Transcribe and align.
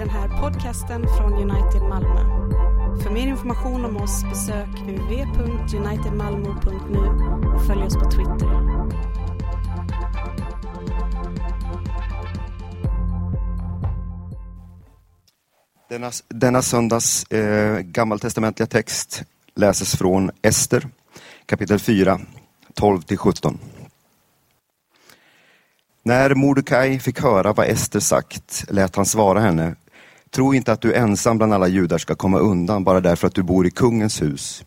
den 0.00 0.10
här 0.10 0.28
podcasten 0.28 1.06
från 1.18 1.32
United 1.32 1.82
Malmö. 1.82 2.20
För 3.02 3.10
mer 3.10 3.26
information 3.26 3.84
om 3.84 3.96
oss 3.96 4.24
besök 4.24 4.68
www.unitedmalmo.nu 4.68 6.98
och 7.54 7.66
följ 7.66 7.82
oss 7.82 7.94
på 7.94 8.10
Twitter. 8.10 8.70
Denna, 15.88 16.10
denna 16.28 16.62
söndags 16.62 17.32
eh, 17.32 17.80
gammaltestamentliga 17.80 18.66
text 18.66 19.22
läses 19.54 19.96
från 19.96 20.30
Ester 20.42 20.88
kapitel 21.46 21.78
4, 21.78 22.20
12-17. 22.74 23.58
När 26.02 26.34
Mordecai 26.34 26.98
fick 26.98 27.20
höra 27.20 27.52
vad 27.52 27.66
Ester 27.66 28.00
sagt 28.00 28.64
lät 28.68 28.96
han 28.96 29.06
svara 29.06 29.40
henne 29.40 29.74
Tro 30.34 30.54
inte 30.54 30.72
att 30.72 30.80
du 30.80 30.94
ensam 30.94 31.38
bland 31.38 31.54
alla 31.54 31.68
judar 31.68 31.98
ska 31.98 32.14
komma 32.14 32.38
undan 32.38 32.84
bara 32.84 33.00
därför 33.00 33.26
att 33.26 33.34
du 33.34 33.42
bor 33.42 33.66
i 33.66 33.70
kungens 33.70 34.22
hus. 34.22 34.64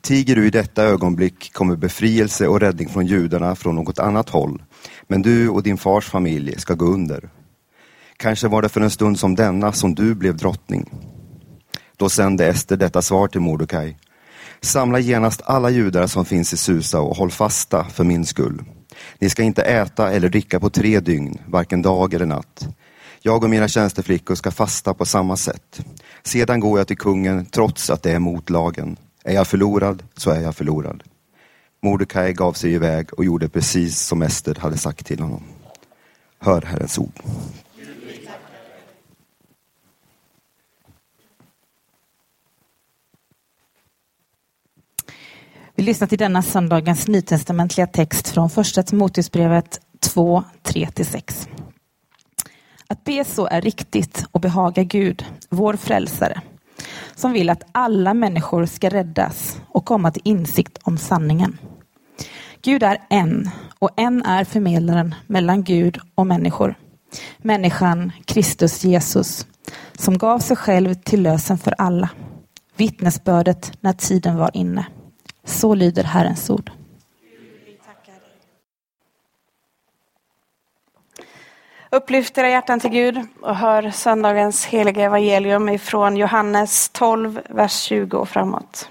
Tiger 0.00 0.36
du 0.36 0.46
i 0.46 0.50
detta 0.50 0.84
ögonblick 0.84 1.52
kommer 1.52 1.76
befrielse 1.76 2.48
och 2.48 2.60
räddning 2.60 2.88
från 2.88 3.06
judarna 3.06 3.56
från 3.56 3.74
något 3.74 3.98
annat 3.98 4.28
håll, 4.28 4.62
men 5.08 5.22
du 5.22 5.48
och 5.48 5.62
din 5.62 5.78
fars 5.78 6.08
familj 6.08 6.60
ska 6.60 6.74
gå 6.74 6.86
under. 6.86 7.30
Kanske 8.16 8.48
var 8.48 8.62
det 8.62 8.68
för 8.68 8.80
en 8.80 8.90
stund 8.90 9.18
som 9.18 9.34
denna 9.34 9.72
som 9.72 9.94
du 9.94 10.14
blev 10.14 10.36
drottning. 10.36 10.90
Då 11.96 12.08
sände 12.08 12.46
Ester 12.46 12.76
detta 12.76 13.02
svar 13.02 13.28
till 13.28 13.40
Mordecai. 13.40 13.96
Samla 14.60 14.98
genast 14.98 15.42
alla 15.44 15.70
judar 15.70 16.06
som 16.06 16.24
finns 16.24 16.52
i 16.52 16.56
Susa 16.56 17.00
och 17.00 17.16
håll 17.16 17.30
fasta 17.30 17.84
för 17.84 18.04
min 18.04 18.26
skull. 18.26 18.64
Ni 19.18 19.30
ska 19.30 19.42
inte 19.42 19.62
äta 19.62 20.12
eller 20.12 20.28
dricka 20.28 20.60
på 20.60 20.70
tre 20.70 21.00
dygn, 21.00 21.38
varken 21.46 21.82
dag 21.82 22.14
eller 22.14 22.26
natt. 22.26 22.68
Jag 23.26 23.44
och 23.44 23.50
mina 23.50 23.68
tjänsteflickor 23.68 24.34
ska 24.34 24.50
fasta 24.50 24.94
på 24.94 25.04
samma 25.04 25.36
sätt. 25.36 25.80
Sedan 26.22 26.60
går 26.60 26.78
jag 26.78 26.86
till 26.86 26.96
kungen 26.96 27.46
trots 27.46 27.90
att 27.90 28.02
det 28.02 28.12
är 28.12 28.18
mot 28.18 28.50
lagen. 28.50 28.96
Är 29.24 29.34
jag 29.34 29.46
förlorad 29.46 30.02
så 30.16 30.30
är 30.30 30.40
jag 30.40 30.56
förlorad. 30.56 31.02
Mordecai 31.82 32.32
gav 32.32 32.52
sig 32.52 32.72
iväg 32.72 33.14
och 33.14 33.24
gjorde 33.24 33.48
precis 33.48 34.00
som 34.00 34.22
Ester 34.22 34.54
hade 34.54 34.78
sagt 34.78 35.06
till 35.06 35.20
honom. 35.20 35.42
Hör 36.38 36.62
Herrens 36.62 36.98
ord. 36.98 37.12
Vi 45.74 45.82
lyssnar 45.82 46.08
till 46.08 46.18
denna 46.18 46.42
söndagens 46.42 47.08
nytestamentliga 47.08 47.86
text 47.86 48.28
från 48.28 48.50
första 48.50 48.82
Timoteusbrevet 48.82 49.80
2, 50.00 50.44
3-6. 50.62 51.55
Att 52.88 53.04
be 53.04 53.24
så 53.24 53.46
är 53.46 53.60
riktigt 53.60 54.26
och 54.32 54.40
behaga 54.40 54.82
Gud, 54.82 55.24
vår 55.48 55.76
frälsare, 55.76 56.40
som 57.14 57.32
vill 57.32 57.50
att 57.50 57.62
alla 57.72 58.14
människor 58.14 58.66
ska 58.66 58.88
räddas 58.88 59.60
och 59.68 59.84
komma 59.84 60.10
till 60.10 60.22
insikt 60.24 60.78
om 60.82 60.98
sanningen. 60.98 61.58
Gud 62.62 62.82
är 62.82 62.98
en 63.10 63.50
och 63.78 63.90
en 63.96 64.22
är 64.22 64.44
förmedlaren 64.44 65.14
mellan 65.26 65.64
Gud 65.64 65.98
och 66.14 66.26
människor. 66.26 66.74
Människan 67.38 68.12
Kristus 68.24 68.84
Jesus, 68.84 69.46
som 69.98 70.18
gav 70.18 70.38
sig 70.38 70.56
själv 70.56 70.94
till 70.94 71.22
lösen 71.22 71.58
för 71.58 71.74
alla. 71.78 72.08
Vittnesbördet 72.76 73.72
när 73.80 73.92
tiden 73.92 74.36
var 74.36 74.50
inne. 74.54 74.86
Så 75.44 75.74
lyder 75.74 76.04
Herrens 76.04 76.50
ord. 76.50 76.70
Upplyft 81.96 82.38
era 82.38 82.48
hjärtan 82.48 82.80
till 82.80 82.90
Gud 82.90 83.20
och 83.40 83.56
hör 83.56 83.90
söndagens 83.90 84.64
heliga 84.64 85.04
evangelium 85.04 85.68
ifrån 85.68 86.16
Johannes 86.16 86.88
12, 86.88 87.40
vers 87.48 87.80
20 87.80 88.16
och 88.16 88.28
framåt. 88.28 88.90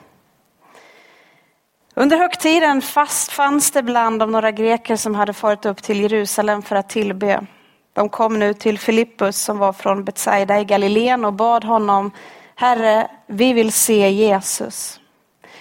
Under 1.93 2.17
högtiden 2.17 2.81
fast 2.81 3.31
fanns 3.31 3.71
det 3.71 3.83
bland 3.83 4.19
dem 4.19 4.31
några 4.31 4.51
greker 4.51 4.95
som 4.95 5.15
hade 5.15 5.33
farit 5.33 5.65
upp 5.65 5.83
till 5.83 6.01
Jerusalem 6.01 6.61
för 6.61 6.75
att 6.75 6.89
tillbe. 6.89 7.45
De 7.93 8.09
kom 8.09 8.39
nu 8.39 8.53
till 8.53 8.79
Filippus 8.79 9.37
som 9.37 9.57
var 9.57 9.73
från 9.73 10.03
Betsaida 10.03 10.59
i 10.59 10.65
Galileen 10.65 11.25
och 11.25 11.33
bad 11.33 11.63
honom, 11.63 12.11
Herre, 12.55 13.07
vi 13.27 13.53
vill 13.53 13.71
se 13.71 14.09
Jesus. 14.09 14.99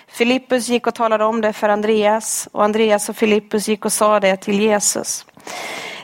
Filippus 0.08 0.68
gick 0.68 0.86
och 0.86 0.94
talade 0.94 1.24
om 1.24 1.40
det 1.40 1.52
för 1.52 1.68
Andreas 1.68 2.48
och 2.52 2.64
Andreas 2.64 3.08
och 3.08 3.16
Filippus 3.16 3.68
gick 3.68 3.84
och 3.84 3.92
sa 3.92 4.20
det 4.20 4.36
till 4.36 4.60
Jesus. 4.60 5.26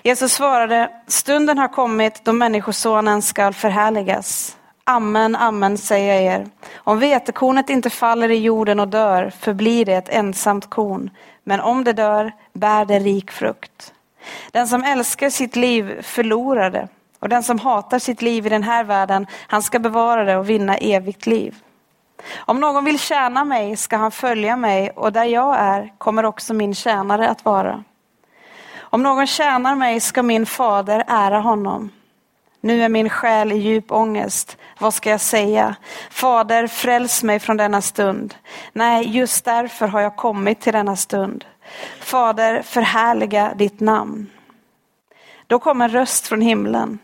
Jesus 0.03 0.33
svarade, 0.33 0.91
stunden 1.06 1.59
har 1.59 1.69
kommit 1.69 2.25
då 2.25 2.33
Människosonen 2.33 3.22
skall 3.22 3.55
förhärligas. 3.55 4.56
Amen, 4.84 5.37
amen 5.37 5.78
säger 5.78 6.15
jag 6.15 6.22
er. 6.22 6.47
Om 6.75 6.99
vetekornet 6.99 7.71
inte 7.71 7.91
faller 7.91 8.31
i 8.31 8.37
jorden 8.37 8.81
och 8.81 8.88
dör 8.88 9.31
förblir 9.31 9.84
det 9.84 9.94
ett 9.94 10.09
ensamt 10.09 10.71
korn. 10.71 11.11
Men 11.44 11.61
om 11.61 11.84
det 11.84 11.93
dör 11.93 12.33
bär 12.53 12.84
det 12.84 12.99
rik 12.99 13.31
frukt. 13.31 13.93
Den 14.50 14.69
som 14.69 14.84
älskar 14.84 15.31
sitt 15.31 15.56
liv 15.56 16.03
förlorar 16.03 16.71
det. 16.71 16.88
Och 17.19 17.28
den 17.28 17.43
som 17.43 17.59
hatar 17.59 17.99
sitt 17.99 18.22
liv 18.22 18.47
i 18.47 18.49
den 18.49 18.62
här 18.62 18.84
världen, 18.84 19.27
han 19.47 19.62
ska 19.62 19.78
bevara 19.78 20.25
det 20.25 20.37
och 20.37 20.50
vinna 20.50 20.77
evigt 20.77 21.27
liv. 21.27 21.56
Om 22.37 22.61
någon 22.61 22.84
vill 22.84 22.99
tjäna 22.99 23.44
mig 23.44 23.77
ska 23.77 23.97
han 23.97 24.11
följa 24.11 24.56
mig 24.56 24.91
och 24.91 25.12
där 25.12 25.25
jag 25.25 25.56
är 25.59 25.93
kommer 25.99 26.25
också 26.25 26.55
min 26.55 26.75
tjänare 26.75 27.28
att 27.28 27.44
vara. 27.44 27.84
Om 28.90 29.02
någon 29.02 29.26
tjänar 29.26 29.74
mig 29.74 30.00
ska 30.00 30.22
min 30.22 30.46
fader 30.46 31.04
ära 31.06 31.38
honom. 31.40 31.90
Nu 32.60 32.82
är 32.82 32.88
min 32.88 33.08
själ 33.08 33.52
i 33.52 33.56
djup 33.56 33.92
ångest. 33.92 34.56
Vad 34.78 34.94
ska 34.94 35.10
jag 35.10 35.20
säga? 35.20 35.76
Fader, 36.10 36.66
fräls 36.66 37.22
mig 37.22 37.38
från 37.38 37.56
denna 37.56 37.82
stund. 37.82 38.34
Nej, 38.72 39.16
just 39.16 39.44
därför 39.44 39.86
har 39.86 40.00
jag 40.00 40.16
kommit 40.16 40.60
till 40.60 40.72
denna 40.72 40.96
stund. 40.96 41.44
Fader, 42.00 42.62
förhärliga 42.62 43.54
ditt 43.54 43.80
namn. 43.80 44.26
Då 45.46 45.58
kom 45.58 45.80
en 45.80 45.88
röst 45.88 46.28
från 46.28 46.40
himlen. 46.40 46.98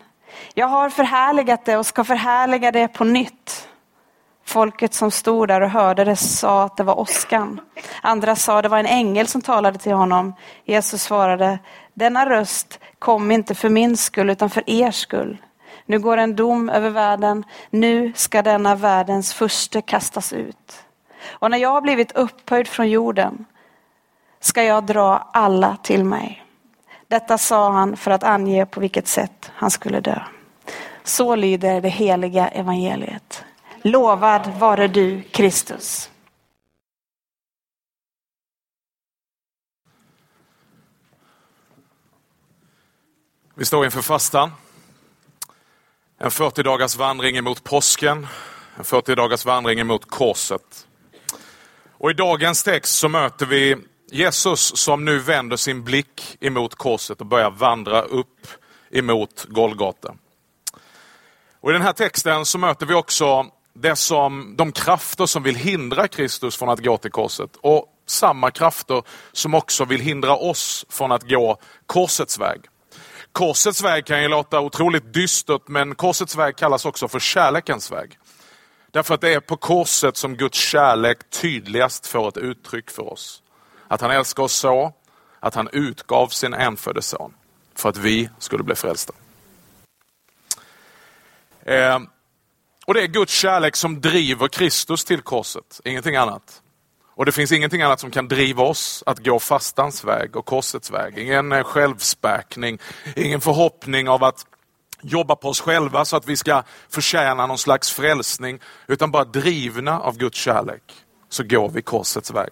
Jag 0.53 0.67
har 0.67 0.89
förhärligat 0.89 1.65
det 1.65 1.77
och 1.77 1.85
ska 1.85 2.03
förhärliga 2.03 2.71
det 2.71 2.87
på 2.87 3.03
nytt. 3.03 3.67
Folket 4.47 4.93
som 4.93 5.11
stod 5.11 5.47
där 5.47 5.61
och 5.61 5.69
hörde 5.69 6.03
det 6.03 6.15
sa 6.15 6.63
att 6.63 6.77
det 6.77 6.83
var 6.83 6.99
åskan. 6.99 7.61
Andra 8.01 8.35
sa 8.35 8.57
att 8.57 8.63
det 8.63 8.69
var 8.69 8.79
en 8.79 8.85
ängel 8.85 9.27
som 9.27 9.41
talade 9.41 9.79
till 9.79 9.93
honom. 9.93 10.33
Jesus 10.65 11.03
svarade, 11.03 11.59
denna 11.93 12.29
röst 12.29 12.79
kom 12.99 13.31
inte 13.31 13.55
för 13.55 13.69
min 13.69 13.97
skull 13.97 14.29
utan 14.29 14.49
för 14.49 14.69
er 14.69 14.91
skull. 14.91 15.37
Nu 15.85 15.99
går 15.99 16.17
en 16.17 16.35
dom 16.35 16.69
över 16.69 16.89
världen, 16.89 17.43
nu 17.69 18.13
ska 18.15 18.41
denna 18.41 18.75
världens 18.75 19.33
furste 19.33 19.81
kastas 19.81 20.33
ut. 20.33 20.83
Och 21.29 21.51
när 21.51 21.57
jag 21.57 21.69
har 21.69 21.81
blivit 21.81 22.11
upphöjd 22.11 22.67
från 22.67 22.89
jorden 22.89 23.45
ska 24.39 24.63
jag 24.63 24.83
dra 24.83 25.29
alla 25.33 25.77
till 25.83 26.03
mig. 26.03 26.45
Detta 27.07 27.37
sa 27.37 27.71
han 27.71 27.97
för 27.97 28.11
att 28.11 28.23
ange 28.23 28.65
på 28.65 28.79
vilket 28.79 29.07
sätt 29.07 29.51
han 29.53 29.71
skulle 29.71 29.99
dö. 29.99 30.19
Så 31.03 31.35
lyder 31.35 31.81
det 31.81 31.89
heliga 31.89 32.47
evangeliet. 32.47 33.26
Lovad 33.87 34.59
vare 34.59 34.87
du, 34.87 35.21
Kristus. 35.31 36.11
Vi 43.55 43.65
står 43.65 43.85
inför 43.85 44.01
fastan. 44.01 44.51
En 46.17 46.31
40 46.31 46.63
dagars 46.63 46.95
vandring 46.95 47.37
emot 47.37 47.63
påsken. 47.63 48.27
En 48.77 48.83
40 48.83 49.15
dagars 49.15 49.45
vandring 49.45 49.79
emot 49.79 50.09
korset. 50.09 50.87
Och 51.91 52.11
i 52.11 52.13
dagens 52.13 52.63
text 52.63 52.97
så 52.97 53.09
möter 53.09 53.45
vi 53.45 53.75
Jesus 54.11 54.77
som 54.77 55.05
nu 55.05 55.19
vänder 55.19 55.57
sin 55.57 55.83
blick 55.83 56.37
emot 56.39 56.75
korset 56.75 57.21
och 57.21 57.27
börjar 57.27 57.51
vandra 57.51 58.01
upp 58.01 58.47
emot 58.91 59.45
Golgata. 59.49 60.15
Och 61.59 61.69
I 61.69 61.73
den 61.73 61.81
här 61.81 61.93
texten 61.93 62.45
så 62.45 62.57
möter 62.57 62.85
vi 62.85 62.93
också 62.93 63.51
det 63.81 63.95
som, 63.95 64.55
de 64.57 64.71
krafter 64.71 65.25
som 65.25 65.43
vill 65.43 65.55
hindra 65.55 66.07
Kristus 66.07 66.57
från 66.57 66.69
att 66.69 66.83
gå 66.83 66.97
till 66.97 67.11
korset 67.11 67.55
och 67.61 67.85
samma 68.05 68.51
krafter 68.51 69.03
som 69.31 69.53
också 69.53 69.85
vill 69.85 70.01
hindra 70.01 70.35
oss 70.35 70.85
från 70.89 71.11
att 71.11 71.29
gå 71.29 71.57
korsets 71.85 72.39
väg. 72.39 72.61
Korsets 73.31 73.83
väg 73.83 74.05
kan 74.05 74.21
ju 74.21 74.27
låta 74.27 74.59
otroligt 74.59 75.13
dystert 75.13 75.61
men 75.67 75.95
korsets 75.95 76.35
väg 76.35 76.55
kallas 76.55 76.85
också 76.85 77.07
för 77.07 77.19
kärlekens 77.19 77.91
väg. 77.91 78.17
Därför 78.91 79.13
att 79.13 79.21
det 79.21 79.33
är 79.33 79.39
på 79.39 79.57
korset 79.57 80.17
som 80.17 80.35
Guds 80.35 80.57
kärlek 80.57 81.29
tydligast 81.29 82.07
får 82.07 82.27
ett 82.27 82.37
uttryck 82.37 82.89
för 82.89 83.13
oss. 83.13 83.43
Att 83.87 84.01
han 84.01 84.11
älskar 84.11 84.43
oss 84.43 84.53
så 84.53 84.93
att 85.39 85.55
han 85.55 85.69
utgav 85.71 86.27
sin 86.27 86.53
enfödde 86.53 87.01
son 87.01 87.33
för 87.75 87.89
att 87.89 87.97
vi 87.97 88.29
skulle 88.39 88.63
bli 88.63 88.75
frälsta. 88.75 89.13
Eh, 91.65 91.99
och 92.87 92.93
det 92.93 93.01
är 93.01 93.07
Guds 93.07 93.33
kärlek 93.33 93.75
som 93.75 94.01
driver 94.01 94.47
Kristus 94.47 95.05
till 95.05 95.21
korset, 95.21 95.81
ingenting 95.83 96.15
annat. 96.15 96.61
Och 97.15 97.25
det 97.25 97.31
finns 97.31 97.51
ingenting 97.51 97.81
annat 97.81 97.99
som 97.99 98.11
kan 98.11 98.27
driva 98.27 98.63
oss 98.63 99.03
att 99.05 99.19
gå 99.19 99.39
fastans 99.39 100.03
väg 100.03 100.35
och 100.35 100.45
korsets 100.45 100.91
väg. 100.91 101.17
Ingen 101.17 101.51
eh, 101.51 101.63
självspäkning, 101.63 102.79
ingen 103.15 103.41
förhoppning 103.41 104.09
av 104.09 104.23
att 104.23 104.45
jobba 105.01 105.35
på 105.35 105.49
oss 105.49 105.61
själva 105.61 106.05
så 106.05 106.17
att 106.17 106.27
vi 106.27 106.37
ska 106.37 106.63
förtjäna 106.89 107.47
någon 107.47 107.57
slags 107.57 107.91
frälsning, 107.91 108.59
utan 108.87 109.11
bara 109.11 109.25
drivna 109.25 109.99
av 109.99 110.17
Guds 110.17 110.37
kärlek, 110.37 110.83
så 111.29 111.43
går 111.43 111.69
vi 111.69 111.81
korsets 111.81 112.31
väg. 112.31 112.51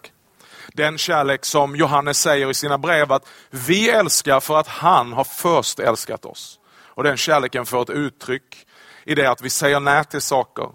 Den 0.74 0.98
kärlek 0.98 1.46
som 1.46 1.76
Johannes 1.76 2.20
säger 2.20 2.50
i 2.50 2.54
sina 2.54 2.78
brev 2.78 3.12
att 3.12 3.28
vi 3.50 3.90
älskar 3.90 4.40
för 4.40 4.58
att 4.58 4.68
han 4.68 5.14
har 5.14 5.24
först 5.24 5.80
älskat 5.80 6.26
oss. 6.26 6.60
Och 6.84 7.04
den 7.04 7.18
kärleken 7.18 7.66
får 7.66 7.82
ett 7.82 7.90
uttryck 7.90 8.66
i 9.06 9.16
det 9.16 9.32
att 9.32 9.42
vi 9.42 9.50
säger 9.50 9.80
nej 9.80 10.06
till 10.06 10.22
saker 10.22 10.70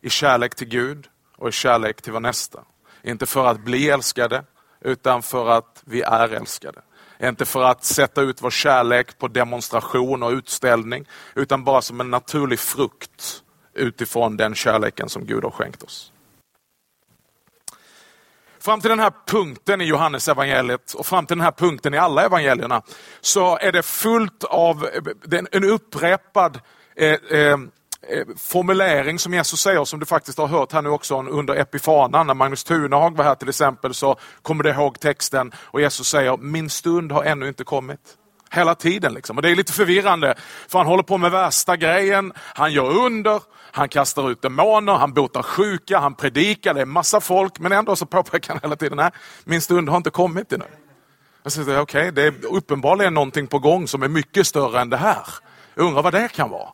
i 0.00 0.10
kärlek 0.10 0.54
till 0.54 0.68
Gud 0.68 1.06
och 1.36 1.48
i 1.48 1.52
kärlek 1.52 2.02
till 2.02 2.12
vår 2.12 2.20
nästa. 2.20 2.64
Inte 3.02 3.26
för 3.26 3.46
att 3.46 3.60
bli 3.60 3.90
älskade, 3.90 4.44
utan 4.80 5.22
för 5.22 5.48
att 5.48 5.82
vi 5.84 6.02
är 6.02 6.28
älskade. 6.28 6.82
Inte 7.22 7.44
för 7.44 7.62
att 7.62 7.84
sätta 7.84 8.22
ut 8.22 8.42
vår 8.42 8.50
kärlek 8.50 9.18
på 9.18 9.28
demonstration 9.28 10.22
och 10.22 10.30
utställning, 10.30 11.08
utan 11.34 11.64
bara 11.64 11.82
som 11.82 12.00
en 12.00 12.10
naturlig 12.10 12.58
frukt 12.58 13.42
utifrån 13.74 14.36
den 14.36 14.54
kärleken 14.54 15.08
som 15.08 15.26
Gud 15.26 15.44
har 15.44 15.50
skänkt 15.50 15.82
oss. 15.82 16.12
Fram 18.58 18.80
till 18.80 18.90
den 18.90 19.00
här 19.00 19.12
punkten 19.26 19.80
i 19.80 19.84
Johannes 19.84 20.28
evangeliet 20.28 20.92
och 20.92 21.06
fram 21.06 21.26
till 21.26 21.36
den 21.36 21.44
här 21.44 21.52
punkten 21.52 21.94
i 21.94 21.98
alla 21.98 22.24
evangelierna 22.24 22.82
så 23.20 23.58
är 23.58 23.72
det 23.72 23.82
fullt 23.82 24.44
av 24.44 24.88
en 25.50 25.64
upprepad 25.64 26.60
Eh, 26.98 27.16
eh, 27.30 27.52
eh, 28.08 28.26
formulering 28.36 29.18
som 29.18 29.34
Jesus 29.34 29.60
säger, 29.60 29.84
som 29.84 30.00
du 30.00 30.06
faktiskt 30.06 30.38
har 30.38 30.46
hört 30.46 30.72
här 30.72 30.82
nu 30.82 30.88
också 30.88 31.22
under 31.22 31.54
Epifanan. 31.54 32.26
När 32.26 32.34
Magnus 32.34 32.64
Tunehag 32.64 33.16
var 33.16 33.24
här 33.24 33.34
till 33.34 33.48
exempel 33.48 33.94
så 33.94 34.16
kommer 34.42 34.64
du 34.64 34.70
ihåg 34.70 35.00
texten 35.00 35.52
och 35.56 35.80
Jesus 35.80 36.08
säger, 36.08 36.36
min 36.36 36.70
stund 36.70 37.12
har 37.12 37.24
ännu 37.24 37.48
inte 37.48 37.64
kommit. 37.64 38.00
Hela 38.50 38.74
tiden 38.74 39.14
liksom. 39.14 39.36
Och 39.36 39.42
det 39.42 39.50
är 39.50 39.56
lite 39.56 39.72
förvirrande, 39.72 40.34
för 40.68 40.78
han 40.78 40.86
håller 40.86 41.02
på 41.02 41.18
med 41.18 41.30
värsta 41.30 41.76
grejen. 41.76 42.32
Han 42.36 42.72
gör 42.72 42.90
under, 42.90 43.42
han 43.72 43.88
kastar 43.88 44.30
ut 44.30 44.42
demoner, 44.42 44.92
han 44.92 45.12
botar 45.12 45.42
sjuka, 45.42 45.98
han 45.98 46.14
predikar, 46.14 46.74
det 46.74 46.80
är 46.80 46.86
massa 46.86 47.20
folk, 47.20 47.58
men 47.58 47.72
ändå 47.72 47.96
så 47.96 48.06
påpekar 48.06 48.54
han 48.54 48.60
hela 48.62 48.76
tiden, 48.76 48.96
nej, 48.96 49.10
min 49.44 49.60
stund 49.60 49.88
har 49.88 49.96
inte 49.96 50.10
kommit 50.10 50.52
ännu. 50.52 50.64
Okej, 51.44 51.80
okay, 51.80 52.10
det 52.10 52.22
är 52.22 52.34
uppenbarligen 52.46 53.14
någonting 53.14 53.46
på 53.46 53.58
gång 53.58 53.88
som 53.88 54.02
är 54.02 54.08
mycket 54.08 54.46
större 54.46 54.80
än 54.80 54.90
det 54.90 54.96
här. 54.96 55.26
Jag 55.74 55.86
undrar 55.86 56.02
vad 56.02 56.12
det 56.12 56.28
kan 56.28 56.50
vara. 56.50 56.68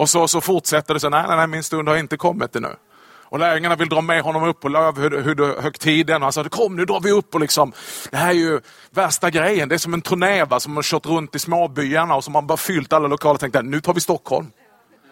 Och 0.00 0.08
så, 0.08 0.28
så 0.28 0.40
fortsätter 0.40 0.94
det 0.94 1.00
så, 1.00 1.08
nej, 1.08 1.24
nej, 1.28 1.36
nej, 1.36 1.46
min 1.46 1.62
stund 1.62 1.88
har 1.88 1.96
inte 1.96 2.16
kommit 2.16 2.56
ännu. 2.56 2.76
Och 3.24 3.38
lärjungarna 3.38 3.76
vill 3.76 3.88
dra 3.88 4.00
med 4.00 4.22
honom 4.22 4.44
upp 4.44 4.60
på 4.60 4.68
lövhögtiden. 4.68 6.12
Han 6.12 6.22
alltså, 6.22 6.42
sa, 6.44 6.48
kom 6.48 6.76
nu 6.76 6.84
drar 6.84 7.00
vi 7.00 7.10
upp 7.10 7.34
och 7.34 7.40
liksom, 7.40 7.72
det 8.10 8.16
här 8.16 8.28
är 8.28 8.34
ju 8.34 8.60
värsta 8.90 9.30
grejen. 9.30 9.68
Det 9.68 9.74
är 9.74 9.78
som 9.78 9.94
en 9.94 10.02
turné 10.02 10.44
va, 10.44 10.60
som 10.60 10.76
har 10.76 10.82
kört 10.82 11.06
runt 11.06 11.34
i 11.34 11.38
småbyarna 11.38 12.14
och 12.14 12.24
som 12.24 12.34
har 12.34 12.42
bara 12.42 12.56
fyllt 12.56 12.92
alla 12.92 13.08
lokaler 13.08 13.34
och 13.34 13.40
tänkte, 13.40 13.62
nu 13.62 13.80
tar 13.80 13.94
vi 13.94 14.00
Stockholm. 14.00 14.46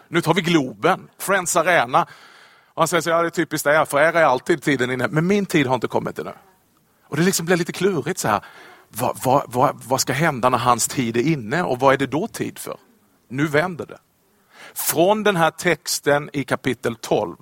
Nu 0.09 0.21
tar 0.21 0.35
vi 0.35 0.41
Globen, 0.43 1.09
Friends 1.19 1.57
Arena. 1.57 2.03
Och 2.75 2.83
han 2.83 2.89
säger, 2.89 3.01
så, 3.01 3.11
ja 3.11 3.23
det 3.23 3.29
är 3.29 3.31
typiskt 3.31 3.65
det, 3.65 3.87
för 3.87 4.01
er 4.01 4.13
är 4.13 4.25
alltid 4.25 4.63
tiden 4.63 4.91
inne, 4.91 5.09
men 5.09 5.27
min 5.27 5.47
tid 5.47 5.67
har 5.67 5.75
inte 5.75 5.89
kommit 5.89 6.19
ännu. 6.19 6.33
Och 7.09 7.17
det 7.17 7.23
liksom 7.23 7.47
blir 7.47 7.57
lite 7.57 7.73
klurigt 7.73 8.19
så 8.19 8.29
här. 8.29 8.45
Vad, 8.89 9.19
vad, 9.25 9.43
vad, 9.47 9.83
vad 9.85 10.01
ska 10.01 10.13
hända 10.13 10.49
när 10.49 10.59
hans 10.59 10.89
tid 10.89 11.17
är 11.17 11.23
inne 11.23 11.63
och 11.63 11.79
vad 11.79 11.95
är 11.95 11.99
det 11.99 12.07
då 12.07 12.27
tid 12.27 12.59
för? 12.59 12.77
Nu 13.29 13.47
vänder 13.47 13.87
det. 13.87 13.99
Från 14.79 15.23
den 15.23 15.37
här 15.37 15.51
texten 15.51 16.31
i 16.33 16.45
kapitel 16.45 16.97
12 16.97 17.37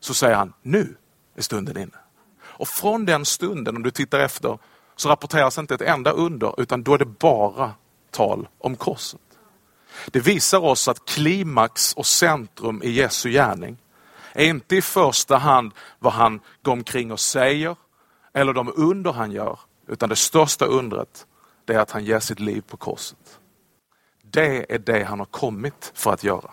så 0.00 0.14
säger 0.14 0.34
han, 0.34 0.52
nu 0.62 0.96
är 1.34 1.42
stunden 1.42 1.76
inne. 1.76 1.98
Och 2.42 2.68
från 2.68 3.06
den 3.06 3.24
stunden, 3.24 3.76
om 3.76 3.82
du 3.82 3.90
tittar 3.90 4.18
efter, 4.18 4.58
så 4.96 5.08
rapporteras 5.08 5.58
inte 5.58 5.74
ett 5.74 5.80
enda 5.80 6.10
under, 6.10 6.60
utan 6.60 6.82
då 6.82 6.94
är 6.94 6.98
det 6.98 7.04
bara 7.04 7.72
tal 8.10 8.48
om 8.58 8.76
korset. 8.76 9.20
Det 10.06 10.20
visar 10.20 10.58
oss 10.58 10.88
att 10.88 11.04
klimax 11.04 11.92
och 11.92 12.06
centrum 12.06 12.82
i 12.82 12.90
Jesu 12.90 13.30
gärning 13.30 13.76
är 14.32 14.44
inte 14.44 14.76
i 14.76 14.82
första 14.82 15.36
hand 15.36 15.72
vad 15.98 16.12
han 16.12 16.40
går 16.62 16.72
omkring 16.72 17.12
och 17.12 17.20
säger 17.20 17.76
eller 18.32 18.52
de 18.52 18.72
under 18.76 19.12
han 19.12 19.32
gör, 19.32 19.58
utan 19.86 20.08
det 20.08 20.16
största 20.16 20.64
undret 20.64 21.26
det 21.64 21.74
är 21.74 21.78
att 21.78 21.90
han 21.90 22.04
ger 22.04 22.20
sitt 22.20 22.40
liv 22.40 22.60
på 22.60 22.76
korset. 22.76 23.38
Det 24.34 24.74
är 24.74 24.78
det 24.78 25.04
han 25.04 25.18
har 25.18 25.26
kommit 25.26 25.92
för 25.94 26.12
att 26.12 26.24
göra. 26.24 26.50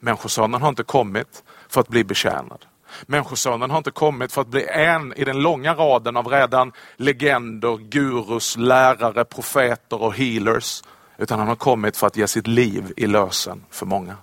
Människosonen 0.00 0.62
har 0.62 0.68
inte 0.68 0.82
kommit 0.82 1.44
för 1.68 1.80
att 1.80 1.88
bli 1.88 2.04
betjänad. 2.04 2.66
Människosonen 3.06 3.70
har 3.70 3.78
inte 3.78 3.90
kommit 3.90 4.32
för 4.32 4.40
att 4.40 4.48
bli 4.48 4.66
en 4.68 5.12
i 5.16 5.24
den 5.24 5.42
långa 5.42 5.74
raden 5.74 6.16
av 6.16 6.28
redan 6.28 6.72
legender, 6.96 7.76
gurus, 7.76 8.56
lärare, 8.56 9.24
profeter 9.24 10.02
och 10.02 10.14
healers. 10.14 10.82
Utan 11.16 11.38
han 11.38 11.48
har 11.48 11.56
kommit 11.56 11.96
för 11.96 12.06
att 12.06 12.16
ge 12.16 12.26
sitt 12.26 12.46
liv 12.46 12.92
i 12.96 13.06
lösen 13.06 13.64
för 13.70 13.86
många. 13.86 14.16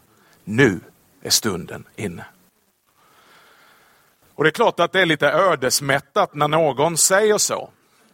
Nu 0.44 0.80
är 1.22 1.30
stunden 1.30 1.84
inne. 1.96 2.26
Och 4.36 4.44
Det 4.44 4.50
är 4.50 4.52
klart 4.52 4.80
att 4.80 4.92
det 4.92 5.02
är 5.02 5.06
lite 5.06 5.32
ödesmättat 5.32 6.34
när 6.34 6.48
någon 6.48 6.98
säger 6.98 7.38
så. 7.38 7.70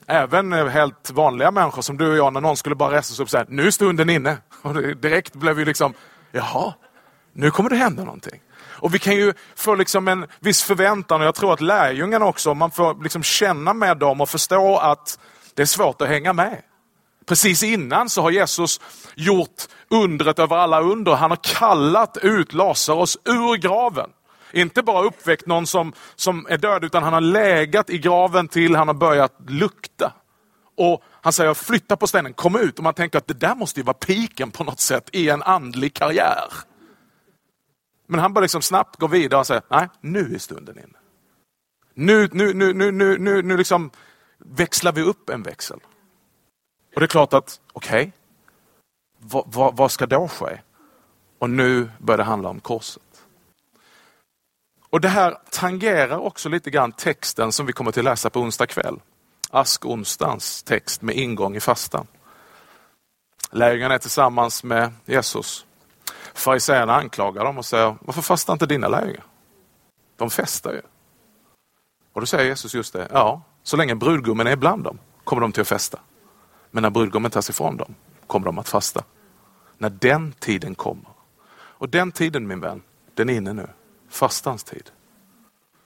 Även 0.08 0.54
eh, 0.54 0.68
helt 0.68 1.12
vanliga 1.12 1.52
människor 1.52 1.82
som 1.82 1.98
du 1.98 2.12
och 2.12 2.18
jag, 2.18 2.34
när 2.34 2.42
någon 2.42 2.58
skulle 2.58 2.76
bara 2.76 2.98
resa 2.98 3.14
sig 3.14 3.24
upp 3.24 3.28
och 3.28 3.32
säga, 3.32 3.46
nu 3.50 3.68
är 3.68 3.72
stunden 3.72 4.10
inne. 4.10 4.38
Och 4.62 4.74
direkt 4.76 5.36
blev 5.36 5.56
vi 5.56 5.66
liksom, 5.66 5.94
jaha, 6.32 6.74
nu 7.34 7.52
kommer 7.52 7.70
det 7.70 7.76
hända 7.76 8.04
någonting. 8.04 8.42
Och 8.80 8.94
vi 8.94 9.00
kan 9.00 9.16
ju 9.16 9.34
få 9.56 9.76
liksom 9.76 10.08
en 10.08 10.26
viss 10.40 10.64
förväntan 10.64 11.22
och 11.22 11.28
jag 11.28 11.36
tror 11.36 11.54
att 11.54 11.62
lärjungarna 11.62 12.26
också, 12.26 12.54
man 12.54 12.72
får 12.72 13.04
liksom 13.04 13.24
känna 13.24 13.74
med 13.74 13.98
dem 13.98 14.22
och 14.22 14.30
förstå 14.30 14.78
att 14.78 15.20
det 15.54 15.62
är 15.62 15.66
svårt 15.66 16.02
att 16.02 16.08
hänga 16.08 16.34
med. 16.34 16.62
Precis 17.26 17.64
innan 17.64 18.10
så 18.10 18.22
har 18.22 18.32
Jesus 18.32 18.82
gjort 19.16 19.64
undret 19.90 20.40
över 20.40 20.56
alla 20.56 20.82
under. 20.82 21.16
Han 21.16 21.32
har 21.32 21.40
kallat 21.44 22.18
ut 22.18 22.54
Lazarus 22.54 23.18
ur 23.26 23.58
graven. 23.58 24.10
Inte 24.52 24.84
bara 24.84 25.06
uppväckt 25.06 25.46
någon 25.46 25.68
som, 25.68 25.94
som 26.16 26.48
är 26.50 26.58
död, 26.58 26.84
utan 26.84 27.04
han 27.04 27.14
har 27.14 27.22
lägat 27.22 27.90
i 27.90 27.98
graven 27.98 28.48
till 28.48 28.76
han 28.76 28.88
har 28.88 28.96
börjat 28.96 29.34
lukta. 29.48 30.14
Och 30.78 31.04
Han 31.28 31.34
säger 31.34 31.54
flytta 31.54 31.98
på 31.98 32.08
stenen, 32.08 32.34
kom 32.34 32.56
ut. 32.56 32.78
Och 32.78 32.84
man 32.84 32.94
tänker 32.94 33.18
att 33.18 33.28
det 33.28 33.34
där 33.34 33.56
måste 33.56 33.80
ju 33.80 33.84
vara 33.84 33.94
piken 33.94 34.52
på 34.52 34.64
något 34.64 34.80
sätt 34.80 35.10
i 35.14 35.30
en 35.30 35.44
andlig 35.44 35.94
karriär. 35.94 36.54
Men 38.08 38.20
han 38.20 38.34
bara 38.34 38.42
liksom 38.42 38.62
snabbt 38.62 39.00
gå 39.00 39.08
vidare 39.08 39.40
och 39.40 39.48
säger, 39.48 39.64
nej, 39.70 39.88
nu 40.02 40.36
är 40.36 40.40
stunden 40.40 40.78
inne. 40.78 40.98
Nu, 41.94 42.30
nu, 42.32 42.54
nu, 42.54 42.74
nu, 42.74 42.92
nu, 42.92 43.18
nu, 43.18 43.42
nu 43.42 43.58
liksom 43.58 43.92
växlar 44.38 44.92
vi 44.92 45.02
upp 45.02 45.30
en 45.30 45.44
växel. 45.44 45.80
Och 46.96 47.00
det 47.02 47.06
är 47.06 47.08
klart 47.08 47.34
att, 47.34 47.62
okej, 47.74 48.02
okay, 48.02 48.12
vad, 49.20 49.44
vad, 49.48 49.78
vad 49.78 49.92
ska 49.92 50.06
då 50.06 50.28
ske? 50.28 50.62
Och 51.40 51.50
nu 51.50 51.90
börjar 52.00 52.18
det 52.18 52.24
handla 52.24 52.50
om 52.50 52.60
korset. 52.60 53.04
Och 54.90 55.02
Det 55.02 55.10
här 55.10 55.38
tangerar 55.50 56.18
också 56.18 56.50
lite 56.50 56.70
grann 56.70 56.92
texten 56.92 57.52
som 57.52 57.66
vi 57.66 57.74
kommer 57.74 57.92
till 57.92 58.04
läsa 58.04 58.30
på 58.30 58.40
onsdag 58.40 58.68
kväll. 58.68 59.00
Askonsdagens 59.50 60.64
text 60.64 61.02
med 61.02 61.16
ingång 61.16 61.56
i 61.56 61.60
fastan. 61.60 62.08
Lärjungarna 63.52 63.94
är 63.94 64.00
tillsammans 64.00 64.64
med 64.64 64.94
Jesus. 65.06 65.66
Fariséerna 66.34 66.96
anklagar 66.96 67.46
dem 67.46 67.58
och 67.58 67.66
säger, 67.66 67.96
varför 68.02 68.22
fastar 68.22 68.54
inte 68.54 68.66
dina 68.66 68.88
lärjungar? 68.88 69.24
De 70.18 70.30
festar 70.30 70.72
ju. 70.72 70.82
Och 72.14 72.22
då 72.22 72.28
säger 72.28 72.46
Jesus 72.46 72.74
just 72.74 72.94
det, 72.94 73.08
ja, 73.12 73.42
så 73.64 73.78
länge 73.78 73.96
brudgummen 73.96 74.48
är 74.48 74.56
bland 74.56 74.84
dem 74.84 75.00
kommer 75.24 75.42
de 75.42 75.52
till 75.52 75.62
att 75.62 75.68
festa. 75.68 76.00
Men 76.72 76.82
när 76.82 76.90
brudgummen 76.90 77.32
tas 77.32 77.50
ifrån 77.50 77.78
dem 77.78 77.96
kommer 78.28 78.46
de 78.46 78.60
att 78.60 78.70
fasta. 78.70 79.04
När 79.78 79.90
den 79.90 80.32
tiden 80.32 80.76
kommer. 80.76 81.12
Och 81.54 81.90
den 81.90 82.12
tiden 82.12 82.48
min 82.48 82.60
vän, 82.60 82.82
den 83.14 83.30
är 83.30 83.34
inne 83.34 83.54
nu. 83.54 83.68
Fastans 84.18 84.64
tid. 84.64 84.92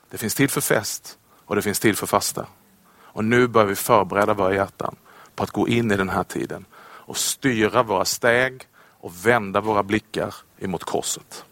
Det 0.09 0.17
finns 0.17 0.35
tid 0.35 0.51
för 0.51 0.61
fest 0.61 1.17
och 1.45 1.55
det 1.55 1.61
finns 1.61 1.79
tid 1.79 1.97
för 1.97 2.07
fasta. 2.07 2.47
Och 2.93 3.25
nu 3.25 3.47
börjar 3.47 3.67
vi 3.67 3.75
förbereda 3.75 4.33
våra 4.33 4.53
hjärtan 4.53 4.95
på 5.35 5.43
att 5.43 5.51
gå 5.51 5.67
in 5.67 5.91
i 5.91 5.97
den 5.97 6.09
här 6.09 6.23
tiden 6.23 6.65
och 6.81 7.17
styra 7.17 7.83
våra 7.83 8.05
steg 8.05 8.67
och 8.77 9.25
vända 9.25 9.61
våra 9.61 9.83
blickar 9.83 10.35
emot 10.59 10.83
korset. 10.83 11.45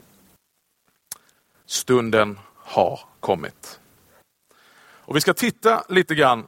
Stunden 1.66 2.40
har 2.56 3.00
kommit. 3.20 3.80
Och 4.80 5.16
Vi 5.16 5.22
ska 5.22 5.34
titta 5.34 5.84
lite 5.90 6.16
grann, 6.16 6.48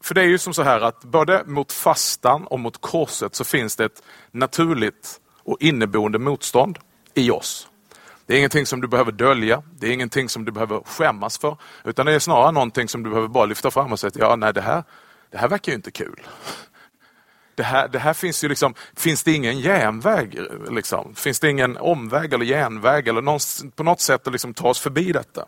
för 0.00 0.14
det 0.14 0.20
är 0.20 0.28
ju 0.28 0.38
som 0.38 0.54
så 0.54 0.62
här 0.62 0.80
att 0.80 1.04
både 1.04 1.44
mot 1.44 1.72
fastan 1.72 2.46
och 2.46 2.60
mot 2.60 2.80
korset 2.80 3.34
så 3.34 3.44
finns 3.44 3.76
det 3.76 3.84
ett 3.84 4.02
naturligt 4.30 5.20
och 5.42 5.56
inneboende 5.60 6.18
motstånd 6.18 6.78
i 7.14 7.30
oss. 7.30 7.68
Det 8.26 8.34
är 8.34 8.38
ingenting 8.38 8.66
som 8.66 8.80
du 8.80 8.88
behöver 8.88 9.12
dölja, 9.12 9.62
det 9.70 9.86
är 9.86 9.92
ingenting 9.92 10.28
som 10.28 10.44
du 10.44 10.52
behöver 10.52 10.80
skämmas 10.80 11.38
för, 11.38 11.56
utan 11.84 12.06
det 12.06 12.12
är 12.12 12.18
snarare 12.18 12.52
någonting 12.52 12.88
som 12.88 13.02
du 13.02 13.10
behöver 13.10 13.28
bara 13.28 13.46
lyfta 13.46 13.70
fram 13.70 13.92
och 13.92 14.00
säga, 14.00 14.10
ja 14.14 14.36
nej 14.36 14.52
det 14.52 14.60
här, 14.60 14.84
det 15.30 15.38
här 15.38 15.48
verkar 15.48 15.72
ju 15.72 15.76
inte 15.76 15.90
kul 15.90 16.26
det 17.56 17.62
här, 17.62 17.88
det 17.88 17.98
här 17.98 18.14
finns 18.14 18.44
ju 18.44 18.48
liksom, 18.48 18.74
finns 18.96 19.22
det 19.24 19.32
ingen 19.32 19.56
genväg? 19.56 20.38
Liksom? 20.70 21.14
Finns 21.14 21.40
det 21.40 21.50
ingen 21.50 21.76
omväg 21.76 22.32
eller 22.32 22.44
genväg 22.44 23.08
eller 23.08 23.22
någon, 23.22 23.40
på 23.76 23.82
något 23.82 24.00
sätt 24.00 24.26
att 24.26 24.32
liksom 24.32 24.54
ta 24.54 24.68
oss 24.68 24.80
förbi 24.80 25.12
detta? 25.12 25.46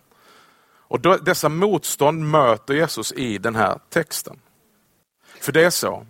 Och 0.88 1.00
då, 1.00 1.16
Dessa 1.16 1.49
motstånd 1.49 2.30
möter 2.30 2.75
Jesus 2.75 3.12
i 3.12 3.38
den 3.38 3.56
här 3.56 3.78
texten. 3.90 4.40
För 5.40 5.52
det 5.52 5.64
är 5.64 5.70
så 5.70 6.06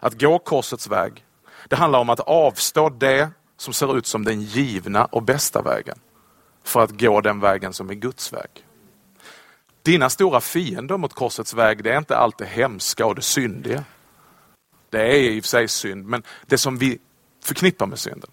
att 0.00 0.20
gå 0.20 0.38
korsets 0.38 0.86
väg, 0.86 1.24
Det 1.68 1.76
handlar 1.76 1.98
om 1.98 2.10
att 2.10 2.20
avstå 2.20 2.88
det 2.88 3.30
som 3.56 3.72
ser 3.72 3.98
ut 3.98 4.06
som 4.06 4.24
den 4.24 4.42
givna 4.42 5.04
och 5.04 5.22
bästa 5.22 5.62
vägen 5.62 5.98
för 6.64 6.80
att 6.80 7.00
gå 7.00 7.20
den 7.20 7.40
vägen 7.40 7.72
som 7.72 7.90
är 7.90 7.94
Guds 7.94 8.32
väg. 8.32 8.66
Dina 9.82 10.10
stora 10.10 10.40
fiender 10.40 10.96
mot 10.96 11.14
korsets 11.14 11.54
väg, 11.54 11.84
det 11.84 11.92
är 11.92 11.98
inte 11.98 12.16
allt 12.16 12.38
det 12.38 12.46
hemska 12.46 13.06
och 13.06 13.14
det 13.14 13.22
syndiga. 13.22 13.84
Det 14.90 15.00
är 15.00 15.20
i 15.20 15.40
och 15.40 15.44
för 15.44 15.48
sig 15.48 15.68
synd, 15.68 16.06
men 16.06 16.22
det 16.46 16.58
som 16.58 16.78
vi 16.78 16.98
förknippar 17.44 17.86
med 17.86 17.98
synden. 17.98 18.30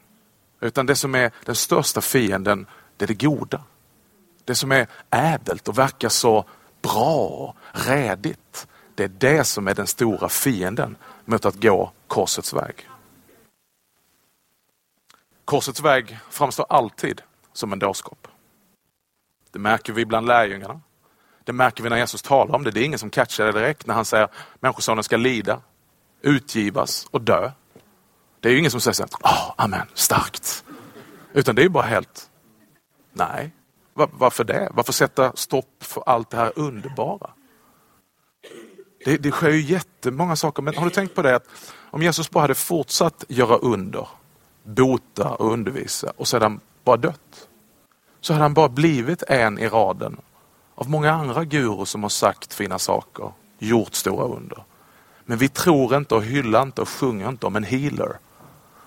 Utan 0.61 0.85
det 0.85 0.95
som 0.95 1.15
är 1.15 1.31
den 1.45 1.55
största 1.55 2.01
fienden, 2.01 2.65
det 2.97 3.05
är 3.05 3.07
det 3.07 3.21
goda. 3.21 3.63
Det 4.45 4.55
som 4.55 4.71
är 4.71 4.87
ädelt 5.09 5.67
och 5.67 5.77
verkar 5.77 6.09
så 6.09 6.45
bra 6.81 7.17
och 7.27 7.55
rädigt. 7.71 8.67
Det 8.95 9.03
är 9.03 9.07
det 9.07 9.43
som 9.43 9.67
är 9.67 9.73
den 9.73 9.87
stora 9.87 10.29
fienden 10.29 10.95
mot 11.25 11.45
att 11.45 11.55
gå 11.55 11.91
korsets 12.07 12.53
väg. 12.53 12.89
Korsets 15.49 15.81
väg 15.81 16.19
framstår 16.29 16.65
alltid 16.69 17.21
som 17.53 17.73
en 17.73 17.79
dårskap. 17.79 18.27
Det 19.51 19.59
märker 19.59 19.93
vi 19.93 20.05
bland 20.05 20.27
lärjungarna. 20.27 20.81
Det 21.43 21.53
märker 21.53 21.83
vi 21.83 21.89
när 21.89 21.97
Jesus 21.97 22.21
talar 22.21 22.55
om 22.55 22.63
det. 22.63 22.71
Det 22.71 22.79
är 22.79 22.83
ingen 22.83 22.99
som 22.99 23.09
catchar 23.09 23.45
det 23.45 23.51
direkt 23.51 23.87
när 23.87 23.93
han 23.93 24.05
säger 24.05 24.23
att 24.23 24.31
Människosonen 24.59 25.03
ska 25.03 25.17
lida, 25.17 25.61
utgivas 26.21 27.07
och 27.11 27.21
dö. 27.21 27.51
Det 28.39 28.49
är 28.49 28.57
ingen 28.57 28.71
som 28.71 28.81
säger 28.81 28.93
så 28.93 29.03
oh, 29.03 29.53
amen, 29.55 29.87
starkt. 29.93 30.63
Utan 31.33 31.55
det 31.55 31.63
är 31.63 31.69
bara 31.69 31.83
helt, 31.83 32.29
nej, 33.13 33.51
varför 33.93 34.43
det? 34.43 34.69
Varför 34.71 34.93
sätta 34.93 35.35
stopp 35.35 35.83
för 35.83 36.03
allt 36.05 36.29
det 36.29 36.37
här 36.37 36.51
underbara? 36.55 37.29
Det, 39.05 39.17
det 39.17 39.31
sker 39.31 39.49
ju 39.49 39.61
jättemånga 39.61 40.35
saker, 40.35 40.63
men 40.63 40.75
har 40.75 40.85
du 40.85 40.91
tänkt 40.91 41.15
på 41.15 41.21
det 41.21 41.35
att 41.35 41.47
om 41.91 42.03
Jesus 42.03 42.29
bara 42.29 42.41
hade 42.41 42.55
fortsatt 42.55 43.23
göra 43.27 43.55
under, 43.57 44.07
bota 44.69 45.29
och 45.29 45.53
undervisa 45.53 46.13
och 46.17 46.27
sedan 46.27 46.59
bara 46.83 46.97
dött. 46.97 47.47
Så 48.21 48.33
hade 48.33 48.43
han 48.43 48.53
bara 48.53 48.69
blivit 48.69 49.23
en 49.23 49.59
i 49.59 49.67
raden 49.67 50.17
av 50.75 50.89
många 50.89 51.11
andra 51.11 51.45
guror 51.45 51.85
som 51.85 52.03
har 52.03 52.09
sagt 52.09 52.53
fina 52.53 52.79
saker, 52.79 53.31
gjort 53.59 53.93
stora 53.93 54.25
under. 54.25 54.63
Men 55.25 55.37
vi 55.37 55.49
tror 55.49 55.95
inte 55.95 56.15
och 56.15 56.23
hyllar 56.23 56.61
inte 56.61 56.81
och 56.81 56.89
sjunger 56.89 57.29
inte 57.29 57.45
om 57.45 57.55
en 57.55 57.63
healer. 57.63 58.17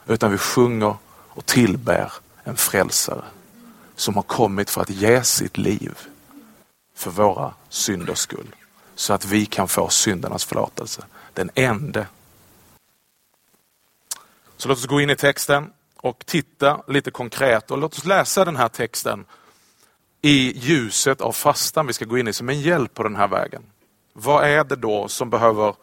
Utan 0.07 0.31
vi 0.31 0.39
sjunger 0.39 0.97
och 1.29 1.47
tillbär 1.47 2.13
en 2.45 2.57
frälsare 2.57 3.25
som 3.97 4.15
har 4.15 4.23
kommit 4.23 4.71
för 4.71 4.81
att 4.81 4.91
ge 4.91 5.23
sitt 5.23 5.59
liv 5.59 5.99
för 6.97 7.11
våra 7.11 7.55
synders 7.69 8.19
skull. 8.19 8.55
Så 8.95 9.13
att 9.13 9.25
vi 9.25 9.47
kan 9.47 9.69
få 9.69 9.89
syndernas 9.89 10.45
förlåtelse. 10.45 11.05
Den 11.35 11.51
ende. 11.55 12.07
Så 14.63 14.69
låt 14.69 14.79
oss 14.79 14.87
gå 14.87 15.01
in 15.01 15.11
i 15.11 15.17
texten 15.17 15.73
och 15.97 16.27
titta 16.27 16.83
lite 16.89 17.11
konkret 17.11 17.71
och 17.71 17.79
låt 17.79 17.99
oss 17.99 18.05
läsa 18.05 18.45
den 18.45 18.57
här 18.57 18.69
texten 18.69 19.25
i 20.21 20.59
ljuset 20.59 21.21
av 21.21 21.33
fastan 21.33 21.87
vi 21.87 21.93
ska 21.93 22.05
gå 22.05 22.19
in 22.19 22.29
i 22.29 22.33
som 22.33 22.49
en 22.49 22.61
hjälp 22.61 22.95
på 22.95 23.03
den 23.03 23.17
här 23.17 23.29
vägen. 23.29 23.63
Vad 24.13 24.45
är 24.45 24.65
det 24.65 24.77
då 24.77 25.09
som 25.09 25.31
behöver 25.31 25.75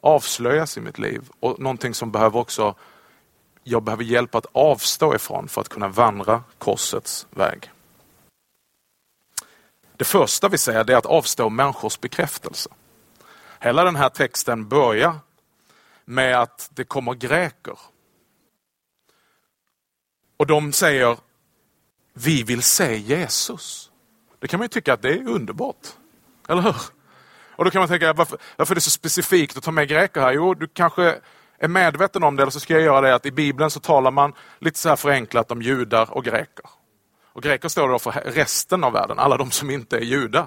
avslöjas 0.00 0.76
i 0.76 0.80
mitt 0.80 0.98
liv 0.98 1.22
och 1.40 1.60
någonting 1.60 1.94
som 1.94 2.12
behöver 2.12 2.38
också 2.38 2.74
jag 3.62 3.82
behöver 3.82 4.04
hjälp 4.04 4.34
att 4.34 4.46
avstå 4.52 5.14
ifrån 5.14 5.48
för 5.48 5.60
att 5.60 5.68
kunna 5.68 5.88
vandra 5.88 6.42
korsets 6.58 7.26
väg. 7.30 7.70
Det 9.96 10.04
första 10.04 10.48
vi 10.48 10.58
säger 10.58 10.90
är 10.90 10.96
att 10.96 11.06
avstå 11.06 11.48
människors 11.48 12.00
bekräftelse. 12.00 12.70
Hela 13.60 13.84
den 13.84 13.96
här 13.96 14.08
texten 14.08 14.68
börjar 14.68 15.14
med 16.04 16.40
att 16.40 16.70
det 16.74 16.84
kommer 16.84 17.14
greker. 17.14 17.78
Och 20.36 20.46
de 20.46 20.72
säger, 20.72 21.16
vi 22.14 22.42
vill 22.42 22.62
se 22.62 22.96
Jesus. 22.96 23.90
Det 24.38 24.48
kan 24.48 24.58
man 24.58 24.64
ju 24.64 24.68
tycka 24.68 24.92
att 24.92 25.02
det 25.02 25.08
är 25.08 25.28
underbart. 25.28 25.86
Eller 26.48 26.62
hur? 26.62 26.76
Och 27.56 27.64
då 27.64 27.70
kan 27.70 27.78
man 27.80 27.88
tänka, 27.88 28.12
varför, 28.12 28.38
varför 28.56 28.72
är 28.72 28.74
det 28.74 28.80
så 28.80 28.90
specifikt 28.90 29.56
att 29.56 29.64
ta 29.64 29.70
med 29.70 29.88
greker 29.88 30.20
här? 30.20 30.32
Jo, 30.32 30.54
du 30.54 30.68
kanske 30.68 31.18
är 31.58 31.68
medveten 31.68 32.22
om 32.22 32.36
det, 32.36 32.42
eller 32.42 32.50
så 32.50 32.60
ska 32.60 32.74
jag 32.74 32.82
göra 32.82 33.00
det 33.00 33.14
att 33.14 33.26
i 33.26 33.30
Bibeln 33.30 33.70
så 33.70 33.80
talar 33.80 34.10
man 34.10 34.32
lite 34.58 34.78
så 34.78 34.88
här 34.88 34.96
förenklat 34.96 35.50
om 35.50 35.62
judar 35.62 36.10
och 36.10 36.24
greker. 36.24 36.64
Och 37.32 37.42
greker 37.42 37.68
står 37.68 37.88
då 37.88 37.98
för 37.98 38.10
resten 38.12 38.84
av 38.84 38.92
världen, 38.92 39.18
alla 39.18 39.36
de 39.36 39.50
som 39.50 39.70
inte 39.70 39.96
är 39.96 40.00
judar. 40.00 40.46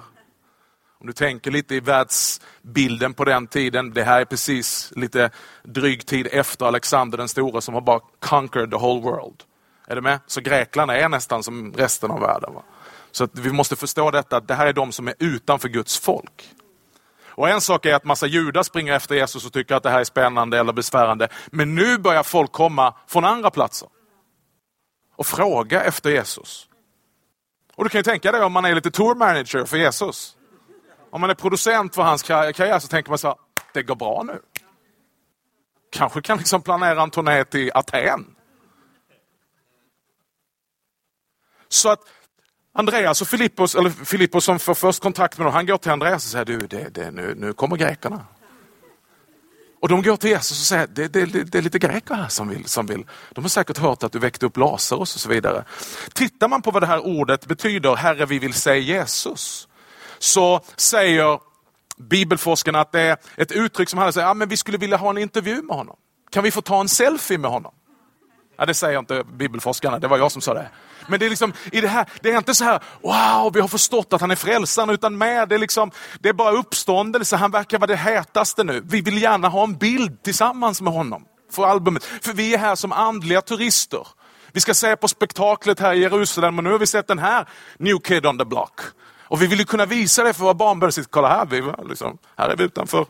Om 1.00 1.06
du 1.06 1.12
tänker 1.12 1.50
lite 1.50 1.74
i 1.74 1.80
världsbilden 1.80 3.14
på 3.14 3.24
den 3.24 3.46
tiden, 3.46 3.92
det 3.92 4.04
här 4.04 4.20
är 4.20 4.24
precis 4.24 4.92
lite 4.96 5.30
dryg 5.62 6.06
tid 6.06 6.28
efter 6.32 6.66
Alexander 6.66 7.18
den 7.18 7.28
store 7.28 7.60
som 7.60 7.74
har 7.74 7.80
bara 7.80 8.00
conquered 8.18 8.70
the 8.70 8.76
whole 8.76 9.00
world. 9.00 9.42
Är 9.90 9.94
du 9.94 10.00
med? 10.00 10.20
Så 10.26 10.40
Grekland 10.40 10.90
är 10.90 11.08
nästan 11.08 11.42
som 11.42 11.72
resten 11.72 12.10
av 12.10 12.20
världen. 12.20 12.54
Va? 12.54 12.62
Så 13.10 13.28
vi 13.32 13.52
måste 13.52 13.76
förstå 13.76 14.10
detta, 14.10 14.36
att 14.36 14.48
det 14.48 14.54
här 14.54 14.66
är 14.66 14.72
de 14.72 14.92
som 14.92 15.08
är 15.08 15.14
utanför 15.18 15.68
Guds 15.68 15.98
folk. 15.98 16.50
Och 17.24 17.48
En 17.48 17.60
sak 17.60 17.86
är 17.86 17.94
att 17.94 18.04
massa 18.04 18.26
judar 18.26 18.62
springer 18.62 18.92
efter 18.92 19.14
Jesus 19.14 19.46
och 19.46 19.52
tycker 19.52 19.74
att 19.74 19.82
det 19.82 19.90
här 19.90 20.00
är 20.00 20.04
spännande 20.04 20.58
eller 20.58 20.72
besvärande. 20.72 21.28
Men 21.46 21.74
nu 21.74 21.98
börjar 21.98 22.22
folk 22.22 22.52
komma 22.52 22.94
från 23.06 23.24
andra 23.24 23.50
platser 23.50 23.88
och 25.16 25.26
fråga 25.26 25.82
efter 25.82 26.10
Jesus. 26.10 26.68
Och 27.74 27.84
Du 27.84 27.90
kan 27.90 27.98
ju 27.98 28.02
tänka 28.02 28.32
dig 28.32 28.42
om 28.42 28.52
man 28.52 28.64
är 28.64 28.74
lite 28.74 28.90
tour 28.90 29.14
manager 29.14 29.64
för 29.64 29.76
Jesus. 29.76 30.36
Om 31.10 31.20
man 31.20 31.30
är 31.30 31.34
producent 31.34 31.94
för 31.94 32.02
hans 32.02 32.22
karriär 32.22 32.78
så 32.78 32.88
tänker 32.88 33.10
man 33.10 33.18
så 33.18 33.28
här, 33.28 33.36
det 33.72 33.82
går 33.82 33.94
bra 33.94 34.22
nu. 34.26 34.40
Kanske 35.92 36.22
kan 36.22 36.38
liksom 36.38 36.62
planera 36.62 37.02
en 37.02 37.10
turné 37.10 37.44
till 37.44 37.70
Aten. 37.74 38.36
Så 41.70 41.88
att 41.88 42.00
Andreas 42.74 43.22
och 43.22 43.28
Filippos, 43.28 43.74
eller 43.74 43.90
Filippos 43.90 44.44
som 44.44 44.58
får 44.58 44.74
först 44.74 45.02
kontakt 45.02 45.38
med 45.38 45.46
dem, 45.46 45.54
han 45.54 45.66
går 45.66 45.76
till 45.76 45.90
Andreas 45.90 46.24
och 46.24 46.30
säger 46.30 46.44
du, 46.44 46.58
det, 46.58 46.88
det, 46.94 47.10
nu, 47.10 47.34
nu 47.36 47.52
kommer 47.52 47.76
grekerna. 47.76 48.24
Och 49.80 49.88
de 49.88 50.02
går 50.02 50.16
till 50.16 50.30
Jesus 50.30 50.60
och 50.60 50.66
säger, 50.66 50.86
det, 50.86 51.08
det, 51.08 51.24
det, 51.24 51.58
är 51.58 51.62
lite 51.62 51.78
greker 51.78 52.14
här 52.14 52.28
som 52.28 52.48
vill, 52.48 52.64
som 52.64 52.86
vill. 52.86 53.06
De 53.32 53.44
har 53.44 53.48
säkert 53.48 53.78
hört 53.78 54.02
att 54.02 54.12
du 54.12 54.18
väckte 54.18 54.46
upp 54.46 54.56
Lazarus 54.56 55.14
och 55.14 55.20
så 55.20 55.28
vidare. 55.28 55.64
Tittar 56.14 56.48
man 56.48 56.62
på 56.62 56.70
vad 56.70 56.82
det 56.82 56.86
här 56.86 57.06
ordet 57.06 57.46
betyder, 57.46 57.96
Herre 57.96 58.26
vi 58.26 58.38
vill 58.38 58.54
se 58.54 58.78
Jesus, 58.78 59.68
så 60.18 60.60
säger 60.76 61.40
bibelforskarna 61.96 62.80
att 62.80 62.92
det 62.92 63.00
är 63.00 63.16
ett 63.36 63.52
uttryck 63.52 63.88
som 63.88 63.98
handlar 63.98 64.22
om 64.24 64.30
att 64.30 64.40
ja, 64.40 64.46
vi 64.46 64.56
skulle 64.56 64.78
vilja 64.78 64.96
ha 64.96 65.10
en 65.10 65.18
intervju 65.18 65.62
med 65.62 65.76
honom. 65.76 65.96
Kan 66.30 66.44
vi 66.44 66.50
få 66.50 66.62
ta 66.62 66.80
en 66.80 66.88
selfie 66.88 67.38
med 67.38 67.50
honom? 67.50 67.72
Ja, 68.60 68.66
det 68.66 68.74
säger 68.74 68.98
inte 68.98 69.24
bibelforskarna, 69.24 69.98
det 69.98 70.08
var 70.08 70.18
jag 70.18 70.32
som 70.32 70.42
sa 70.42 70.54
det. 70.54 70.68
Men 71.06 71.20
det 71.20 71.26
är 71.26 71.30
liksom, 71.30 71.52
i 71.72 71.80
det 71.80 71.88
här, 71.88 72.06
det 72.20 72.30
är 72.30 72.38
inte 72.38 72.54
så 72.54 72.64
här, 72.64 72.80
wow, 73.02 73.52
vi 73.54 73.60
har 73.60 73.68
förstått 73.68 74.12
att 74.12 74.20
han 74.20 74.30
är 74.30 74.36
frälsaren, 74.36 74.90
utan 74.90 75.18
med 75.18 75.48
det 75.48 75.54
är 75.54 75.58
liksom, 75.58 75.90
det 76.20 76.28
är 76.28 76.32
bara 76.32 76.50
uppståndelse, 76.50 77.36
han 77.36 77.50
verkar 77.50 77.78
vara 77.78 77.86
det 77.86 77.96
hetaste 77.96 78.64
nu. 78.64 78.82
Vi 78.84 79.00
vill 79.00 79.22
gärna 79.22 79.48
ha 79.48 79.64
en 79.64 79.76
bild 79.76 80.22
tillsammans 80.22 80.80
med 80.80 80.92
honom 80.92 81.24
för 81.52 81.66
albumet. 81.66 82.04
För 82.04 82.32
vi 82.32 82.54
är 82.54 82.58
här 82.58 82.74
som 82.74 82.92
andliga 82.92 83.40
turister. 83.42 84.06
Vi 84.52 84.60
ska 84.60 84.74
se 84.74 84.96
på 84.96 85.08
spektaklet 85.08 85.80
här 85.80 85.92
i 85.92 85.98
Jerusalem 86.00 86.58
och 86.58 86.64
nu 86.64 86.70
har 86.70 86.78
vi 86.78 86.86
sett 86.86 87.06
den 87.06 87.18
här 87.18 87.48
New 87.78 87.98
Kid 87.98 88.26
on 88.26 88.38
the 88.38 88.44
Block. 88.44 88.80
Och 89.22 89.42
vi 89.42 89.46
vill 89.46 89.58
ju 89.58 89.64
kunna 89.64 89.86
visa 89.86 90.24
det 90.24 90.32
för 90.32 90.42
våra 90.42 90.54
barnbarn. 90.54 91.04
Kolla 91.10 91.28
här, 91.28 91.46
vi, 91.46 91.88
liksom, 91.88 92.18
här 92.36 92.48
är 92.48 92.56
vi 92.56 92.64
utanför 92.64 93.06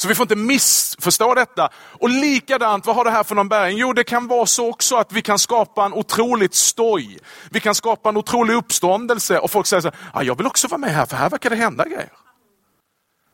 så 0.00 0.08
vi 0.08 0.14
får 0.14 0.24
inte 0.24 0.36
missförstå 0.36 1.34
detta. 1.34 1.68
Och 1.74 2.08
likadant, 2.08 2.86
vad 2.86 2.96
har 2.96 3.04
det 3.04 3.10
här 3.10 3.24
för 3.24 3.34
någon 3.34 3.48
bäring? 3.48 3.78
Jo, 3.78 3.92
det 3.92 4.04
kan 4.04 4.28
vara 4.28 4.46
så 4.46 4.70
också 4.70 4.96
att 4.96 5.12
vi 5.12 5.22
kan 5.22 5.38
skapa 5.38 5.84
en 5.84 5.92
otroligt 5.92 6.54
stoj. 6.54 7.18
Vi 7.50 7.60
kan 7.60 7.74
skapa 7.74 8.08
en 8.08 8.16
otrolig 8.16 8.54
uppståndelse 8.54 9.38
och 9.38 9.50
folk 9.50 9.66
säger 9.66 9.80
så 9.80 9.88
här, 9.88 9.98
ah, 10.12 10.22
jag 10.22 10.36
vill 10.36 10.46
också 10.46 10.68
vara 10.68 10.78
med 10.78 10.90
här 10.90 11.06
för 11.06 11.16
här 11.16 11.30
verkar 11.30 11.50
det 11.50 11.56
hända 11.56 11.84
grejer. 11.84 12.12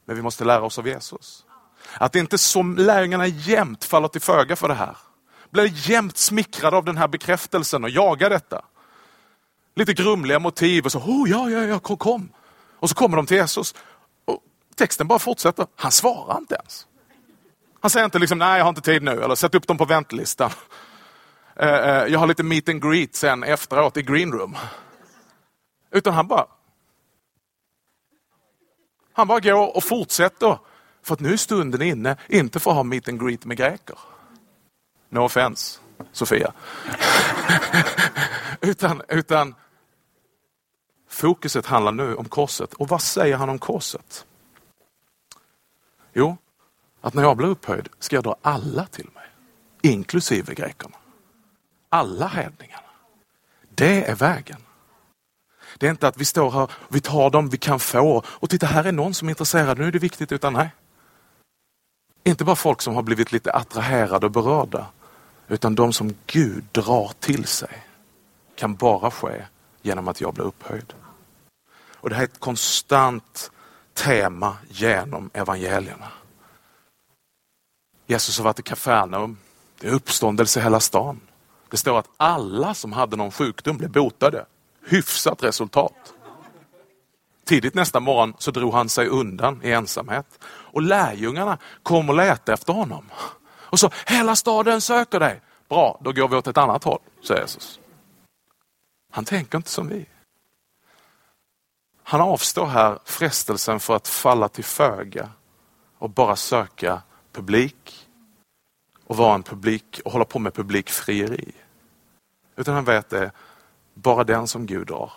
Men 0.07 0.17
vi 0.17 0.23
måste 0.23 0.45
lära 0.45 0.63
oss 0.63 0.79
av 0.79 0.89
Jesus. 0.89 1.45
Att 1.99 2.13
det 2.13 2.19
inte 2.19 2.39
som 2.39 2.77
lärjungarna 2.77 3.27
jämt 3.27 3.85
faller 3.85 4.09
till 4.09 4.21
föga 4.21 4.57
för 4.57 4.69
det 4.69 4.75
här. 4.75 4.97
Blir 5.51 5.91
jämt 5.91 6.17
smickrade 6.17 6.77
av 6.77 6.85
den 6.85 6.97
här 6.97 7.09
bekräftelsen 7.09 7.85
och 7.85 7.91
jagar 7.91 8.31
detta. 8.31 8.65
Lite 9.75 9.93
grumliga 9.93 10.39
motiv 10.39 10.85
och 10.85 10.93
så, 10.93 10.99
oh, 10.99 11.31
ja, 11.31 11.51
ja, 11.51 11.65
ja, 11.65 11.79
kom, 11.79 11.97
kom. 11.97 12.29
Och 12.79 12.89
så 12.89 12.95
kommer 12.95 13.17
de 13.17 13.27
till 13.27 13.37
Jesus 13.37 13.75
Texten 14.77 15.09
bara 15.09 15.19
fortsätter. 15.19 15.67
Han 15.77 15.93
svarar 15.93 16.39
inte 16.39 16.55
ens. 16.55 16.87
Han 17.81 17.91
säger 17.91 18.05
inte 18.05 18.19
liksom, 18.19 18.39
nej 18.39 18.59
jag 18.59 18.65
har 18.65 18.69
inte 18.69 18.81
tid 18.81 19.03
nu, 19.03 19.23
eller 19.23 19.35
sätt 19.35 19.55
upp 19.55 19.67
dem 19.67 19.79
på 19.79 19.85
väntelistan. 19.85 20.51
Eh, 21.57 21.69
eh, 21.69 22.07
jag 22.07 22.19
har 22.19 22.27
lite 22.27 22.43
meet 22.43 22.69
and 22.69 22.83
greet 22.83 23.15
sen 23.15 23.45
efteråt 23.45 23.97
i 23.97 24.03
green 24.03 24.33
room. 24.33 24.57
Utan 25.91 26.15
han 26.15 26.27
bara 26.27 26.47
han 29.17 29.29
bara 29.29 29.41
går 29.41 29.77
och 29.77 29.85
fortsätter. 29.85 30.59
För 31.03 31.15
att 31.15 31.21
nu 31.21 31.33
är 31.33 31.37
stunden 31.37 31.83
inne, 31.83 32.17
inte 32.29 32.61
för 32.61 32.71
att 32.71 32.77
ha 32.77 32.83
meet 32.83 33.09
and 33.09 33.21
greet 33.21 33.45
med 33.45 33.57
greker. 33.57 33.99
No 35.09 35.19
offense, 35.19 35.81
Sofia. 36.13 36.53
utan, 38.61 39.03
utan 39.09 39.55
fokuset 41.09 41.67
handlar 41.67 41.93
nu 41.93 42.15
om 42.15 42.25
korset. 42.25 42.75
Och 42.75 42.89
vad 42.89 43.03
säger 43.03 43.37
han 43.37 43.49
om 43.49 43.59
korset? 43.59 44.27
Jo, 46.19 46.37
att 47.01 47.15
när 47.15 47.23
jag 47.23 47.37
blir 47.37 47.49
upphöjd 47.49 47.89
ska 47.99 48.17
jag 48.17 48.25
dra 48.25 48.37
alla 48.43 48.87
till 48.87 49.09
mig, 49.15 49.25
inklusive 49.83 50.55
grekerna. 50.55 50.97
Alla 51.89 52.27
hedningarna. 52.27 52.83
Det 53.69 54.11
är 54.11 54.15
vägen. 54.15 54.61
Det 55.79 55.87
är 55.87 55.91
inte 55.91 56.09
att 56.09 56.17
vi 56.17 56.25
står 56.25 56.51
här, 56.51 56.71
vi 56.89 57.01
tar 57.01 57.31
dem 57.31 57.49
vi 57.49 57.59
kan 57.59 57.81
få 57.81 58.23
och 58.27 58.51
titta 58.51 58.67
här 58.67 58.85
är 58.85 58.93
någon 58.93 59.15
som 59.15 59.29
är 59.29 59.31
intresserad, 59.31 59.79
nu 59.79 59.87
är 59.87 59.93
det 59.93 59.99
viktigt, 59.99 60.33
utan 60.33 60.53
nej. 60.53 60.71
Inte 62.25 62.45
bara 62.45 62.57
folk 62.57 62.83
som 62.83 62.95
har 62.95 63.03
blivit 63.03 63.33
lite 63.33 63.53
attraherade 63.53 64.27
och 64.27 64.33
berörda, 64.33 64.87
utan 65.49 65.75
de 65.75 65.93
som 65.93 66.15
Gud 66.27 66.65
drar 66.73 67.13
till 67.21 67.45
sig 67.45 67.87
kan 68.55 68.75
bara 68.75 69.11
ske 69.11 69.45
genom 69.83 70.09
att 70.09 70.21
jag 70.21 70.35
blir 70.35 70.45
upphöjd. 70.45 70.95
Och 71.95 72.09
Det 72.09 72.15
här 72.15 72.23
är 72.23 72.29
ett 72.29 72.41
konstant 72.41 73.51
tema 73.97 74.57
genom 74.69 75.31
evangelierna. 75.35 76.09
Jesus 78.07 78.39
har 78.39 78.45
varit 78.45 78.59
i 78.59 78.63
Kafarnaum. 78.63 79.39
Det 79.81 79.89
är 79.89 79.93
uppståndelse 79.93 80.61
i 80.61 80.63
hela 80.63 80.81
stan. 80.81 81.21
Det 81.71 81.77
står 81.77 81.99
att 81.99 82.09
alla 82.17 82.75
som 82.75 82.93
hade 82.93 83.17
någon 83.17 83.31
sjukdom 83.31 83.77
blev 83.77 83.91
botade. 83.91 84.47
Hyfsat 84.89 85.43
resultat. 85.43 86.15
Tidigt 87.45 87.75
nästa 87.75 88.01
morgon 88.01 88.35
så 88.39 88.51
drog 88.51 88.75
han 88.75 88.89
sig 88.89 89.09
undan 89.09 89.61
i 89.63 89.71
ensamhet. 89.71 90.27
Och 90.45 90.83
lärjungarna 90.83 91.59
kom 91.83 92.09
och 92.09 92.17
letade 92.17 92.53
efter 92.53 92.73
honom. 92.73 93.11
Och 93.49 93.81
så, 93.81 93.91
hela 94.07 94.37
staden 94.37 94.81
söker 94.81 95.21
dig. 95.21 95.41
Bra, 95.69 96.01
då 96.05 96.13
går 96.13 96.29
vi 96.29 96.37
åt 96.37 96.47
ett 96.47 96.59
annat 96.59 96.85
håll, 96.85 97.01
säger 97.27 97.41
Jesus. 97.41 97.81
Han 99.13 99.25
tänker 99.25 99.59
inte 99.59 99.71
som 99.71 99.89
vi. 99.89 100.07
Han 102.09 102.21
avstår 102.21 102.67
här 102.67 102.99
frestelsen 103.05 103.81
för 103.81 103.97
att 103.97 104.09
falla 104.09 104.49
till 104.49 104.65
föga 104.65 105.31
och 105.99 106.11
bara 106.11 106.37
söka 106.37 107.03
publik 107.33 108.09
och 109.05 109.17
vara 109.17 109.35
en 109.35 109.43
publik 109.43 110.01
och 110.05 110.13
hålla 110.13 110.25
på 110.25 110.39
med 110.39 110.55
publikfrieri. 110.55 111.53
Utan 112.57 112.75
han 112.75 112.85
vet 112.85 113.11
det, 113.11 113.31
bara 113.95 114.25
den 114.25 114.47
som 114.47 114.67
Gud 114.67 114.87
drar. 114.87 115.13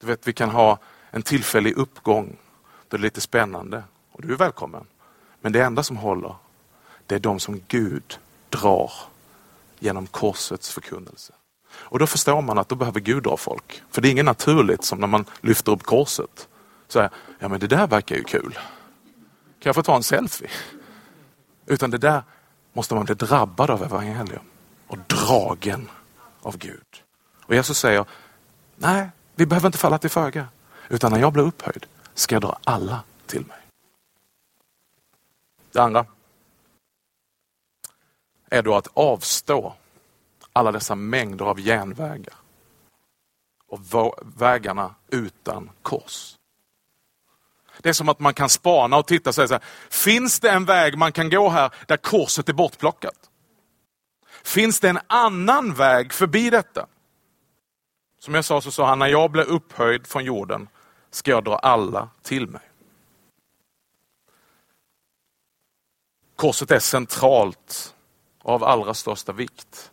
Du 0.00 0.06
vet, 0.06 0.28
vi 0.28 0.32
kan 0.32 0.50
ha 0.50 0.78
en 1.10 1.22
tillfällig 1.22 1.76
uppgång 1.76 2.36
då 2.88 2.96
det 2.96 3.00
är 3.00 3.02
lite 3.02 3.20
spännande 3.20 3.84
och 4.12 4.22
du 4.22 4.32
är 4.32 4.38
välkommen. 4.38 4.86
Men 5.40 5.52
det 5.52 5.64
enda 5.64 5.82
som 5.82 5.96
håller, 5.96 6.34
det 7.06 7.14
är 7.14 7.20
de 7.20 7.40
som 7.40 7.60
Gud 7.68 8.18
drar 8.48 8.92
genom 9.78 10.06
korsets 10.06 10.70
förkunnelse. 10.70 11.32
Och 11.74 11.98
då 11.98 12.06
förstår 12.06 12.42
man 12.42 12.58
att 12.58 12.68
då 12.68 12.74
behöver 12.74 13.00
Gud 13.00 13.22
dra 13.22 13.36
folk. 13.36 13.82
För 13.90 14.02
det 14.02 14.08
är 14.08 14.10
inget 14.10 14.24
naturligt 14.24 14.84
som 14.84 15.00
när 15.00 15.06
man 15.06 15.24
lyfter 15.40 15.72
upp 15.72 15.82
korset. 15.82 16.48
Så 16.88 17.00
här, 17.00 17.10
ja 17.38 17.48
men 17.48 17.60
det 17.60 17.66
där 17.66 17.86
verkar 17.86 18.16
ju 18.16 18.24
kul. 18.24 18.52
Kan 18.52 19.68
jag 19.68 19.74
få 19.74 19.82
ta 19.82 19.96
en 19.96 20.02
selfie? 20.02 20.50
Utan 21.66 21.90
det 21.90 21.98
där 21.98 22.22
måste 22.72 22.94
man 22.94 23.04
bli 23.04 23.14
drabbad 23.14 23.70
av 23.70 23.82
evangelium 23.82 24.44
och 24.86 24.98
dragen 24.98 25.90
av 26.42 26.58
Gud. 26.58 27.02
Och 27.46 27.54
Jesus 27.54 27.78
säger, 27.78 28.04
nej, 28.76 29.08
vi 29.34 29.46
behöver 29.46 29.66
inte 29.66 29.78
falla 29.78 29.98
till 29.98 30.10
föga. 30.10 30.48
Utan 30.88 31.12
när 31.12 31.20
jag 31.20 31.32
blir 31.32 31.42
upphöjd 31.42 31.86
ska 32.14 32.34
jag 32.34 32.42
dra 32.42 32.58
alla 32.64 33.02
till 33.26 33.46
mig. 33.46 33.58
Det 35.72 35.78
andra 35.78 36.06
är 38.50 38.62
då 38.62 38.74
att 38.74 38.88
avstå 38.94 39.74
alla 40.52 40.72
dessa 40.72 40.94
mängder 40.94 41.44
av 41.44 41.60
järnvägar 41.60 42.34
och 43.66 43.80
vägarna 44.22 44.94
utan 45.08 45.70
kors. 45.82 46.36
Det 47.78 47.88
är 47.88 47.92
som 47.92 48.08
att 48.08 48.20
man 48.20 48.34
kan 48.34 48.48
spana 48.48 48.96
och 48.96 49.06
titta 49.06 49.30
och 49.30 49.34
säga 49.34 49.48
så 49.48 49.54
här, 49.54 49.62
finns 49.90 50.40
det 50.40 50.50
en 50.50 50.64
väg 50.64 50.98
man 50.98 51.12
kan 51.12 51.30
gå 51.30 51.48
här 51.48 51.74
där 51.86 51.96
korset 51.96 52.48
är 52.48 52.52
bortplockat? 52.52 53.30
Finns 54.42 54.80
det 54.80 54.88
en 54.88 54.98
annan 55.06 55.74
väg 55.74 56.12
förbi 56.12 56.50
detta? 56.50 56.86
Som 58.18 58.34
jag 58.34 58.44
sa 58.44 58.60
så 58.60 58.70
sa 58.70 58.86
han, 58.86 58.98
när 58.98 59.06
jag 59.06 59.30
blir 59.30 59.44
upphöjd 59.44 60.06
från 60.06 60.24
jorden 60.24 60.68
ska 61.10 61.30
jag 61.30 61.44
dra 61.44 61.56
alla 61.56 62.08
till 62.22 62.48
mig. 62.48 62.62
Korset 66.36 66.70
är 66.70 66.78
centralt 66.78 67.94
av 68.42 68.64
allra 68.64 68.94
största 68.94 69.32
vikt 69.32 69.91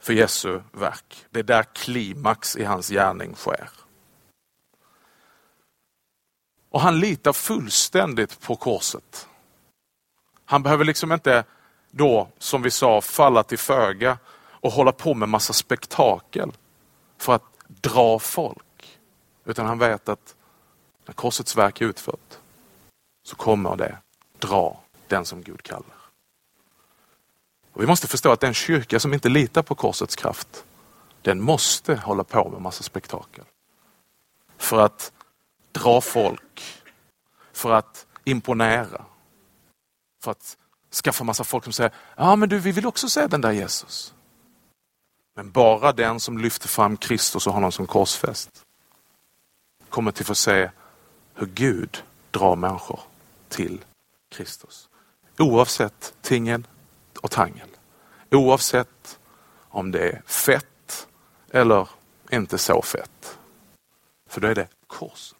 för 0.00 0.12
Jesu 0.12 0.60
verk. 0.72 1.26
Det 1.30 1.38
är 1.38 1.44
där 1.44 1.62
klimax 1.62 2.56
i 2.56 2.64
hans 2.64 2.88
gärning 2.88 3.34
sker. 3.34 3.70
Och 6.70 6.80
han 6.80 7.00
litar 7.00 7.32
fullständigt 7.32 8.40
på 8.40 8.56
korset. 8.56 9.28
Han 10.44 10.62
behöver 10.62 10.84
liksom 10.84 11.12
inte 11.12 11.44
då, 11.90 12.28
som 12.38 12.62
vi 12.62 12.70
sa, 12.70 13.00
falla 13.00 13.42
till 13.42 13.58
föga 13.58 14.18
och 14.36 14.72
hålla 14.72 14.92
på 14.92 15.14
med 15.14 15.28
massa 15.28 15.52
spektakel 15.52 16.52
för 17.18 17.34
att 17.34 17.44
dra 17.66 18.18
folk. 18.18 18.98
Utan 19.44 19.66
han 19.66 19.78
vet 19.78 20.08
att 20.08 20.36
när 21.06 21.14
korsets 21.14 21.56
verk 21.56 21.80
är 21.80 21.86
utfört 21.86 22.38
så 23.22 23.36
kommer 23.36 23.76
det 23.76 23.98
dra 24.38 24.80
den 25.08 25.24
som 25.24 25.42
Gud 25.42 25.62
kallar. 25.62 25.99
Och 27.72 27.82
vi 27.82 27.86
måste 27.86 28.06
förstå 28.06 28.32
att 28.32 28.40
den 28.40 28.54
kyrka 28.54 29.00
som 29.00 29.14
inte 29.14 29.28
litar 29.28 29.62
på 29.62 29.74
korsets 29.74 30.16
kraft, 30.16 30.64
den 31.22 31.40
måste 31.40 31.94
hålla 31.94 32.24
på 32.24 32.48
med 32.48 32.60
massa 32.60 32.82
spektakel. 32.82 33.44
För 34.58 34.80
att 34.80 35.12
dra 35.72 36.00
folk, 36.00 36.82
för 37.52 37.70
att 37.70 38.06
imponera, 38.24 39.04
för 40.22 40.30
att 40.30 40.56
skaffa 41.04 41.24
massa 41.24 41.44
folk 41.44 41.64
som 41.64 41.72
säger, 41.72 41.92
ja 42.16 42.36
men 42.36 42.48
du 42.48 42.58
vi 42.58 42.72
vill 42.72 42.86
också 42.86 43.08
se 43.08 43.26
den 43.26 43.40
där 43.40 43.52
Jesus. 43.52 44.14
Men 45.34 45.50
bara 45.50 45.92
den 45.92 46.20
som 46.20 46.38
lyfter 46.38 46.68
fram 46.68 46.96
Kristus 46.96 47.46
och 47.46 47.52
honom 47.52 47.72
som 47.72 47.86
korsfäst 47.86 48.64
kommer 49.88 50.12
till 50.12 50.22
att 50.22 50.26
få 50.26 50.34
se 50.34 50.70
hur 51.34 51.46
Gud 51.46 52.04
drar 52.30 52.56
människor 52.56 53.00
till 53.48 53.84
Kristus. 54.28 54.88
Oavsett 55.38 56.14
tingen 56.22 56.66
och 57.20 57.30
tangel. 57.30 57.68
Oavsett 58.30 59.18
om 59.68 59.90
det 59.90 60.08
är 60.08 60.22
fett 60.26 61.08
eller 61.50 61.88
inte 62.30 62.58
så 62.58 62.82
fett. 62.82 63.38
För 64.28 64.40
då 64.40 64.48
är 64.48 64.54
det 64.54 64.68
korset. 64.86 65.36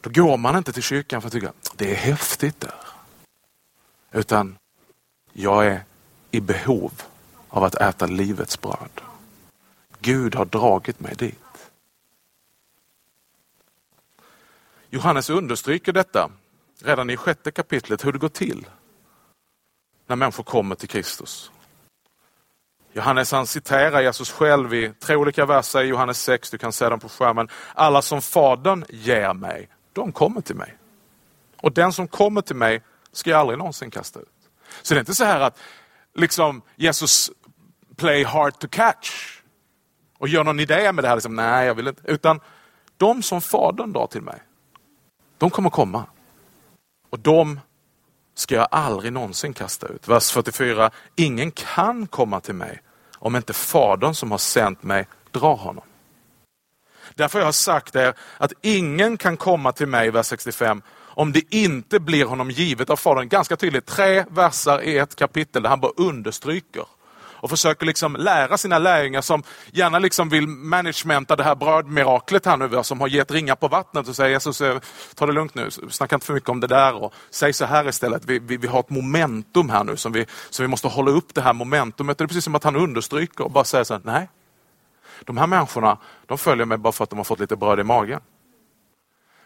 Då 0.00 0.10
går 0.10 0.36
man 0.36 0.56
inte 0.56 0.72
till 0.72 0.82
kyrkan 0.82 1.20
för 1.20 1.28
att 1.28 1.32
tycka 1.32 1.52
det 1.76 1.90
är 1.90 1.96
häftigt 1.96 2.60
där. 2.60 2.74
Utan 4.12 4.58
jag 5.32 5.66
är 5.66 5.84
i 6.30 6.40
behov 6.40 7.02
av 7.48 7.64
att 7.64 7.74
äta 7.74 8.06
livets 8.06 8.60
bröd. 8.60 9.00
Gud 10.00 10.34
har 10.34 10.44
dragit 10.44 11.00
mig 11.00 11.14
dit. 11.14 11.70
Johannes 14.90 15.30
understryker 15.30 15.92
detta 15.92 16.30
redan 16.78 17.10
i 17.10 17.16
sjätte 17.16 17.50
kapitlet 17.50 18.04
hur 18.04 18.12
det 18.12 18.18
går 18.18 18.28
till 18.28 18.66
när 20.06 20.16
människor 20.16 20.44
kommer 20.44 20.74
till 20.74 20.88
Kristus. 20.88 21.50
Johannes 22.92 23.32
han 23.32 23.46
citerar 23.46 24.00
Jesus 24.00 24.30
själv 24.30 24.74
i 24.74 24.92
tre 25.00 25.16
olika 25.16 25.46
verser 25.46 25.82
i 25.82 25.86
Johannes 25.86 26.22
6, 26.22 26.50
du 26.50 26.58
kan 26.58 26.72
se 26.72 26.88
dem 26.88 27.00
på 27.00 27.08
skärmen. 27.08 27.48
Alla 27.74 28.02
som 28.02 28.22
Fadern 28.22 28.84
ger 28.88 29.34
mig, 29.34 29.68
de 29.92 30.12
kommer 30.12 30.40
till 30.40 30.56
mig. 30.56 30.76
Och 31.60 31.72
den 31.72 31.92
som 31.92 32.08
kommer 32.08 32.42
till 32.42 32.56
mig 32.56 32.82
ska 33.12 33.30
jag 33.30 33.40
aldrig 33.40 33.58
någonsin 33.58 33.90
kasta 33.90 34.20
ut. 34.20 34.28
Så 34.82 34.94
det 34.94 34.98
är 34.98 35.00
inte 35.00 35.14
så 35.14 35.24
här 35.24 35.40
att 35.40 35.58
liksom 36.14 36.62
Jesus 36.76 37.30
play 37.96 38.24
hard 38.24 38.58
to 38.58 38.68
catch 38.70 39.40
och 40.18 40.28
gör 40.28 40.44
någon 40.44 40.60
idé 40.60 40.92
med 40.92 41.04
det 41.04 41.08
här. 41.08 41.16
Liksom, 41.16 41.36
Nej, 41.36 41.66
jag 41.66 41.74
vill 41.74 41.88
inte. 41.88 42.02
Utan 42.04 42.40
de 42.96 43.22
som 43.22 43.40
Fadern 43.40 43.92
drar 43.92 44.06
till 44.06 44.22
mig, 44.22 44.42
de 45.38 45.50
kommer 45.50 45.70
komma. 45.70 46.04
Och 47.10 47.18
de 47.18 47.60
ska 48.34 48.54
jag 48.54 48.68
aldrig 48.70 49.12
någonsin 49.12 49.52
kasta 49.52 49.86
ut. 49.86 50.08
Vers 50.08 50.30
44. 50.30 50.90
Ingen 51.16 51.50
kan 51.50 52.06
komma 52.06 52.40
till 52.40 52.54
mig 52.54 52.82
om 53.14 53.36
inte 53.36 53.52
Fadern 53.52 54.14
som 54.14 54.30
har 54.30 54.38
sänt 54.38 54.82
mig 54.82 55.06
drar 55.30 55.56
honom. 55.56 55.84
Därför 57.14 57.38
har 57.38 57.46
jag 57.46 57.54
sagt 57.54 57.96
er 57.96 58.14
att 58.38 58.52
ingen 58.62 59.16
kan 59.16 59.36
komma 59.36 59.72
till 59.72 59.86
mig, 59.86 60.10
vers 60.10 60.26
65, 60.26 60.82
om 61.14 61.32
det 61.32 61.54
inte 61.54 62.00
blir 62.00 62.24
honom 62.24 62.50
givet 62.50 62.90
av 62.90 62.96
Fadern. 62.96 63.28
Ganska 63.28 63.56
tydligt, 63.56 63.86
tre 63.86 64.24
verser 64.30 64.82
i 64.82 64.98
ett 64.98 65.16
kapitel 65.16 65.62
där 65.62 65.70
han 65.70 65.80
bara 65.80 65.92
understryker 65.96 66.84
och 67.44 67.50
försöker 67.50 67.86
liksom 67.86 68.16
lära 68.16 68.58
sina 68.58 68.78
lärjungar 68.78 69.20
som 69.20 69.42
gärna 69.72 69.98
liksom 69.98 70.28
vill 70.28 70.46
managementa 70.46 71.36
det 71.36 71.44
här 71.44 71.54
brödmiraklet 71.54 72.46
här 72.46 72.56
nu, 72.56 72.82
som 72.82 73.00
har 73.00 73.08
gett 73.08 73.30
ringar 73.30 73.54
på 73.54 73.68
vattnet 73.68 74.08
och 74.08 74.16
säger 74.16 74.30
Jesus, 74.30 74.60
eh, 74.60 74.78
ta 75.14 75.26
det 75.26 75.32
lugnt 75.32 75.54
nu, 75.54 75.70
snacka 75.70 76.14
inte 76.14 76.26
för 76.26 76.34
mycket 76.34 76.48
om 76.48 76.60
det 76.60 76.66
där 76.66 76.94
och 76.94 77.14
säg 77.30 77.52
så 77.52 77.64
här 77.64 77.88
istället. 77.88 78.24
Vi, 78.24 78.38
vi, 78.38 78.56
vi 78.56 78.66
har 78.66 78.80
ett 78.80 78.90
momentum 78.90 79.70
här 79.70 79.84
nu 79.84 79.96
som 79.96 80.12
vi, 80.12 80.26
som 80.50 80.64
vi 80.64 80.68
måste 80.68 80.88
hålla 80.88 81.10
upp 81.10 81.34
det 81.34 81.40
här 81.40 81.52
momentumet. 81.52 82.18
Det 82.18 82.24
är 82.24 82.28
precis 82.28 82.44
som 82.44 82.54
att 82.54 82.64
han 82.64 82.76
understryker 82.76 83.44
och 83.44 83.50
bara 83.50 83.64
säger 83.64 83.84
så 83.84 83.94
här, 83.94 84.02
nej. 84.04 84.28
De 85.24 85.36
här 85.36 85.46
människorna, 85.46 85.98
de 86.26 86.38
följer 86.38 86.66
mig 86.66 86.78
bara 86.78 86.92
för 86.92 87.04
att 87.04 87.10
de 87.10 87.16
har 87.16 87.24
fått 87.24 87.40
lite 87.40 87.56
bröd 87.56 87.80
i 87.80 87.84
magen. 87.84 88.20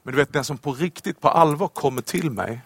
Men 0.03 0.13
du 0.13 0.19
vet 0.19 0.33
den 0.33 0.45
som 0.45 0.59
på 0.59 0.73
riktigt, 0.73 1.21
på 1.21 1.29
allvar 1.29 1.69
kommer 1.69 2.03
till 2.03 2.31
mig 2.31 2.61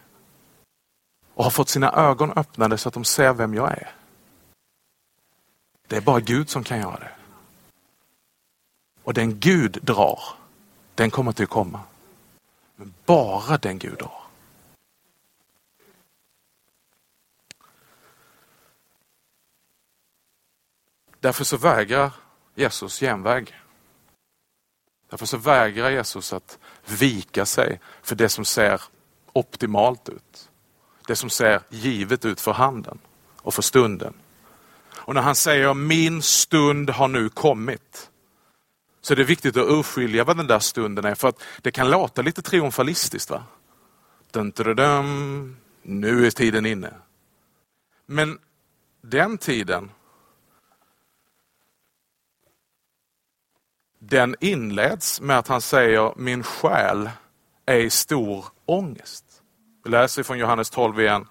och 1.33 1.43
har 1.43 1.51
fått 1.51 1.69
sina 1.69 1.91
ögon 1.91 2.33
öppnade 2.35 2.77
så 2.77 2.87
att 2.87 2.93
de 2.93 3.03
ser 3.03 3.33
vem 3.33 3.53
jag 3.53 3.71
är. 3.71 4.02
Det 5.93 5.97
är 5.97 6.01
bara 6.01 6.19
Gud 6.19 6.49
som 6.49 6.63
kan 6.63 6.79
göra 6.79 6.99
det. 6.99 7.11
Och 9.03 9.13
den 9.13 9.39
Gud 9.39 9.79
drar, 9.81 10.19
den 10.95 11.11
kommer 11.11 11.31
till 11.31 11.43
att 11.43 11.49
komma. 11.49 11.79
Men 12.75 12.93
bara 13.05 13.57
den 13.57 13.79
Gud 13.79 13.97
drar. 13.97 14.23
Därför 21.19 21.43
så 21.43 21.57
vägrar 21.57 22.11
Jesus 22.55 22.99
genväg. 22.99 23.59
Därför 25.09 25.25
så 25.25 25.37
vägrar 25.37 25.89
Jesus 25.89 26.33
att 26.33 26.59
vika 26.85 27.45
sig 27.45 27.79
för 28.01 28.15
det 28.15 28.29
som 28.29 28.45
ser 28.45 28.81
optimalt 29.33 30.09
ut. 30.09 30.49
Det 31.07 31.15
som 31.15 31.29
ser 31.29 31.61
givet 31.69 32.25
ut 32.25 32.41
för 32.41 32.53
handen 32.53 32.99
och 33.37 33.53
för 33.53 33.61
stunden. 33.61 34.13
Och 35.05 35.13
när 35.13 35.21
han 35.21 35.35
säger 35.35 35.73
min 35.73 36.21
stund 36.21 36.89
har 36.89 37.07
nu 37.07 37.29
kommit. 37.29 38.09
Så 39.01 39.13
är 39.13 39.15
det 39.15 39.23
viktigt 39.23 39.57
att 39.57 39.69
urskilja 39.69 40.23
vad 40.23 40.37
den 40.37 40.47
där 40.47 40.59
stunden 40.59 41.05
är 41.05 41.15
för 41.15 41.27
att 41.27 41.43
det 41.61 41.71
kan 41.71 41.89
låta 41.89 42.21
lite 42.21 42.41
triumfalistiskt. 42.41 43.29
va? 43.29 43.43
Dun, 44.31 44.51
dun, 44.51 44.75
dun, 44.75 45.57
nu 45.81 46.25
är 46.25 46.31
tiden 46.31 46.65
inne. 46.65 46.93
Men 48.05 48.39
den 49.01 49.37
tiden 49.37 49.91
den 53.99 54.35
inleds 54.39 55.21
med 55.21 55.37
att 55.37 55.47
han 55.47 55.61
säger 55.61 56.13
min 56.17 56.43
själ 56.43 57.09
är 57.65 57.77
i 57.77 57.89
stor 57.89 58.45
ångest. 58.65 59.25
Vi 59.83 59.89
läser 59.89 60.23
från 60.23 60.37
Johannes 60.37 60.69
12 60.69 60.99
igen, 60.99 61.27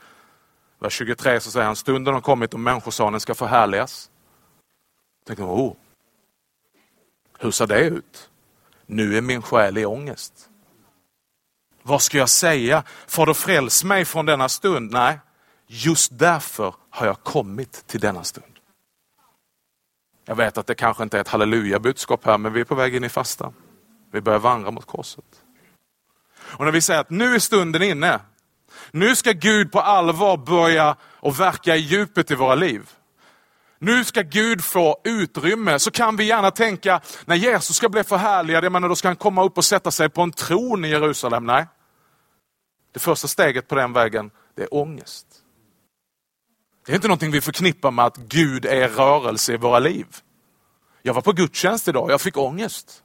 vers 0.83 0.93
23 0.93 1.41
så 1.41 1.51
säger 1.51 1.67
han 1.67 1.77
stunden 1.77 2.15
har 2.15 2.21
kommit 2.21 2.55
och 2.55 2.61
människosonen 2.61 3.21
ska 3.21 3.35
förhärligas. 3.35 4.11
Tänker 5.27 5.43
man, 5.43 5.53
oh, 5.53 5.77
hur 7.39 7.51
ser 7.51 7.67
det 7.67 7.81
ut? 7.81 8.31
Nu 8.87 9.17
är 9.17 9.21
min 9.21 9.43
själ 9.43 9.79
i 9.79 9.87
ångest. 9.87 10.49
Vad 11.83 12.03
ska 12.03 12.19
jag 12.19 12.29
säga? 12.29 12.85
Fader 13.07 13.35
fräls 13.35 13.85
mig 13.85 14.05
från 14.05 14.27
denna 14.27 14.49
stund. 14.49 14.93
Nej, 14.93 15.19
just 15.67 16.19
därför 16.19 16.75
har 16.91 17.07
jag 17.07 17.23
kommit 17.23 17.87
till 17.87 18.01
denna 18.01 18.25
stund. 18.25 18.59
Jag 20.25 20.35
vet 20.35 20.59
att 20.59 20.67
det 20.67 20.75
kanske 20.75 21.03
inte 21.03 21.17
är 21.17 21.21
ett 21.21 21.29
halleluja-budskap 21.29 22.25
här, 22.25 22.39
men 22.39 22.53
vi 22.53 22.61
är 22.61 22.65
på 22.65 22.75
väg 22.75 22.95
in 22.95 23.05
i 23.05 23.09
fastan. 23.09 23.55
Vi 24.13 24.21
börjar 24.21 24.39
vandra 24.39 24.71
mot 24.71 24.87
korset. 24.87 25.25
Och 26.39 26.65
när 26.65 26.73
vi 26.73 26.81
säger 26.81 27.01
att 27.01 27.11
nu 27.11 27.35
är 27.35 27.39
stunden 27.39 27.83
inne, 27.83 28.21
nu 28.91 29.17
ska 29.17 29.33
Gud 29.33 29.73
på 29.73 29.81
allvar 29.81 30.37
börja 30.37 30.97
och 31.03 31.41
verka 31.41 31.77
i 31.77 31.81
djupet 31.81 32.31
i 32.31 32.35
våra 32.35 32.55
liv. 32.55 32.91
Nu 33.79 34.05
ska 34.05 34.23
Gud 34.23 34.65
få 34.65 35.01
utrymme, 35.05 35.79
så 35.79 35.91
kan 35.91 36.17
vi 36.17 36.25
gärna 36.25 36.51
tänka, 36.51 37.01
när 37.25 37.37
Jesus 37.37 37.77
ska 37.77 37.89
bli 37.89 38.05
förhärligad, 38.05 38.65
jag 38.65 38.73
menar, 38.73 38.89
då 38.89 38.97
ska 38.97 39.09
han 39.09 39.17
komma 39.17 39.45
upp 39.45 39.59
och 39.59 39.65
sätta 39.65 39.91
sig 39.91 40.09
på 40.09 40.23
en 40.23 40.33
tron 40.33 40.85
i 40.85 40.89
Jerusalem. 40.89 41.47
Nej. 41.47 41.67
Det 42.93 43.01
första 43.01 43.29
steget 43.29 43.69
på 43.69 43.75
den 43.75 43.93
vägen, 43.93 44.31
det 44.57 44.63
är 44.63 44.75
ångest. 44.75 45.27
Det 46.87 46.93
är 46.93 46.97
inte 46.97 47.09
någonting 47.09 47.31
vi 47.31 47.41
förknippar 47.41 47.91
med 47.91 48.05
att 48.05 48.17
Gud 48.17 48.65
är 48.65 48.89
rörelse 48.89 49.53
i 49.53 49.57
våra 49.57 49.79
liv. 49.79 50.07
Jag 51.03 51.15
var 51.15 51.23
på 51.23 51.33
gudstjänst 51.33 51.89
idag, 51.89 52.11
jag 52.11 52.21
fick 52.21 52.37
ångest. 52.37 53.03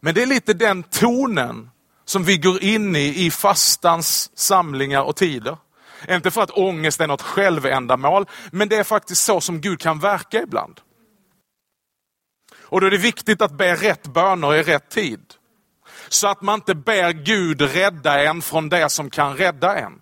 Men 0.00 0.14
det 0.14 0.22
är 0.22 0.26
lite 0.26 0.54
den 0.54 0.82
tonen 0.82 1.70
som 2.06 2.24
vi 2.24 2.36
går 2.36 2.62
in 2.62 2.96
i, 2.96 3.26
i 3.26 3.30
fastans 3.30 4.30
samlingar 4.34 5.02
och 5.02 5.16
tider. 5.16 5.56
Inte 6.08 6.30
för 6.30 6.42
att 6.42 6.50
ångest 6.50 7.00
är 7.00 7.06
något 7.06 7.22
självändamål, 7.22 8.26
men 8.50 8.68
det 8.68 8.76
är 8.76 8.84
faktiskt 8.84 9.24
så 9.24 9.40
som 9.40 9.60
Gud 9.60 9.80
kan 9.80 9.98
verka 9.98 10.42
ibland. 10.42 10.80
Och 12.68 12.80
då 12.80 12.86
är 12.86 12.90
det 12.90 12.98
viktigt 12.98 13.42
att 13.42 13.52
be 13.52 13.74
rätt 13.74 14.06
böner 14.06 14.54
i 14.54 14.62
rätt 14.62 14.90
tid. 14.90 15.20
Så 16.08 16.28
att 16.28 16.42
man 16.42 16.54
inte 16.54 16.74
ber 16.74 17.12
Gud 17.12 17.62
rädda 17.62 18.22
en 18.22 18.42
från 18.42 18.68
det 18.68 18.90
som 18.90 19.10
kan 19.10 19.36
rädda 19.36 19.76
en. 19.76 19.92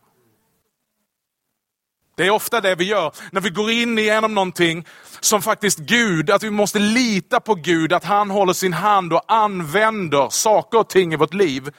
Det 2.17 2.27
är 2.27 2.31
ofta 2.31 2.61
det 2.61 2.75
vi 2.75 2.85
gör 2.85 3.13
när 3.33 3.41
vi 3.41 3.51
går 3.51 3.71
in 3.71 3.99
igenom 3.99 4.35
någonting 4.35 4.87
som 5.21 5.43
faktiskt 5.43 5.79
Gud, 5.79 6.31
att 6.31 6.43
vi 6.43 6.51
måste 6.51 6.79
lita 6.79 7.41
på 7.41 7.55
Gud, 7.55 7.93
att 7.93 8.05
han 8.05 8.31
håller 8.31 8.53
sin 8.53 8.73
hand 8.73 9.13
och 9.13 9.33
använder 9.33 10.29
saker 10.29 10.79
och 10.79 10.89
ting 10.89 11.13
i 11.13 11.17
vårt 11.17 11.35
liv 11.35 11.71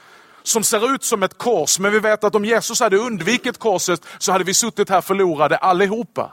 som 0.46 0.64
ser 0.64 0.94
ut 0.94 1.04
som 1.04 1.22
ett 1.22 1.38
kors. 1.38 1.78
Men 1.78 1.92
vi 1.92 1.98
vet 1.98 2.24
att 2.24 2.34
om 2.34 2.44
Jesus 2.44 2.80
hade 2.80 2.96
undvikit 2.96 3.58
korset 3.58 4.00
så 4.18 4.32
hade 4.32 4.44
vi 4.44 4.54
suttit 4.54 4.90
här 4.90 5.00
förlorade 5.00 5.56
allihopa. 5.56 6.32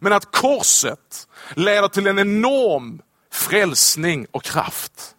Men 0.00 0.12
att 0.12 0.32
korset 0.32 1.28
leder 1.54 1.88
till 1.88 2.06
en 2.06 2.18
enorm 2.18 3.02
frälsning 3.32 4.26
och 4.30 4.42
kraft. 4.42 5.14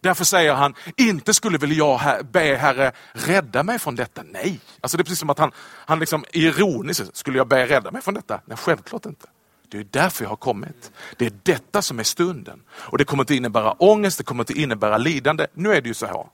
Därför 0.00 0.24
säger 0.24 0.54
han, 0.54 0.74
inte 0.96 1.34
skulle 1.34 1.58
väl 1.58 1.76
jag 1.76 2.26
be 2.30 2.56
Herre 2.56 2.92
rädda 3.12 3.62
mig 3.62 3.78
från 3.78 3.96
detta. 3.96 4.22
Nej, 4.24 4.60
alltså 4.80 4.96
det 4.96 5.00
är 5.00 5.04
precis 5.04 5.18
som 5.18 5.30
att 5.30 5.38
han, 5.38 5.52
han 5.58 5.98
liksom 5.98 6.24
ironiskt, 6.32 7.16
skulle 7.16 7.38
jag 7.38 7.48
be 7.48 7.66
rädda 7.66 7.90
mig 7.90 8.02
från 8.02 8.14
detta? 8.14 8.40
Nej, 8.44 8.56
självklart 8.56 9.06
inte. 9.06 9.26
Det 9.70 9.78
är 9.78 9.86
därför 9.90 10.24
jag 10.24 10.28
har 10.28 10.36
kommit. 10.36 10.92
Det 11.16 11.26
är 11.26 11.32
detta 11.42 11.82
som 11.82 11.98
är 11.98 12.02
stunden. 12.02 12.62
Och 12.70 12.98
det 12.98 13.04
kommer 13.04 13.22
inte 13.22 13.34
innebära 13.34 13.72
ångest, 13.72 14.18
det 14.18 14.24
kommer 14.24 14.42
inte 14.42 14.60
innebära 14.60 14.98
lidande. 14.98 15.46
Nu 15.54 15.74
är 15.74 15.80
det 15.80 15.88
ju 15.88 15.94
så 15.94 16.06
här 16.06 16.26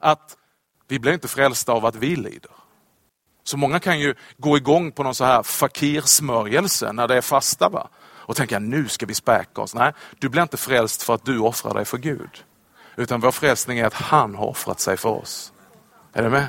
att 0.00 0.36
vi 0.88 0.98
blir 0.98 1.12
inte 1.12 1.28
frälsta 1.28 1.72
av 1.72 1.86
att 1.86 1.96
vi 1.96 2.16
lider. 2.16 2.50
Så 3.44 3.56
många 3.56 3.80
kan 3.80 4.00
ju 4.00 4.14
gå 4.36 4.56
igång 4.56 4.92
på 4.92 5.02
någon 5.02 5.14
så 5.14 5.24
här 5.24 5.42
fakirsmörjelse 5.42 6.92
när 6.92 7.08
det 7.08 7.16
är 7.16 7.20
fasta 7.20 7.68
va? 7.68 7.88
och 8.30 8.36
tänka 8.36 8.58
nu 8.58 8.88
ska 8.88 9.06
vi 9.06 9.14
späka 9.14 9.60
oss. 9.60 9.74
Nej, 9.74 9.92
du 10.18 10.28
blir 10.28 10.42
inte 10.42 10.56
frälst 10.56 11.02
för 11.02 11.14
att 11.14 11.24
du 11.24 11.38
offrar 11.38 11.74
dig 11.74 11.84
för 11.84 11.98
Gud. 11.98 12.44
Utan 12.96 13.20
vår 13.20 13.30
frälsning 13.30 13.78
är 13.78 13.86
att 13.86 13.94
han 13.94 14.34
har 14.34 14.46
offrat 14.46 14.80
sig 14.80 14.96
för 14.96 15.08
oss. 15.08 15.52
Är 16.12 16.22
du 16.22 16.30
med? 16.30 16.46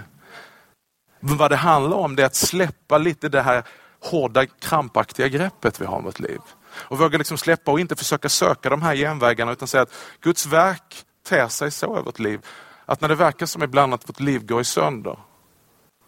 Men 1.20 1.38
vad 1.38 1.52
det 1.52 1.56
handlar 1.56 1.98
om 1.98 2.16
det 2.16 2.22
är 2.22 2.26
att 2.26 2.36
släppa 2.36 2.98
lite 2.98 3.30
det 3.30 3.42
här 3.42 3.64
hårda 4.00 4.46
krampaktiga 4.46 5.28
greppet 5.28 5.82
vi 5.82 5.86
har 5.86 5.98
om 5.98 6.04
vårt 6.04 6.20
liv. 6.20 6.40
Och 6.74 6.98
våga 6.98 7.18
liksom 7.18 7.38
släppa 7.38 7.72
och 7.72 7.80
inte 7.80 7.96
försöka 7.96 8.30
söka 8.30 8.70
de 8.70 8.82
här 8.82 8.96
genvägarna 8.96 9.52
utan 9.52 9.68
säga 9.68 9.84
att 9.84 9.94
Guds 10.20 10.46
verk 10.46 11.06
ter 11.30 11.48
sig 11.48 11.72
så 11.72 11.92
över 11.92 12.04
vårt 12.04 12.20
liv. 12.20 12.42
Att 12.92 13.02
när 13.02 13.10
det 13.10 13.16
verkar 13.16 13.46
som 13.46 13.64
ibland 13.64 13.94
att 13.94 14.10
vårt 14.10 14.20
liv 14.20 14.46
går 14.46 14.62
i 14.62 14.64
sönder 14.64 15.20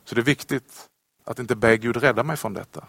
så 0.05 0.15
det 0.15 0.21
är 0.21 0.25
viktigt 0.25 0.89
att 1.23 1.39
inte 1.39 1.55
be 1.55 1.77
Gud 1.77 1.97
rädda 1.97 2.23
mig 2.23 2.37
från 2.37 2.53
detta. 2.53 2.87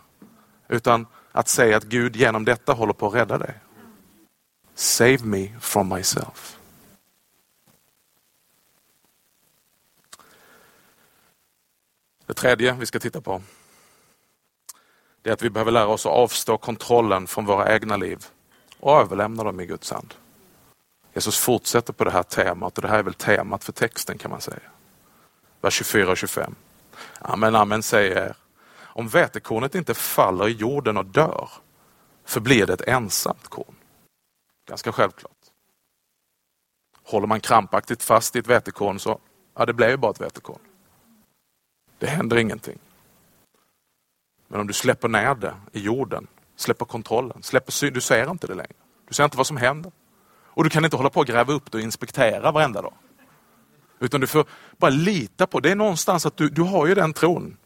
Utan 0.68 1.06
att 1.32 1.48
säga 1.48 1.76
att 1.76 1.84
Gud 1.84 2.16
genom 2.16 2.44
detta 2.44 2.72
håller 2.72 2.92
på 2.92 3.06
att 3.06 3.14
rädda 3.14 3.38
dig. 3.38 3.54
Save 4.74 5.18
me 5.22 5.60
from 5.60 5.88
myself. 5.88 6.58
Det 12.26 12.34
tredje 12.34 12.72
vi 12.72 12.86
ska 12.86 12.98
titta 12.98 13.20
på 13.20 13.42
det 15.22 15.30
är 15.30 15.34
att 15.34 15.42
vi 15.42 15.50
behöver 15.50 15.72
lära 15.72 15.86
oss 15.86 16.06
att 16.06 16.12
avstå 16.12 16.58
kontrollen 16.58 17.26
från 17.26 17.46
våra 17.46 17.74
egna 17.74 17.96
liv 17.96 18.26
och 18.80 19.00
överlämna 19.00 19.44
dem 19.44 19.60
i 19.60 19.66
Guds 19.66 19.90
hand. 19.90 20.14
Jesus 21.14 21.38
fortsätter 21.38 21.92
på 21.92 22.04
det 22.04 22.10
här 22.10 22.22
temat 22.22 22.78
och 22.78 22.82
det 22.82 22.88
här 22.88 22.98
är 22.98 23.02
väl 23.02 23.14
temat 23.14 23.64
för 23.64 23.72
texten 23.72 24.18
kan 24.18 24.30
man 24.30 24.40
säga. 24.40 24.70
Vers 25.60 25.74
24 25.74 26.10
och 26.10 26.16
25. 26.16 26.54
Amen, 27.18 27.54
amen 27.54 27.82
säger 27.82 28.16
er. 28.16 28.36
Om 28.76 29.08
vätekornet 29.08 29.74
inte 29.74 29.94
faller 29.94 30.48
i 30.48 30.52
jorden 30.52 30.96
och 30.96 31.06
dör 31.06 31.50
förblir 32.24 32.66
det 32.66 32.72
ett 32.72 32.88
ensamt 32.88 33.48
korn. 33.48 33.74
Ganska 34.68 34.92
självklart. 34.92 35.30
Håller 37.02 37.26
man 37.26 37.40
krampaktigt 37.40 38.02
fast 38.02 38.36
i 38.36 38.38
ett 38.38 38.46
vetekorn 38.46 38.98
så, 38.98 39.18
ja 39.54 39.66
det 39.66 39.72
blir 39.72 39.88
ju 39.88 39.96
bara 39.96 40.10
ett 40.10 40.20
vetekorn. 40.20 40.60
Det 41.98 42.06
händer 42.06 42.36
ingenting. 42.36 42.78
Men 44.48 44.60
om 44.60 44.66
du 44.66 44.72
släpper 44.72 45.08
ner 45.08 45.34
det 45.34 45.54
i 45.72 45.80
jorden, 45.80 46.26
släpper 46.56 46.84
kontrollen, 46.84 47.42
släpper 47.42 47.90
du 47.90 48.00
ser 48.00 48.30
inte 48.30 48.46
det 48.46 48.54
längre. 48.54 48.74
Du 49.08 49.14
ser 49.14 49.24
inte 49.24 49.36
vad 49.36 49.46
som 49.46 49.56
händer. 49.56 49.92
Och 50.54 50.64
du 50.64 50.70
kan 50.70 50.84
inte 50.84 50.96
hålla 50.96 51.10
på 51.10 51.20
att 51.20 51.26
gräva 51.26 51.52
upp 51.52 51.72
det 51.72 51.78
och 51.78 51.84
inspektera 51.84 52.52
varenda 52.52 52.82
dag. 52.82 52.94
Utan 54.00 54.20
du 54.20 54.26
får 54.26 54.44
bara 54.78 54.90
lita 54.90 55.46
på, 55.46 55.60
det 55.60 55.70
är 55.70 55.74
någonstans 55.74 56.26
att 56.26 56.36
du, 56.36 56.48
du 56.48 56.62
har 56.62 56.86
ju 56.86 56.94
den 56.94 57.12
tron. 57.12 57.56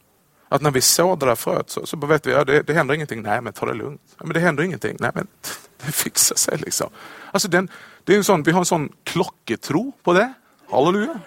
Att 0.49 0.61
när 0.61 0.71
vi 0.71 0.81
sår 0.81 1.17
det 1.17 1.25
där 1.25 1.35
fröet 1.35 1.69
så, 1.69 1.85
så 1.85 1.97
vet 1.97 2.27
vi, 2.27 2.31
ja, 2.31 2.43
det, 2.43 2.61
det 2.61 2.73
händer 2.73 2.95
ingenting. 2.95 3.21
Nej 3.21 3.41
men 3.41 3.53
ta 3.53 3.65
det 3.65 3.73
lugnt. 3.73 4.01
Ja, 4.17 4.25
men 4.25 4.33
det 4.33 4.39
händer 4.39 4.63
ingenting. 4.63 4.97
Nej 4.99 5.11
men 5.13 5.27
det 5.85 5.91
fixar 5.91 6.35
sig 6.35 6.57
liksom. 6.57 6.89
Alltså 7.31 7.47
den, 7.47 7.69
det 8.03 8.13
är 8.13 8.17
en 8.17 8.23
sån, 8.23 8.43
vi 8.43 8.51
har 8.51 8.59
en 8.59 8.65
sån 8.65 8.93
klocketro 9.03 9.91
på 10.03 10.13
det. 10.13 10.33
Halleluja. 10.71 11.19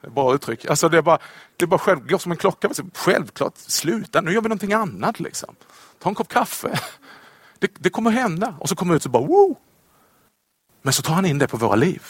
Det 0.00 0.06
är 0.06 0.10
bra 0.10 0.34
uttryck. 0.34 0.66
Alltså 0.66 0.88
det 0.88 0.98
är 0.98 1.02
bara, 1.02 1.18
det 1.56 1.64
är 1.64 1.66
bara 1.66 1.78
själv, 1.78 2.06
går 2.06 2.18
som 2.18 2.32
en 2.32 2.38
klocka. 2.38 2.70
Självklart, 2.94 3.56
sluta, 3.56 4.20
nu 4.20 4.32
gör 4.32 4.40
vi 4.40 4.48
någonting 4.48 4.72
annat. 4.72 5.20
Liksom. 5.20 5.54
Ta 5.98 6.08
en 6.08 6.14
kopp 6.14 6.28
kaffe. 6.28 6.80
Det, 7.58 7.70
det 7.78 7.90
kommer 7.90 8.10
hända. 8.10 8.54
Och 8.60 8.68
så 8.68 8.76
kommer 8.76 8.92
vi 8.92 8.96
ut 8.96 9.02
så 9.02 9.08
bara, 9.08 9.22
Woo! 9.22 9.56
Men 10.82 10.92
så 10.92 11.02
tar 11.02 11.14
han 11.14 11.26
in 11.26 11.38
det 11.38 11.48
på 11.48 11.56
våra 11.56 11.74
liv. 11.74 12.02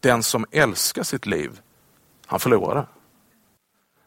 Den 0.00 0.22
som 0.22 0.46
älskar 0.50 1.02
sitt 1.02 1.26
liv, 1.26 1.60
han 2.26 2.40
förlorar 2.40 2.74
det. 2.74 2.86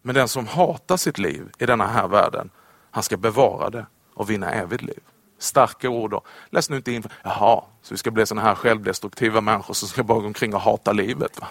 Men 0.02 0.16
den 0.16 0.28
som 0.28 0.48
hatar 0.48 0.98
sitt 0.98 1.18
liv 1.18 1.50
i 1.58 1.66
denna 1.66 1.88
här 1.88 2.08
världen, 2.08 2.50
han 2.92 3.04
ska 3.04 3.18
bevara 3.18 3.70
det 3.70 3.86
och 4.14 4.30
vinna 4.30 4.52
evigt 4.52 4.84
liv. 4.84 5.00
Starka 5.40 5.90
ord. 5.90 6.14
Och 6.14 6.28
Läs 6.50 6.70
nu 6.70 6.76
inte 6.76 6.92
in, 6.92 7.04
jaha, 7.24 7.64
så 7.82 7.94
vi 7.94 7.98
ska 7.98 8.12
bli 8.12 8.26
sådana 8.26 8.48
här 8.48 8.56
självdestruktiva 8.56 9.42
människor 9.42 9.74
som 9.74 9.88
ska 9.88 10.04
bara 10.04 10.20
gå 10.20 10.26
omkring 10.26 10.56
och 10.56 10.62
hata 10.62 10.92
livet. 10.92 11.40
Va? 11.40 11.48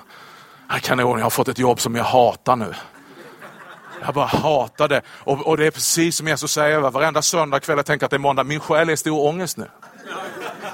Kanon, 0.82 1.18
jag 1.18 1.24
har 1.24 1.30
fått 1.30 1.48
ett 1.48 1.58
jobb 1.58 1.80
som 1.80 1.94
jag 1.94 2.04
hatar 2.04 2.56
nu. 2.56 2.74
Jag 4.02 4.14
bara 4.14 4.26
hatar 4.26 4.88
det. 4.88 5.02
Och, 5.08 5.46
och 5.46 5.56
det 5.56 5.66
är 5.66 5.70
precis 5.70 6.16
som 6.16 6.28
Jesus 6.28 6.52
säger, 6.52 6.80
va? 6.80 6.90
varenda 6.90 7.22
söndag 7.22 7.60
kväll 7.60 7.78
jag 7.78 7.86
tänker 7.86 8.06
att 8.06 8.10
det 8.10 8.16
är 8.16 8.18
måndag, 8.18 8.44
min 8.44 8.60
själ 8.60 8.88
är 8.88 8.92
i 8.92 8.96
stor 8.96 9.26
ångest 9.26 9.56
nu. 9.56 9.68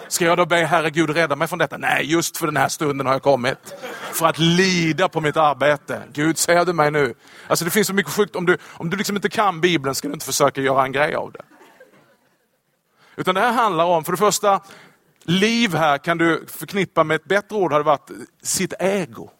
Ska 0.09 0.25
jag 0.25 0.37
då 0.39 0.47
be 0.47 0.57
Herre 0.57 0.91
Gud 0.91 1.11
rädda 1.11 1.37
mig 1.37 1.49
från 1.49 1.59
detta? 1.59 1.77
Nej, 1.79 2.13
just 2.13 2.37
för 2.37 2.47
den 2.47 2.57
här 2.57 2.69
stunden 2.69 3.07
har 3.07 3.15
jag 3.15 3.23
kommit. 3.23 3.75
För 4.13 4.27
att 4.27 4.39
lida 4.39 5.09
på 5.09 5.21
mitt 5.21 5.37
arbete. 5.37 6.03
Gud, 6.13 6.39
ser 6.39 6.65
du 6.65 6.73
mig 6.73 6.91
nu? 6.91 7.15
Alltså 7.49 7.65
det 7.65 7.71
finns 7.71 7.87
så 7.87 7.95
mycket 7.95 8.13
sjukt. 8.13 8.37
Om 8.37 8.47
du, 8.47 8.59
om 8.73 8.91
du 8.91 8.97
liksom 8.97 9.17
inte 9.17 9.29
kan 9.29 9.61
Bibeln 9.61 9.95
ska 9.95 10.09
du 10.09 10.15
inte 10.15 10.27
försöka 10.27 10.61
göra 10.61 10.85
en 10.85 10.93
grej 10.93 11.15
av 11.15 11.33
det. 11.33 11.43
Utan 13.17 13.35
det 13.35 13.41
här 13.41 13.53
handlar 13.53 13.85
om, 13.85 14.05
för 14.05 14.13
det 14.13 14.19
första, 14.19 14.61
liv 15.23 15.75
här 15.75 15.99
kan 15.99 16.19
du 16.19 16.47
förknippa 16.49 17.05
med 17.05 17.15
ett 17.15 17.25
bättre 17.25 17.57
ord, 17.57 17.73
hade 17.73 17.85
varit 17.85 18.11
sitt 18.43 18.75
ego. 18.79 19.31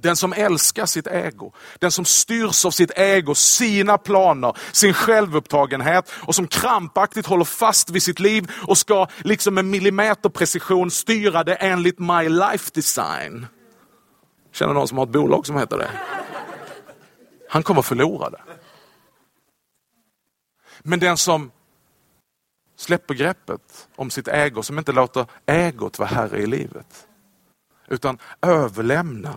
Den 0.00 0.16
som 0.16 0.32
älskar 0.32 0.86
sitt 0.86 1.06
ego, 1.06 1.52
den 1.78 1.90
som 1.90 2.04
styrs 2.04 2.64
av 2.64 2.70
sitt 2.70 2.90
ego, 2.98 3.34
sina 3.34 3.98
planer, 3.98 4.56
sin 4.72 4.94
självupptagenhet 4.94 6.10
och 6.12 6.34
som 6.34 6.46
krampaktigt 6.46 7.26
håller 7.26 7.44
fast 7.44 7.90
vid 7.90 8.02
sitt 8.02 8.20
liv 8.20 8.50
och 8.66 8.78
ska 8.78 9.06
liksom 9.18 9.54
med 9.54 9.64
millimeterprecision 9.64 10.90
styra 10.90 11.44
det 11.44 11.54
enligt 11.54 11.98
my 11.98 12.28
life 12.28 12.70
design. 12.74 13.46
Känner 14.52 14.74
någon 14.74 14.88
som 14.88 14.98
har 14.98 15.06
ett 15.06 15.12
bolag 15.12 15.46
som 15.46 15.56
heter 15.56 15.78
det? 15.78 15.90
Han 17.48 17.62
kommer 17.62 17.82
förlora 17.82 18.30
det. 18.30 18.40
Men 20.82 21.00
den 21.00 21.16
som 21.16 21.50
släpper 22.76 23.14
greppet 23.14 23.88
om 23.96 24.10
sitt 24.10 24.28
ego, 24.28 24.62
som 24.62 24.78
inte 24.78 24.92
låter 24.92 25.26
egot 25.46 25.98
vara 25.98 26.08
herre 26.08 26.38
i 26.38 26.46
livet, 26.46 27.06
utan 27.88 28.18
överlämnar 28.42 29.36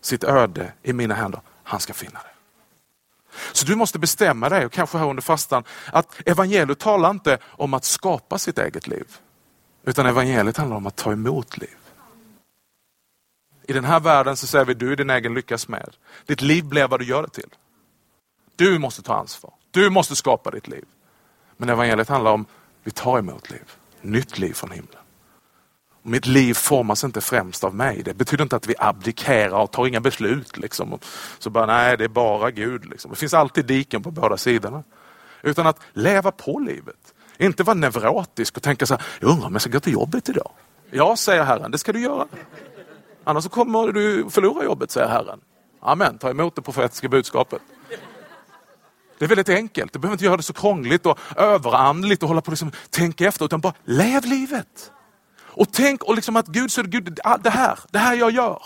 sitt 0.00 0.24
öde 0.24 0.72
i 0.82 0.92
mina 0.92 1.14
händer. 1.14 1.40
Han 1.62 1.80
ska 1.80 1.92
finna 1.92 2.18
det. 2.18 2.38
Så 3.52 3.66
du 3.66 3.76
måste 3.76 3.98
bestämma 3.98 4.48
dig, 4.48 4.66
och 4.66 4.72
kanske 4.72 4.98
här 4.98 5.06
under 5.06 5.22
fastan, 5.22 5.64
att 5.92 6.20
evangeliet 6.26 6.78
talar 6.78 7.10
inte 7.10 7.38
om 7.44 7.74
att 7.74 7.84
skapa 7.84 8.38
sitt 8.38 8.58
eget 8.58 8.86
liv. 8.86 9.16
Utan 9.84 10.06
evangeliet 10.06 10.56
handlar 10.56 10.76
om 10.76 10.86
att 10.86 10.96
ta 10.96 11.12
emot 11.12 11.58
liv. 11.58 11.76
I 13.62 13.72
den 13.72 13.84
här 13.84 14.00
världen 14.00 14.36
så 14.36 14.46
säger 14.46 14.64
vi, 14.64 14.74
du 14.74 14.92
är 14.92 14.96
din 14.96 15.10
egen 15.10 15.34
lyckas 15.34 15.68
med. 15.68 15.96
Ditt 16.26 16.42
liv 16.42 16.64
blir 16.64 16.88
vad 16.88 17.00
du 17.00 17.06
gör 17.06 17.22
det 17.22 17.28
till. 17.28 17.54
Du 18.56 18.78
måste 18.78 19.02
ta 19.02 19.14
ansvar. 19.14 19.52
Du 19.70 19.90
måste 19.90 20.16
skapa 20.16 20.50
ditt 20.50 20.68
liv. 20.68 20.84
Men 21.56 21.68
evangeliet 21.68 22.08
handlar 22.08 22.30
om, 22.30 22.46
vi 22.82 22.90
tar 22.90 23.18
emot 23.18 23.50
liv. 23.50 23.72
Nytt 24.00 24.38
liv 24.38 24.52
från 24.52 24.70
himlen. 24.70 25.02
Mitt 26.08 26.26
liv 26.26 26.54
formas 26.54 27.04
inte 27.04 27.20
främst 27.20 27.64
av 27.64 27.74
mig. 27.74 28.02
Det 28.02 28.14
betyder 28.14 28.42
inte 28.42 28.56
att 28.56 28.66
vi 28.66 28.74
abdikerar 28.78 29.58
och 29.58 29.70
tar 29.70 29.86
inga 29.86 30.00
beslut. 30.00 30.56
Liksom. 30.56 30.98
Så 31.38 31.50
bara, 31.50 31.66
nej, 31.66 31.96
det 31.96 32.04
är 32.04 32.08
bara 32.08 32.50
Gud. 32.50 32.84
Liksom. 32.84 33.10
Det 33.10 33.16
finns 33.16 33.34
alltid 33.34 33.66
diken 33.66 34.02
på 34.02 34.10
båda 34.10 34.36
sidorna. 34.36 34.82
Utan 35.42 35.66
att 35.66 35.80
leva 35.92 36.30
på 36.30 36.58
livet. 36.58 37.14
Inte 37.38 37.62
vara 37.62 37.74
neurotisk 37.74 38.56
och 38.56 38.62
tänka 38.62 38.86
så 38.86 38.94
här, 38.94 39.02
jag 39.20 39.30
undrar 39.30 39.46
om 39.46 39.52
jag 39.52 39.62
ska 39.62 39.70
gå 39.70 39.80
till 39.80 39.92
jobbet 39.92 40.28
idag? 40.28 40.50
Ja, 40.90 41.16
säger 41.16 41.44
Herren, 41.44 41.70
det 41.70 41.78
ska 41.78 41.92
du 41.92 42.00
göra. 42.00 42.26
Annars 43.24 43.48
kommer 43.48 43.92
du 43.92 44.30
förlora 44.30 44.64
jobbet, 44.64 44.90
säger 44.90 45.08
Herren. 45.08 45.40
Amen, 45.80 46.18
ta 46.18 46.30
emot 46.30 46.56
det 46.56 46.62
profetiska 46.62 47.08
budskapet. 47.08 47.62
Det 49.18 49.24
är 49.24 49.28
väldigt 49.28 49.48
enkelt, 49.48 49.92
du 49.92 49.98
behöver 49.98 50.14
inte 50.14 50.24
göra 50.24 50.36
det 50.36 50.42
så 50.42 50.52
krångligt 50.52 51.06
och 51.06 51.18
överandligt 51.36 52.22
och 52.22 52.28
hålla 52.28 52.40
på 52.40 52.46
och 52.46 52.52
liksom, 52.52 52.72
tänka 52.90 53.28
efter, 53.28 53.44
utan 53.44 53.60
bara 53.60 53.74
lev 53.84 54.24
livet. 54.24 54.92
Och 55.58 55.72
tänk 55.72 56.02
och 56.02 56.14
liksom 56.14 56.36
att 56.36 56.46
Gud 56.46 56.72
säger, 56.72 56.88
Gud, 56.88 57.18
det 57.40 57.50
här, 57.50 57.78
det 57.90 57.98
här 57.98 58.14
jag 58.14 58.30
gör. 58.30 58.62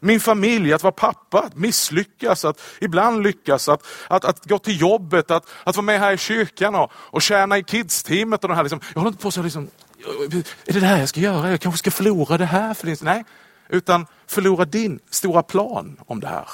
Min 0.00 0.20
familj, 0.20 0.72
att 0.72 0.82
vara 0.82 0.92
pappa, 0.92 1.40
att 1.40 1.56
misslyckas, 1.56 2.44
att 2.44 2.60
ibland 2.80 3.22
lyckas, 3.22 3.68
att, 3.68 3.82
att, 4.08 4.24
att 4.24 4.44
gå 4.44 4.58
till 4.58 4.80
jobbet, 4.80 5.30
att, 5.30 5.48
att 5.64 5.76
vara 5.76 5.84
med 5.84 6.00
här 6.00 6.12
i 6.12 6.18
kyrkan 6.18 6.74
och, 6.74 6.92
och 6.94 7.22
tjäna 7.22 7.58
i 7.58 7.64
kidsteamet. 7.64 8.44
Och 8.44 8.56
här, 8.56 8.62
liksom. 8.62 8.80
Jag 8.94 9.00
håller 9.00 9.10
inte 9.10 9.22
på 9.22 9.30
så 9.30 9.42
liksom, 9.42 9.70
är 10.66 10.72
det 10.72 10.80
det 10.80 10.86
här 10.86 10.98
jag 10.98 11.08
ska 11.08 11.20
göra? 11.20 11.50
Jag 11.50 11.60
kanske 11.60 11.78
ska 11.78 11.90
förlora 11.90 12.38
det 12.38 12.44
här 12.44 12.74
för 12.74 12.86
din 12.86 12.96
Nej, 13.00 13.24
utan 13.68 14.06
förlora 14.26 14.64
din 14.64 15.00
stora 15.10 15.42
plan 15.42 16.00
om 16.06 16.20
det 16.20 16.28
här. 16.28 16.48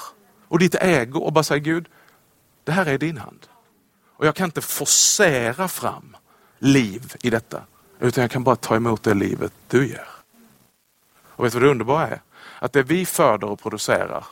Och 0.47 0.59
ditt 0.59 0.75
ego 0.75 1.19
och 1.19 1.33
bara 1.33 1.43
säga 1.43 1.59
Gud, 1.59 1.87
det 2.63 2.71
här 2.71 2.85
är 2.85 2.97
din 2.97 3.17
hand. 3.17 3.47
Och 4.17 4.27
jag 4.27 4.35
kan 4.35 4.45
inte 4.45 4.61
forcera 4.61 5.67
fram 5.67 6.17
liv 6.59 7.13
i 7.23 7.29
detta. 7.29 7.61
Utan 7.99 8.21
jag 8.21 8.31
kan 8.31 8.43
bara 8.43 8.55
ta 8.55 8.75
emot 8.75 9.03
det 9.03 9.13
livet 9.13 9.53
du 9.67 9.87
ger. 9.87 10.07
Och 11.23 11.45
vet 11.45 11.53
du 11.53 11.59
vad 11.59 11.67
det 11.67 11.71
underbara 11.71 12.07
är? 12.07 12.21
Att 12.59 12.73
det 12.73 12.83
vi 12.83 13.05
föder 13.05 13.47
och 13.47 13.59
producerar 13.59 14.25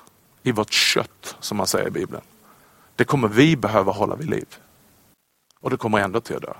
i 0.44 0.52
vårt 0.52 0.72
kött, 0.72 1.36
som 1.40 1.58
man 1.58 1.68
säger 1.68 1.88
i 1.88 1.92
Bibeln, 1.92 2.24
det 2.96 3.06
kommer 3.06 3.28
vi 3.28 3.56
behöva 3.56 3.92
hålla 3.92 4.16
vid 4.16 4.30
liv. 4.30 4.58
Och 5.60 5.70
det 5.70 5.78
kommer 5.78 6.00
ändå 6.00 6.22
till 6.22 6.36
att 6.36 6.42
dö. 6.42 6.54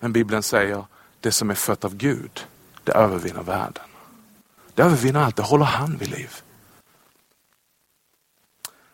Men 0.00 0.12
Bibeln 0.12 0.42
säger, 0.42 0.84
det 1.20 1.32
som 1.32 1.50
är 1.50 1.54
fött 1.54 1.84
av 1.84 1.96
Gud, 1.96 2.46
det 2.84 2.92
övervinner 2.92 3.42
världen. 3.42 3.84
Det 4.74 4.82
övervinner 4.82 5.20
allt, 5.20 5.36
det 5.36 5.42
håller 5.42 5.64
han 5.64 5.96
vid 5.96 6.10
liv. 6.10 6.30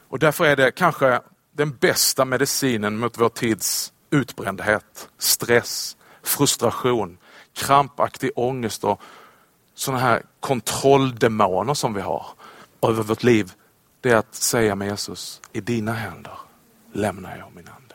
Och 0.09 0.18
därför 0.18 0.44
är 0.44 0.57
det 0.57 0.70
kanske 0.70 1.20
den 1.53 1.76
bästa 1.76 2.24
medicinen 2.24 2.98
mot 2.98 3.18
vår 3.18 3.29
tids 3.29 3.92
utbrändhet, 4.11 5.09
stress, 5.18 5.96
frustration, 6.22 7.18
krampaktig 7.52 8.30
ångest 8.36 8.84
och 8.84 9.02
sådana 9.74 10.02
här 10.02 10.22
kontrolldemoner 10.40 11.74
som 11.74 11.94
vi 11.94 12.00
har 12.00 12.26
över 12.82 13.02
vårt 13.02 13.22
liv. 13.22 13.52
Det 14.00 14.10
är 14.10 14.16
att 14.16 14.34
säga 14.34 14.74
med 14.74 14.88
Jesus, 14.88 15.40
i 15.52 15.60
dina 15.60 15.92
händer 15.92 16.38
lämnar 16.92 17.36
jag 17.36 17.54
min 17.54 17.68
ande. 17.68 17.94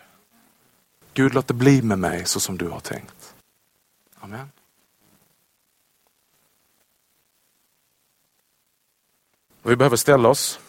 Gud 1.13 1.34
låt 1.34 1.48
det 1.48 1.54
bli 1.54 1.82
med 1.82 2.00
mig 2.00 2.26
så 2.26 2.39
som 2.39 2.58
du 2.58 2.70
har 2.70 2.80
tänkt. 2.80 3.36
Amen. 4.20 4.52
Och 9.62 9.72
vi 9.72 9.76
behöver 9.76 9.98
ställa 9.98 10.30
oss 10.30 10.60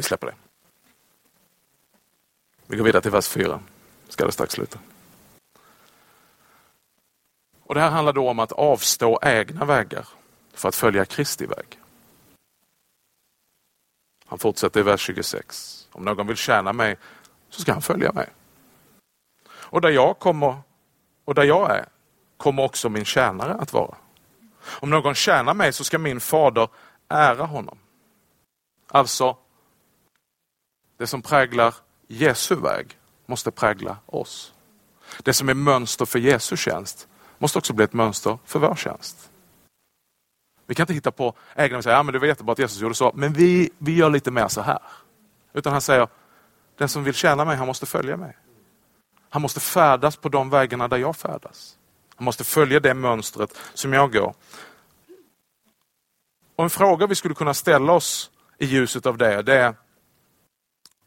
Vi 0.00 0.04
släpper 0.04 0.26
det. 0.26 0.34
Vi 2.70 2.76
går 2.76 2.84
vidare 2.84 3.02
till 3.02 3.10
vers 3.10 3.28
4. 3.28 3.60
Ska 4.08 4.26
det 4.26 4.32
strax 4.32 4.52
sluta. 4.52 4.78
Och 7.62 7.74
Det 7.74 7.80
här 7.80 7.90
handlar 7.90 8.12
då 8.12 8.28
om 8.28 8.38
att 8.38 8.52
avstå 8.52 9.18
egna 9.22 9.64
vägar 9.64 10.08
för 10.54 10.68
att 10.68 10.74
följa 10.74 11.04
Kristi 11.04 11.46
väg. 11.46 11.78
Han 14.26 14.38
fortsätter 14.38 14.80
i 14.80 14.82
vers 14.82 15.00
26. 15.00 15.88
Om 15.92 16.04
någon 16.04 16.26
vill 16.26 16.36
tjäna 16.36 16.72
mig 16.72 16.96
så 17.48 17.60
ska 17.60 17.72
han 17.72 17.82
följa 17.82 18.12
mig. 18.12 18.28
Och 19.50 19.80
där 19.80 19.90
jag 19.90 20.18
kommer 20.18 20.56
och 21.24 21.34
där 21.34 21.44
jag 21.44 21.70
är 21.70 21.88
kommer 22.36 22.62
också 22.62 22.88
min 22.88 23.04
tjänare 23.04 23.54
att 23.54 23.72
vara. 23.72 23.96
Om 24.62 24.90
någon 24.90 25.14
tjänar 25.14 25.54
mig 25.54 25.72
så 25.72 25.84
ska 25.84 25.98
min 25.98 26.20
fader 26.20 26.68
ära 27.08 27.44
honom. 27.44 27.78
Alltså, 28.88 29.36
det 30.96 31.06
som 31.06 31.22
präglar 31.22 31.74
Jesu 32.12 32.54
väg 32.54 32.98
måste 33.26 33.50
prägla 33.50 33.96
oss. 34.06 34.52
Det 35.22 35.32
som 35.32 35.48
är 35.48 35.54
mönster 35.54 36.04
för 36.04 36.18
Jesu 36.18 36.56
tjänst 36.56 37.08
måste 37.38 37.58
också 37.58 37.72
bli 37.72 37.84
ett 37.84 37.92
mönster 37.92 38.38
för 38.44 38.58
vår 38.58 38.74
tjänst. 38.74 39.30
Vi 40.66 40.74
kan 40.74 40.82
inte 40.82 40.94
hitta 40.94 41.10
på 41.10 41.34
egna 41.56 41.78
och 41.78 41.84
säga, 41.84 41.96
ja 41.96 42.02
men 42.02 42.12
det 42.12 42.18
var 42.18 42.26
jättebra 42.26 42.52
att 42.52 42.58
Jesus 42.58 42.80
gjorde 42.82 42.94
så, 42.94 43.12
men 43.14 43.32
vi, 43.32 43.70
vi 43.78 43.96
gör 43.96 44.10
lite 44.10 44.30
mer 44.30 44.48
så 44.48 44.60
här. 44.60 44.78
Utan 45.52 45.72
han 45.72 45.82
säger, 45.82 46.08
den 46.76 46.88
som 46.88 47.04
vill 47.04 47.14
tjäna 47.14 47.44
mig, 47.44 47.56
han 47.56 47.66
måste 47.66 47.86
följa 47.86 48.16
mig. 48.16 48.36
Han 49.28 49.42
måste 49.42 49.60
färdas 49.60 50.16
på 50.16 50.28
de 50.28 50.50
vägarna 50.50 50.88
där 50.88 50.96
jag 50.96 51.16
färdas. 51.16 51.78
Han 52.16 52.24
måste 52.24 52.44
följa 52.44 52.80
det 52.80 52.94
mönstret 52.94 53.58
som 53.74 53.92
jag 53.92 54.12
går. 54.12 54.34
Och 56.56 56.64
En 56.64 56.70
fråga 56.70 57.06
vi 57.06 57.14
skulle 57.14 57.34
kunna 57.34 57.54
ställa 57.54 57.92
oss 57.92 58.30
i 58.58 58.66
ljuset 58.66 59.06
av 59.06 59.16
det, 59.16 59.42
det 59.42 59.54
är 59.54 59.74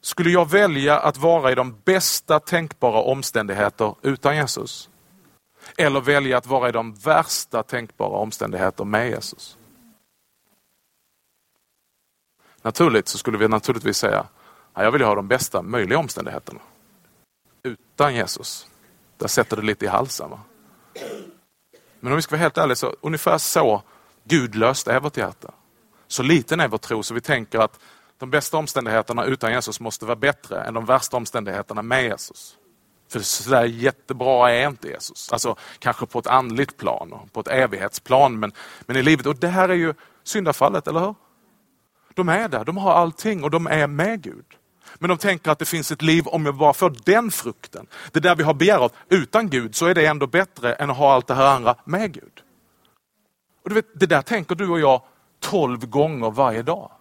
skulle 0.04 0.30
jag 0.30 0.50
välja 0.50 1.00
att 1.00 1.18
vara 1.18 1.52
i 1.52 1.56
de 1.56 1.76
bästa 1.86 2.40
tänkbara 2.40 3.02
omständigheter 3.02 3.96
utan 4.02 4.36
Jesus? 4.36 4.90
Eller 5.78 6.02
välja 6.02 6.38
att 6.38 6.48
vara 6.48 6.70
i 6.70 6.72
de 6.72 6.94
värsta 6.94 7.64
tänkbara 7.64 8.18
omständigheter 8.18 8.84
med 8.84 9.10
Jesus? 9.10 9.58
Naturligt 12.62 13.08
så 13.08 13.18
skulle 13.18 13.38
vi 13.38 13.48
naturligtvis 13.48 13.98
säga, 13.98 14.26
jag 14.74 14.92
vill 14.92 15.02
ha 15.02 15.16
de 15.16 15.28
bästa 15.28 15.62
möjliga 15.62 16.00
omständigheterna. 16.00 16.60
Utan 17.64 18.16
Jesus. 18.16 18.68
Där 19.18 19.28
sätter 19.28 19.56
det 19.56 19.64
lite 19.64 19.86
i 19.86 19.88
halsen. 19.88 20.30
Va? 20.30 20.40
Men 22.00 22.12
om 22.12 22.16
vi 22.16 22.22
ska 22.22 22.36
vara 22.36 22.42
helt 22.42 22.58
ärliga, 22.58 22.76
så 22.76 22.96
ungefär 23.02 23.38
så 23.38 23.82
gudlöst 24.24 24.88
är 24.88 25.00
vårt 25.00 25.18
hjärta. 25.18 25.54
Så 26.08 26.24
liten 26.24 26.60
är 26.60 26.68
vår 26.68 26.78
tro 26.78 27.04
så 27.04 27.14
vi 27.14 27.22
tänker 27.22 27.60
att 27.60 27.80
de 28.18 28.30
bästa 28.30 28.58
omständigheterna 28.58 29.26
utan 29.26 29.52
Jesus 29.52 29.80
måste 29.80 30.06
vara 30.06 30.16
bättre 30.16 30.64
än 30.64 30.74
de 30.74 30.86
värsta 30.86 31.18
omständigheterna 31.18 31.82
med 31.82 32.04
Jesus. 32.04 32.58
För 33.10 33.20
sådär 33.20 33.64
jättebra 33.64 34.52
är 34.52 34.68
inte 34.68 34.88
Jesus. 34.88 35.34
Alltså 35.34 35.56
kanske 35.80 36.06
på 36.06 36.20
ett 36.20 36.28
andligt 36.28 36.78
plan 36.78 37.14
och 37.14 37.34
på 37.34 37.40
ett 37.40 37.48
evighetsplan 37.48 38.40
men, 38.40 38.52
men 38.82 38.96
i 38.96 39.04
livet. 39.04 39.26
Och 39.26 39.36
det 39.36 39.48
här 39.48 39.70
är 39.70 39.74
ju 39.74 39.94
syndafallet, 40.24 40.88
eller 40.88 41.00
hur? 41.00 41.16
De 42.14 42.30
är 42.30 42.48
där, 42.48 42.66
de 42.66 42.78
har 42.78 42.94
allting 42.94 43.44
och 43.44 43.52
de 43.52 43.68
är 43.68 43.88
med 43.88 44.22
Gud. 44.22 44.46
Men 45.00 45.10
de 45.10 45.18
tänker 45.18 45.52
att 45.52 45.60
det 45.60 45.66
finns 45.66 45.92
ett 45.92 46.02
liv 46.02 46.28
om 46.28 46.46
jag 46.46 46.56
bara 46.56 46.74
får 46.74 46.96
den 47.06 47.32
frukten. 47.32 47.88
Det 48.12 48.20
där 48.20 48.36
vi 48.36 48.44
har 48.44 48.54
begär 48.54 48.78
av. 48.78 48.92
Utan 49.10 49.50
Gud 49.50 49.76
så 49.76 49.86
är 49.86 49.96
det 49.96 50.06
ändå 50.06 50.28
bättre 50.28 50.74
än 50.74 50.90
att 50.90 50.98
ha 50.98 51.14
allt 51.14 51.28
det 51.28 51.34
här 51.34 51.56
andra 51.56 51.76
med 51.86 52.14
Gud. 52.14 52.44
Och 53.64 53.70
du 53.70 53.76
vet, 53.76 54.00
Det 54.00 54.06
där 54.06 54.22
tänker 54.22 54.56
du 54.56 54.70
och 54.70 54.80
jag 54.80 55.02
tolv 55.40 55.86
gånger 55.86 56.32
varje 56.32 56.62
dag. 56.62 56.92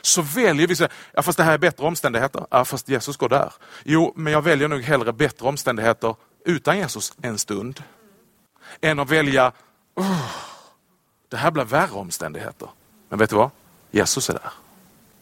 Så 0.00 0.22
väljer 0.22 0.66
vi, 0.66 0.76
så, 0.76 0.88
ja 1.12 1.22
fast 1.22 1.38
det 1.38 1.44
här 1.44 1.52
är 1.52 1.58
bättre 1.58 1.86
omständigheter. 1.86 2.46
Ja 2.50 2.64
fast 2.64 2.88
Jesus 2.88 3.16
går 3.16 3.28
där. 3.28 3.52
Jo, 3.84 4.12
men 4.16 4.32
jag 4.32 4.42
väljer 4.42 4.68
nog 4.68 4.82
hellre 4.82 5.12
bättre 5.12 5.46
omständigheter 5.46 6.16
utan 6.44 6.78
Jesus 6.78 7.12
en 7.22 7.38
stund. 7.38 7.82
Än 8.80 8.98
att 8.98 9.10
välja, 9.10 9.52
oh, 9.94 10.30
det 11.28 11.36
här 11.36 11.50
blir 11.50 11.64
värre 11.64 11.92
omständigheter. 11.92 12.68
Men 13.08 13.18
vet 13.18 13.30
du 13.30 13.36
vad? 13.36 13.50
Jesus 13.90 14.30
är 14.30 14.34
där. 14.34 14.52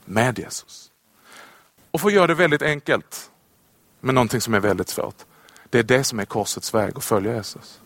Med 0.04 0.38
Jesus. 0.38 0.90
Och 1.90 2.00
för 2.00 2.08
att 2.08 2.14
göra 2.14 2.26
det 2.26 2.34
väldigt 2.34 2.62
enkelt 2.62 3.30
med 4.00 4.14
någonting 4.14 4.40
som 4.40 4.54
är 4.54 4.60
väldigt 4.60 4.88
svårt. 4.88 5.24
Det 5.70 5.78
är 5.78 5.82
det 5.82 6.04
som 6.04 6.20
är 6.20 6.24
korsets 6.24 6.74
väg 6.74 6.92
att 6.96 7.04
följa 7.04 7.34
Jesus. 7.34 7.80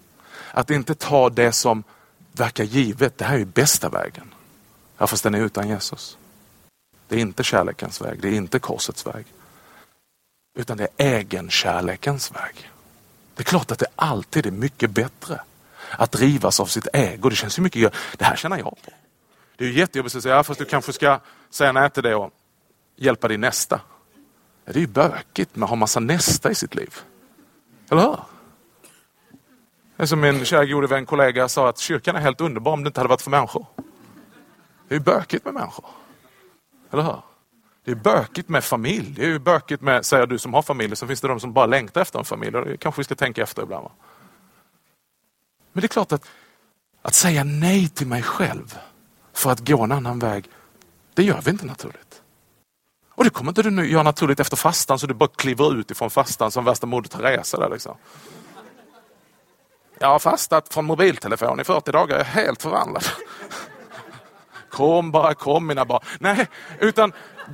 Att 0.51 0.71
inte 0.71 0.95
ta 0.95 1.31
det 1.31 1.53
som 1.53 1.85
verkar 2.33 2.65
givet, 2.65 3.19
det 3.19 3.25
här 3.25 3.35
är 3.35 3.39
ju 3.39 3.45
bästa 3.45 3.89
vägen. 3.89 4.35
Ja, 4.99 5.07
fast 5.07 5.23
den 5.23 5.35
är 5.35 5.41
utan 5.41 5.69
Jesus. 5.69 6.19
Det 7.09 7.17
är 7.17 7.21
inte 7.21 7.45
kärlekens 7.45 8.01
väg, 8.01 8.23
det 8.23 8.29
är 8.29 8.33
inte 8.33 8.59
korsets 8.59 9.07
väg. 9.07 9.27
Utan 10.59 10.77
det 10.77 10.89
är 10.97 11.17
egenkärlekens 11.17 12.33
väg. 12.33 12.71
Det 13.35 13.43
är 13.43 13.45
klart 13.45 13.71
att 13.71 13.79
det 13.79 13.87
alltid 13.97 14.47
är 14.47 14.51
mycket 14.51 14.91
bättre 14.91 15.41
att 15.91 16.13
drivas 16.13 16.61
av 16.61 16.67
sitt 16.67 16.89
ego. 16.93 17.29
Det 17.29 17.37
känns 17.37 17.59
ju 17.59 17.63
mycket, 17.63 17.95
det 18.17 18.25
här 18.25 18.37
känner 18.37 18.59
jag 18.59 18.65
på. 18.65 18.93
Det 19.57 19.65
är 19.65 19.69
ju 19.69 19.75
jättejobbigt 19.75 20.17
att 20.17 20.23
säga, 20.23 20.35
ja, 20.35 20.45
fast 20.45 20.59
du 20.59 20.65
kanske 20.65 20.93
ska 20.93 21.21
säga 21.51 21.73
nej 21.73 21.91
till 21.91 22.03
det 22.03 22.15
och 22.15 22.33
hjälpa 22.97 23.29
din 23.29 23.41
nästa. 23.41 23.81
Ja, 24.65 24.73
det 24.73 24.79
är 24.79 24.81
ju 24.81 24.87
bökigt 24.87 25.57
med 25.57 25.65
att 25.65 25.71
ha 25.71 25.77
massa 25.77 26.01
nästa 26.01 26.51
i 26.51 26.55
sitt 26.55 26.75
liv. 26.75 26.95
Eller 27.91 28.03
hur? 28.03 28.19
Det 29.97 30.03
är 30.03 30.07
som 30.07 30.21
min 30.21 30.45
kära 30.45 30.65
gode 30.65 30.87
vän 30.87 31.07
kollega 31.07 31.49
sa 31.49 31.69
att 31.69 31.79
kyrkan 31.79 32.17
är 32.17 32.21
helt 32.21 32.41
underbar 32.41 32.73
om 32.73 32.85
det 32.85 32.89
inte 32.89 33.01
hade 33.01 33.09
varit 33.09 33.23
för 33.23 33.31
människor. 33.31 33.67
Det 34.89 34.95
är 34.95 34.99
ju 34.99 35.05
bökigt 35.05 35.45
med 35.45 35.55
människor. 35.55 35.85
Eller 36.91 37.03
hur? 37.03 37.23
Det 37.85 37.91
är 37.91 37.95
bökigt 37.95 38.49
med 38.49 38.65
familj. 38.65 39.15
Det 39.17 39.23
är 39.23 39.29
ju 39.29 39.39
bökigt 39.39 39.83
med, 39.83 40.07
säger 40.07 40.27
du 40.27 40.39
som 40.39 40.55
har 40.55 40.63
familj, 40.63 40.97
så 40.97 41.07
finns 41.07 41.21
det 41.21 41.29
de 41.29 41.41
som 41.41 41.53
bara 41.53 41.67
längtar 41.67 42.01
efter 42.01 42.19
en 42.19 42.25
familj. 42.25 42.53
Det 42.53 42.77
kanske 42.77 43.01
vi 43.01 43.05
ska 43.05 43.15
tänka 43.15 43.43
efter 43.43 43.63
ibland. 43.63 43.85
Va? 43.85 43.91
Men 45.73 45.81
det 45.81 45.87
är 45.87 45.89
klart 45.89 46.13
att, 46.13 46.29
att 47.03 47.15
säga 47.15 47.45
nej 47.45 47.89
till 47.89 48.07
mig 48.07 48.23
själv 48.23 48.79
för 49.33 49.51
att 49.51 49.69
gå 49.69 49.83
en 49.83 49.93
annan 49.93 50.19
väg, 50.19 50.51
det 51.15 51.23
gör 51.23 51.41
vi 51.45 51.51
inte 51.51 51.67
naturligt. 51.67 52.23
Och 53.11 53.25
det 53.25 53.31
kommer 53.31 53.51
inte 53.51 53.63
du 53.63 53.91
göra 53.91 54.03
naturligt 54.03 54.41
efter 54.41 54.57
fastan 54.57 54.99
så 54.99 55.07
du 55.07 55.15
bara 55.15 55.29
kliver 55.29 55.79
ut 55.81 55.91
ifrån 55.91 56.11
fastan 56.11 56.51
som 56.51 56.65
värsta 56.65 56.87
Moder 56.87 57.09
Teresa. 57.09 57.59
Där 57.59 57.71
liksom. 57.71 57.97
Jag 59.99 60.09
har 60.09 60.19
fastat 60.19 60.75
från 60.75 60.85
mobiltelefon 60.85 61.61
i 61.61 61.65
40 61.65 61.93
dagar, 61.93 62.17
jag 62.17 62.27
är 62.27 62.31
helt 62.31 62.63
förvandlad. 62.63 63.05
Kom 64.79 65.11
bara, 65.11 65.35
kom 65.35 65.67
mina 65.67 65.85
barn. 65.85 66.01
Nej, 66.19 66.47
utan 66.81 67.13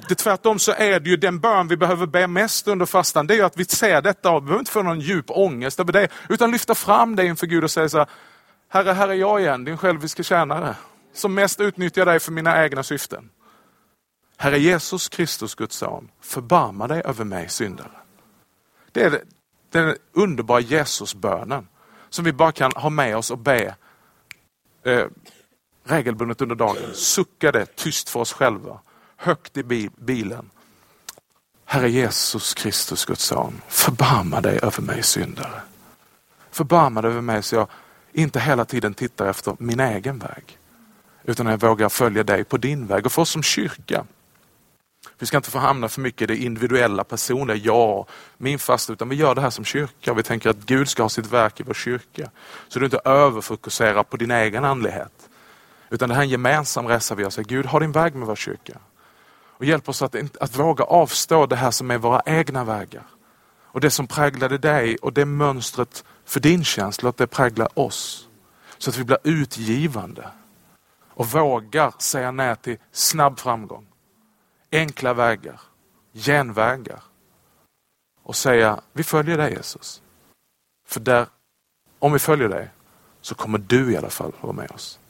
det 0.09 0.15
tvärtom 0.15 0.59
så 0.59 0.73
är 0.73 1.01
det 1.01 1.11
ju 1.11 1.17
den 1.17 1.41
bön 1.41 1.69
vi 1.69 1.77
behöver 1.77 2.07
be 2.07 2.27
mest 2.27 2.69
under 2.69 2.87
fastan. 2.87 3.27
Det 3.27 3.35
är 3.35 3.37
ju 3.37 3.45
att 3.45 3.57
vi 3.57 3.65
ser 3.65 4.03
detta 4.03 4.31
och 4.31 4.43
vi 4.43 4.47
behöver 4.47 4.61
inte 4.61 4.71
få 4.71 4.83
någon 4.83 5.01
djup 5.01 5.25
ångest 5.29 5.81
över 5.81 5.93
det. 5.93 6.09
Utan 6.29 6.51
lyfta 6.51 6.75
fram 6.75 7.17
det 7.17 7.27
inför 7.27 7.47
Gud 7.47 7.65
och 7.65 7.71
säga 7.71 7.89
så 7.89 7.99
här, 7.99 8.07
Herre, 8.69 8.93
här 8.93 9.09
är 9.09 9.15
jag 9.15 9.41
igen, 9.41 9.65
din 9.65 9.77
själviska 9.77 10.23
tjänare. 10.23 10.77
Som 11.15 11.35
mest 11.35 11.61
utnyttjar 11.61 12.07
dig 12.07 12.21
för 12.21 12.33
mina 12.33 12.65
egna 12.65 12.83
syften. 12.83 13.31
Herre 14.37 14.59
Jesus 14.59 15.09
Kristus, 15.09 15.55
Guds 15.55 15.77
son, 15.77 16.11
förbarma 16.21 16.89
dig 16.89 17.03
över 17.05 17.25
mig 17.25 17.49
syndare. 17.49 17.91
Det 18.93 19.03
är 19.03 19.23
den 19.73 19.97
underbara 20.13 20.61
Jesusbönen 20.61 21.69
som 22.11 22.25
vi 22.25 22.33
bara 22.33 22.53
kan 22.53 22.73
ha 22.77 22.91
med 22.91 23.17
oss 23.17 23.31
och 23.31 23.39
be 23.39 23.75
eh, 24.85 25.07
regelbundet 25.85 26.40
under 26.40 26.57
dagen. 26.57 26.94
suckade 26.94 27.66
tyst 27.66 28.09
för 28.09 28.20
oss 28.20 28.33
själva, 28.33 28.81
högt 29.16 29.57
i 29.57 29.90
bilen. 29.97 30.51
Herre 31.64 31.90
Jesus 31.90 32.55
Kristus, 32.55 33.05
Guds 33.05 33.25
son, 33.25 33.61
förbarma 33.68 34.40
dig 34.40 34.59
över 34.62 34.83
mig 34.83 35.03
syndare. 35.03 35.62
Förbarma 36.51 37.03
dig 37.03 37.11
över 37.11 37.20
mig 37.20 37.42
så 37.42 37.55
jag 37.55 37.68
inte 38.12 38.40
hela 38.40 38.64
tiden 38.64 38.94
tittar 38.94 39.27
efter 39.27 39.57
min 39.59 39.81
egen 39.81 40.18
väg. 40.18 40.59
Utan 41.25 41.47
jag 41.47 41.61
vågar 41.61 41.88
följa 41.88 42.23
dig 42.23 42.44
på 42.44 42.57
din 42.57 42.87
väg. 42.87 43.07
Och 43.07 43.12
för 43.12 43.23
oss 43.23 43.31
som 43.31 43.42
kyrka, 43.42 44.05
vi 45.18 45.27
ska 45.27 45.37
inte 45.37 45.51
få 45.51 45.59
hamna 45.59 45.88
för 45.88 46.01
mycket 46.01 46.23
i 46.23 46.27
det 46.27 46.37
individuella, 46.37 47.05
personliga, 47.05 47.57
jag, 47.57 48.07
min 48.37 48.59
fasta, 48.59 48.92
utan 48.92 49.09
vi 49.09 49.16
gör 49.16 49.35
det 49.35 49.40
här 49.40 49.51
som 49.51 49.64
kyrka. 49.64 50.14
Vi 50.14 50.23
tänker 50.23 50.51
att 50.51 50.57
Gud 50.57 50.88
ska 50.88 51.03
ha 51.03 51.09
sitt 51.09 51.27
verk 51.27 51.61
i 51.61 51.62
vår 51.62 51.75
kyrka. 51.75 52.31
Så 52.68 52.79
du 52.79 52.85
inte 52.85 53.01
överfokuserar 53.05 54.03
på 54.03 54.16
din 54.16 54.31
egen 54.31 54.64
andlighet. 54.64 55.24
Utan 55.90 56.09
det 56.09 56.14
här 56.14 56.23
är 56.23 56.25
en 56.25 56.31
gemensam 56.31 56.87
resa 56.87 57.14
vi 57.14 57.23
gör. 57.23 57.31
Så 57.31 57.42
Gud, 57.42 57.66
ha 57.66 57.79
din 57.79 57.92
väg 57.92 58.14
med 58.14 58.29
vår 58.29 58.37
kyrka. 58.37 58.79
Och 59.57 59.64
hjälp 59.64 59.88
oss 59.88 60.03
att, 60.03 60.16
att 60.40 60.59
våga 60.59 60.85
avstå 60.85 61.47
det 61.47 61.57
här 61.57 61.70
som 61.70 61.90
är 61.90 61.99
våra 61.99 62.23
egna 62.27 62.64
vägar. 62.64 63.07
Och 63.75 63.81
det 63.81 63.90
som 63.90 64.07
präglade 64.07 64.59
dig 64.59 64.97
och 64.97 65.12
det 65.12 65.25
mönstret 65.25 66.05
för 66.25 66.40
din 66.40 66.64
tjänst, 66.64 67.03
låt 67.03 67.16
det 67.16 67.27
prägla 67.27 67.68
oss. 67.75 68.29
Så 68.79 68.90
att 68.90 68.97
vi 68.97 69.05
blir 69.05 69.18
utgivande 69.25 70.29
och 71.14 71.27
vågar 71.27 71.92
säga 71.99 72.31
nej 72.31 72.57
till 72.57 72.79
snabb 72.92 73.38
framgång 73.38 73.87
enkla 74.73 75.14
vägar, 75.14 75.61
genvägar 76.12 77.03
och 78.23 78.37
säga 78.37 78.81
vi 78.92 79.03
följer 79.03 79.38
dig 79.38 79.53
Jesus. 79.53 80.03
För 80.87 81.01
där, 81.01 81.27
om 81.99 82.12
vi 82.12 82.18
följer 82.18 82.49
dig 82.49 82.70
så 83.20 83.35
kommer 83.35 83.59
du 83.59 83.92
i 83.92 83.97
alla 83.97 84.11
fall 84.11 84.33
vara 84.40 84.53
med 84.53 84.70
oss. 84.70 85.01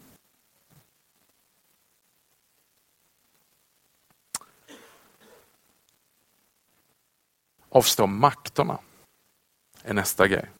Avstå 7.74 8.06
makterna 8.06 8.78
är 9.82 9.94
nästa 9.94 10.28
grej. 10.28 10.50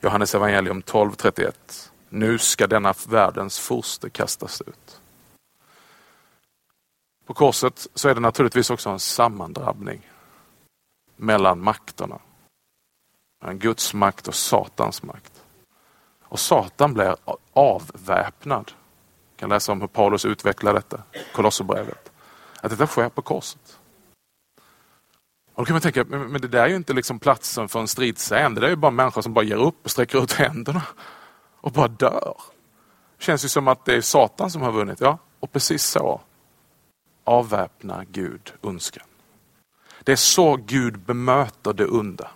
Johannes 0.00 0.34
evangelium 0.34 0.82
12.31. 0.82 1.90
Nu 2.08 2.38
ska 2.38 2.66
denna 2.66 2.94
världens 3.08 3.58
furste 3.58 4.10
kastas 4.10 4.60
ut. 4.60 5.00
På 7.26 7.34
korset 7.34 7.86
så 7.94 8.08
är 8.08 8.14
det 8.14 8.20
naturligtvis 8.20 8.70
också 8.70 8.90
en 8.90 9.00
sammandrabbning 9.00 10.10
mellan 11.16 11.60
makterna. 11.60 12.18
Mellan 13.40 13.58
Guds 13.58 13.94
makt 13.94 14.28
och 14.28 14.34
Satans 14.34 15.02
makt. 15.02 15.44
Och 16.22 16.40
Satan 16.40 16.94
blir 16.94 17.16
avväpnad. 17.52 18.72
Vi 19.34 19.40
kan 19.40 19.48
läsa 19.48 19.72
om 19.72 19.80
hur 19.80 19.88
Paulus 19.88 20.24
utvecklar 20.24 20.74
detta, 20.74 21.02
Kolosserbrevet. 21.34 22.12
Att 22.62 22.70
detta 22.70 22.86
sker 22.86 23.08
på 23.08 23.22
korset. 23.22 23.79
Och 25.60 25.66
då 25.66 25.66
kan 25.66 25.74
man 25.74 25.80
tänka, 25.80 26.04
men 26.04 26.40
det 26.40 26.48
där 26.48 26.62
är 26.62 26.68
ju 26.68 26.76
inte 26.76 26.92
liksom 26.92 27.18
platsen 27.18 27.68
för 27.68 27.80
en 27.80 27.88
stridsscen. 27.88 28.54
Det 28.54 28.60
där 28.60 28.66
är 28.66 28.70
ju 28.70 28.76
bara 28.76 28.90
människor 28.90 29.22
som 29.22 29.34
bara 29.34 29.44
ger 29.44 29.56
upp 29.56 29.84
och 29.84 29.90
sträcker 29.90 30.22
ut 30.22 30.32
händerna 30.32 30.82
och 31.60 31.72
bara 31.72 31.88
dör. 31.88 32.34
Det 33.18 33.24
känns 33.24 33.44
ju 33.44 33.48
som 33.48 33.68
att 33.68 33.84
det 33.84 33.94
är 33.94 34.00
Satan 34.00 34.50
som 34.50 34.62
har 34.62 34.72
vunnit. 34.72 35.00
Ja, 35.00 35.18
och 35.40 35.52
precis 35.52 35.84
så 35.84 36.20
avväpnar 37.24 38.04
Gud 38.04 38.52
ondskan. 38.60 39.06
Det 40.02 40.12
är 40.12 40.16
så 40.16 40.56
Gud 40.56 40.98
bemöter 40.98 41.72
det 41.72 41.86
onda. 41.86 42.30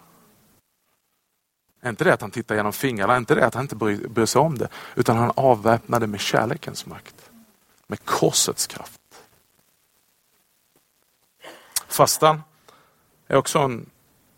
Inte 1.87 2.05
det 2.05 2.15
att 2.15 2.21
han 2.21 2.31
tittar 2.31 2.55
genom 2.55 2.73
fingrarna, 2.73 3.17
inte 3.17 3.35
det 3.35 3.47
att 3.47 3.55
han 3.55 3.65
inte 3.65 3.77
bryr, 3.77 4.09
bryr 4.09 4.27
sig 4.27 4.41
om 4.41 4.59
det, 4.59 4.69
utan 4.95 5.17
han 5.17 5.33
avväpnar 5.37 6.01
det 6.01 6.07
med 6.07 6.21
kärlekens 6.21 6.87
makt. 6.87 7.31
Med 7.87 8.05
korsets 8.05 8.67
kraft. 8.67 9.01
Fastan 11.89 12.41
är 13.35 13.39
också 13.39 13.59
en 13.59 13.91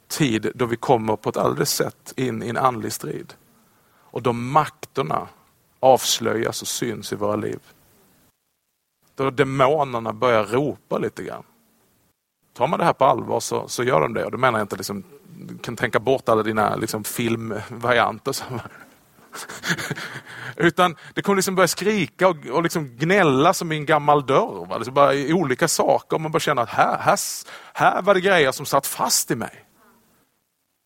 tid 0.08 0.52
då 0.54 0.66
vi 0.66 0.76
kommer 0.76 1.16
på 1.16 1.28
ett 1.28 1.36
alldeles 1.36 1.70
sätt 1.70 2.12
in 2.16 2.42
i 2.42 2.48
en 2.48 2.56
andlig 2.56 2.92
strid. 2.92 3.34
Och 3.88 4.22
då 4.22 4.32
makterna 4.32 5.28
avslöjas 5.80 6.62
och 6.62 6.68
syns 6.68 7.12
i 7.12 7.16
våra 7.16 7.36
liv. 7.36 7.58
Då 9.14 9.30
demonerna 9.30 10.12
börjar 10.12 10.44
ropa 10.44 10.98
lite 10.98 11.22
grann. 11.22 11.42
tar 12.52 12.66
man 12.66 12.78
det 12.78 12.84
här 12.84 12.92
på 12.92 13.04
allvar 13.04 13.40
så, 13.40 13.68
så 13.68 13.84
gör 13.84 14.00
de 14.00 14.14
det. 14.14 14.24
Och 14.24 14.30
då 14.30 14.38
menar 14.38 14.58
jag 14.58 14.64
inte 14.64 14.76
liksom, 14.76 15.04
du 15.38 15.58
kan 15.58 15.76
tänka 15.76 16.00
bort 16.00 16.28
alla 16.28 16.42
dina 16.42 16.76
liksom, 16.76 17.04
filmvarianter. 17.04 18.36
Utan 20.56 20.96
det 21.14 21.22
kommer 21.22 21.36
liksom 21.36 21.54
börja 21.54 21.68
skrika 21.68 22.28
och, 22.28 22.46
och 22.46 22.62
liksom 22.62 22.96
gnälla 22.96 23.52
som 23.52 23.72
i 23.72 23.76
en 23.76 23.86
gammal 23.86 24.26
dörr. 24.26 24.66
Va? 24.66 24.76
Liksom 24.76 24.94
bara 24.94 25.14
i 25.14 25.32
olika 25.32 25.68
saker. 25.68 26.18
Man 26.18 26.32
bara 26.32 26.40
känner 26.40 26.62
att 26.62 26.68
här, 26.68 26.98
här, 26.98 27.18
här 27.72 28.02
var 28.02 28.14
det 28.14 28.20
grejer 28.20 28.52
som 28.52 28.66
satt 28.66 28.86
fast 28.86 29.30
i 29.30 29.36
mig. 29.36 29.66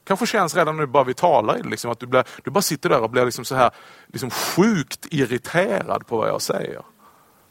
Kanske 0.05 0.27
känns 0.27 0.57
redan 0.57 0.77
nu 0.77 0.87
bara 0.87 1.05
vi 1.05 1.15
talar 1.15 1.59
i 1.59 1.63
det, 1.63 1.69
liksom, 1.69 1.91
att 1.91 2.01
du, 2.01 2.07
blir, 2.07 2.25
du 2.45 2.51
bara 2.51 2.63
sitter 2.63 2.89
där 2.89 3.01
och 3.01 3.11
blir 3.11 3.25
liksom 3.25 3.45
så 3.45 3.55
här 3.55 3.71
liksom 4.07 4.31
sjukt 4.31 5.07
irriterad 5.11 6.07
på 6.07 6.17
vad 6.17 6.29
jag 6.29 6.43
säger. 6.43 6.83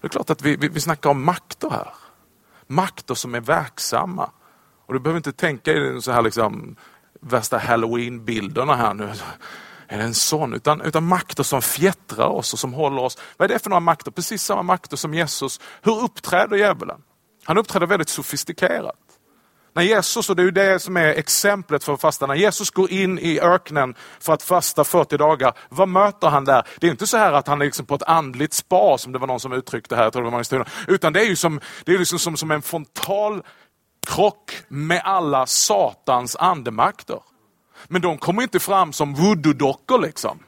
Det 0.01 0.07
är 0.07 0.09
klart 0.09 0.29
att 0.29 0.41
vi, 0.41 0.55
vi, 0.55 0.67
vi 0.67 0.81
snackar 0.81 1.09
om 1.09 1.25
makter 1.25 1.69
här. 1.69 1.93
Makter 2.67 3.15
som 3.15 3.35
är 3.35 3.41
verksamma. 3.41 4.31
Och 4.85 4.93
du 4.93 4.99
behöver 4.99 5.17
inte 5.17 5.31
tänka 5.31 5.71
i 5.71 6.01
så 6.01 6.11
här 6.11 6.21
liksom, 6.21 6.75
värsta 7.21 7.57
halloween-bilderna 7.57 8.75
här 8.75 8.93
nu. 8.93 9.09
Är 9.91 9.97
det 9.97 10.03
en 10.03 10.13
sån? 10.13 10.53
Utan, 10.53 10.81
utan 10.81 11.03
makter 11.03 11.43
som 11.43 11.61
fjättrar 11.61 12.27
oss 12.27 12.53
och 12.53 12.59
som 12.59 12.73
håller 12.73 13.01
oss. 13.01 13.17
Vad 13.37 13.49
är 13.49 13.53
det 13.53 13.59
för 13.59 13.69
några 13.69 13.79
makter? 13.79 14.11
Precis 14.11 14.43
samma 14.43 14.63
makter 14.63 14.97
som 14.97 15.13
Jesus. 15.13 15.59
Hur 15.81 16.03
uppträder 16.03 16.57
djävulen? 16.57 17.01
Han 17.43 17.57
uppträder 17.57 17.87
väldigt 17.87 18.09
sofistikerat. 18.09 18.95
När 19.73 19.83
Jesus, 19.83 20.29
och 20.29 20.35
det 20.35 20.41
är 20.41 20.45
ju 20.45 20.51
det 20.51 20.79
som 20.79 20.97
är 20.97 21.07
exemplet 21.07 21.83
för 21.83 21.97
fasta, 21.97 22.25
när 22.27 22.35
Jesus 22.35 22.71
går 22.71 22.91
in 22.91 23.19
i 23.19 23.39
öknen 23.39 23.95
för 24.19 24.33
att 24.33 24.43
fasta 24.43 24.83
40 24.83 25.17
dagar, 25.17 25.53
vad 25.69 25.87
möter 25.87 26.27
han 26.27 26.45
där? 26.45 26.67
Det 26.79 26.87
är 26.87 26.91
inte 26.91 27.07
så 27.07 27.17
här 27.17 27.33
att 27.33 27.47
han 27.47 27.61
är 27.61 27.65
liksom 27.65 27.85
på 27.85 27.95
ett 27.95 28.03
andligt 28.03 28.53
spa 28.53 28.97
som 28.97 29.11
det 29.11 29.19
var 29.19 29.27
någon 29.27 29.39
som 29.39 29.53
uttryckte 29.53 29.95
här, 29.95 30.03
jag 30.03 30.13
tror 30.13 30.23
det 30.23 30.29
var 30.29 30.31
Magnus 30.31 30.67
utan 30.87 31.13
det 31.13 31.21
är 31.21 31.25
ju 31.25 31.35
som, 31.35 31.59
det 31.85 31.93
är 31.93 31.99
liksom 31.99 32.19
som, 32.19 32.37
som 32.37 32.51
en 32.51 32.61
frontal 32.61 33.43
krock 34.07 34.51
med 34.67 35.01
alla 35.03 35.45
Satans 35.45 36.35
andemakter. 36.35 37.19
Men 37.87 38.01
de 38.01 38.17
kommer 38.17 38.43
inte 38.43 38.59
fram 38.59 38.93
som 38.93 39.15
voodoo-dockor 39.15 40.01
liksom. 40.01 40.39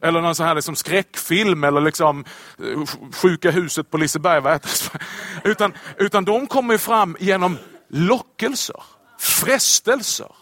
Eller 0.00 0.20
någon 0.20 0.34
sån 0.34 0.46
här 0.46 0.54
liksom 0.54 0.76
skräckfilm 0.76 1.64
eller 1.64 1.80
liksom 1.80 2.24
eh, 2.58 3.10
Sjuka 3.12 3.50
huset 3.50 3.90
på 3.90 3.96
Liseberg. 3.96 4.60
Utan, 5.44 5.72
utan 5.96 6.24
de 6.24 6.46
kommer 6.46 6.78
fram 6.78 7.16
genom 7.20 7.58
lockelser, 7.88 8.82
frestelser, 9.18 10.32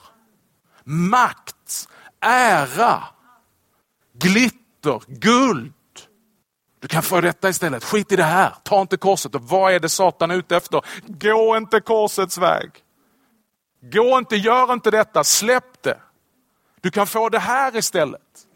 makt, 0.85 1.89
ära, 2.21 3.03
glitter, 4.19 5.03
guld. 5.07 5.73
Du 6.81 6.89
kan 6.89 7.03
få 7.03 7.21
detta 7.21 7.49
istället. 7.49 7.85
Skit 7.85 8.13
i 8.13 8.17
det 8.17 8.23
här. 8.23 8.55
Ta 8.63 8.81
inte 8.81 8.97
korset. 8.97 9.35
Och 9.35 9.43
vad 9.43 9.73
är 9.73 9.81
det 9.81 9.89
Satan 9.89 10.31
är 10.31 10.35
ute 10.35 10.57
efter? 10.57 10.83
Gå 11.07 11.57
inte 11.57 11.81
korsets 11.81 12.39
väg. 12.39 12.71
Gå 13.93 14.19
inte, 14.19 14.37
gör 14.37 14.73
inte 14.73 14.91
detta. 14.91 15.25
Släpp 15.25 15.83
det. 15.83 15.99
Du 16.87 16.91
kan 16.91 17.07
få 17.07 17.29
det 17.29 17.39
här 17.39 17.77
istället. 17.77 18.47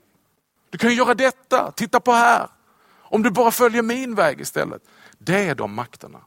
Du 0.70 0.78
kan 0.78 0.94
göra 0.94 1.14
detta. 1.14 1.72
Titta 1.72 2.00
på 2.00 2.12
här. 2.12 2.48
Om 2.98 3.22
du 3.22 3.30
bara 3.30 3.50
följer 3.50 3.82
min 3.82 4.14
väg 4.14 4.40
istället. 4.40 4.82
Det 5.18 5.48
är 5.48 5.54
de 5.54 5.74
makterna 5.74 6.18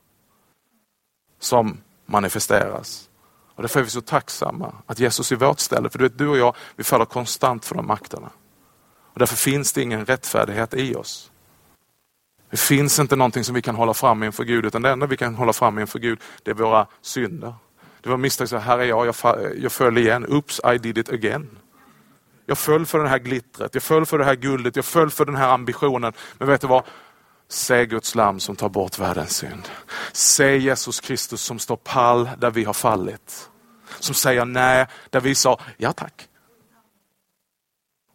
som 1.39 1.81
manifesteras. 2.05 3.09
Och 3.55 3.61
därför 3.61 3.79
är 3.79 3.83
vi 3.83 3.89
så 3.89 4.01
tacksamma 4.01 4.75
att 4.85 4.99
Jesus 4.99 5.31
är 5.31 5.35
vårt 5.35 5.59
ställe. 5.59 5.89
För 5.89 5.99
du, 5.99 6.05
vet, 6.05 6.17
du 6.17 6.27
och 6.27 6.37
jag, 6.37 6.55
vi 6.75 6.83
faller 6.83 7.05
konstant 7.05 7.65
för 7.65 7.75
de 7.75 7.87
makterna. 7.87 8.29
Och 9.13 9.19
därför 9.19 9.35
finns 9.35 9.73
det 9.73 9.81
ingen 9.81 10.05
rättfärdighet 10.05 10.73
i 10.73 10.95
oss. 10.95 11.31
Det 12.49 12.57
finns 12.57 12.99
inte 12.99 13.15
någonting 13.15 13.43
som 13.43 13.55
vi 13.55 13.61
kan 13.61 13.75
hålla 13.75 13.93
fram 13.93 14.23
inför 14.23 14.43
Gud, 14.43 14.65
utan 14.65 14.81
det 14.81 14.89
enda 14.89 15.05
vi 15.05 15.17
kan 15.17 15.35
hålla 15.35 15.53
fram 15.53 15.79
inför 15.79 15.99
Gud, 15.99 16.19
det 16.43 16.51
är 16.51 16.55
våra 16.55 16.87
synder. 17.01 17.55
Det 18.01 18.09
var 18.09 18.17
misstag, 18.17 18.49
så 18.49 18.57
här 18.57 18.79
är 18.79 18.83
jag, 18.83 19.07
jag, 19.07 19.15
jag 19.57 19.71
föll 19.71 19.97
igen. 19.97 20.25
Oops, 20.25 20.61
I 20.73 20.77
did 20.77 20.97
it 20.97 21.09
again. 21.09 21.57
Jag 22.45 22.57
föll 22.57 22.85
för 22.85 22.99
det 22.99 23.09
här 23.09 23.19
glittret, 23.19 23.73
jag 23.73 23.83
föll 23.83 24.05
för 24.05 24.17
det 24.17 24.25
här 24.25 24.35
guldet, 24.35 24.75
jag 24.75 24.85
föll 24.85 25.09
för 25.09 25.25
den 25.25 25.35
här 25.35 25.49
ambitionen. 25.49 26.13
Men 26.37 26.47
vet 26.47 26.61
du 26.61 26.67
vad? 26.67 26.83
Se 27.49 27.85
Guds 27.85 28.15
lam 28.15 28.39
som 28.39 28.55
tar 28.55 28.69
bort 28.69 28.99
världens 28.99 29.35
synd. 29.35 29.69
Se 30.11 30.57
Jesus 30.57 30.99
Kristus 30.99 31.41
som 31.41 31.59
står 31.59 31.75
pall 31.75 32.29
där 32.37 32.51
vi 32.51 32.63
har 32.63 32.73
fallit. 32.73 33.49
Som 33.99 34.15
säger 34.15 34.45
nej, 34.45 34.87
där 35.09 35.21
vi 35.21 35.35
sa 35.35 35.59
ja 35.77 35.93
tack. 35.93 36.27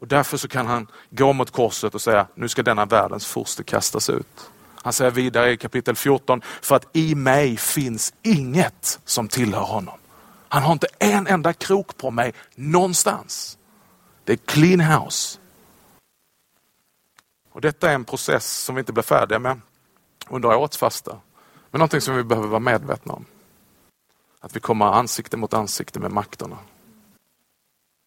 Och 0.01 0.09
därför 0.09 0.37
så 0.37 0.49
kan 0.49 0.67
han 0.67 0.87
gå 1.11 1.33
mot 1.33 1.51
korset 1.51 1.95
och 1.95 2.03
säga, 2.03 2.27
nu 2.35 2.49
ska 2.49 2.63
denna 2.63 2.85
världens 2.85 3.27
furste 3.27 3.63
kastas 3.63 4.11
ut. 4.11 4.51
Han 4.83 4.93
säger 4.93 5.11
vidare 5.11 5.53
i 5.53 5.57
kapitel 5.57 5.97
14, 5.97 6.43
för 6.63 6.77
att 6.77 6.97
i 6.97 7.15
mig 7.15 7.57
finns 7.57 8.15
inget 8.23 9.01
som 9.05 9.29
tillhör 9.29 9.63
honom. 9.63 9.99
Han 10.49 10.63
har 10.63 10.73
inte 10.73 10.87
en 10.99 11.27
enda 11.27 11.53
krok 11.53 11.97
på 11.97 12.11
mig 12.11 12.33
någonstans. 12.55 13.58
Det 14.29 14.35
är 14.35 14.37
clean 14.37 14.81
house. 14.81 15.39
Och 17.53 17.61
Detta 17.61 17.91
är 17.91 17.95
en 17.95 18.05
process 18.05 18.65
som 18.65 18.75
vi 18.75 18.79
inte 18.79 18.93
blir 18.93 19.03
färdiga 19.03 19.39
med 19.39 19.61
under 20.29 20.49
årets 20.57 20.77
fasta. 20.77 21.21
Men 21.71 21.79
någonting 21.79 22.01
som 22.01 22.17
vi 22.17 22.25
behöver 22.25 22.49
vara 22.49 22.61
medvetna 22.61 23.13
om. 23.13 23.25
Att 24.41 24.57
vi 24.57 24.61
kommer 24.61 24.87
ansikte 24.87 25.37
mot 25.37 25.55
ansikte 25.55 26.01
med 26.01 26.11
makterna. 26.11 26.59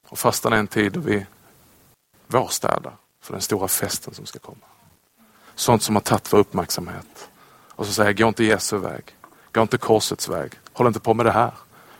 Och 0.07 0.19
fastan 0.19 0.53
är 0.53 0.57
en 0.57 0.67
tid 0.67 0.91
då 0.91 0.99
vi 0.99 1.25
vårstädar 2.27 2.93
för 3.21 3.33
den 3.33 3.41
stora 3.41 3.67
festen 3.67 4.13
som 4.13 4.25
ska 4.25 4.39
komma. 4.39 4.65
Sånt 5.55 5.83
som 5.83 5.95
har 5.95 6.01
tagit 6.01 6.33
vår 6.33 6.39
uppmärksamhet. 6.39 7.29
Och 7.69 7.85
så 7.85 7.93
säger 7.93 8.09
jag, 8.09 8.17
gå 8.17 8.27
inte 8.27 8.43
Jesu 8.43 8.77
väg. 8.77 9.15
Gå 9.51 9.61
inte 9.61 9.77
korsets 9.77 10.29
väg. 10.29 10.59
Håll 10.73 10.87
inte 10.87 10.99
på 10.99 11.13
med 11.13 11.25
det 11.25 11.31
här. 11.31 11.53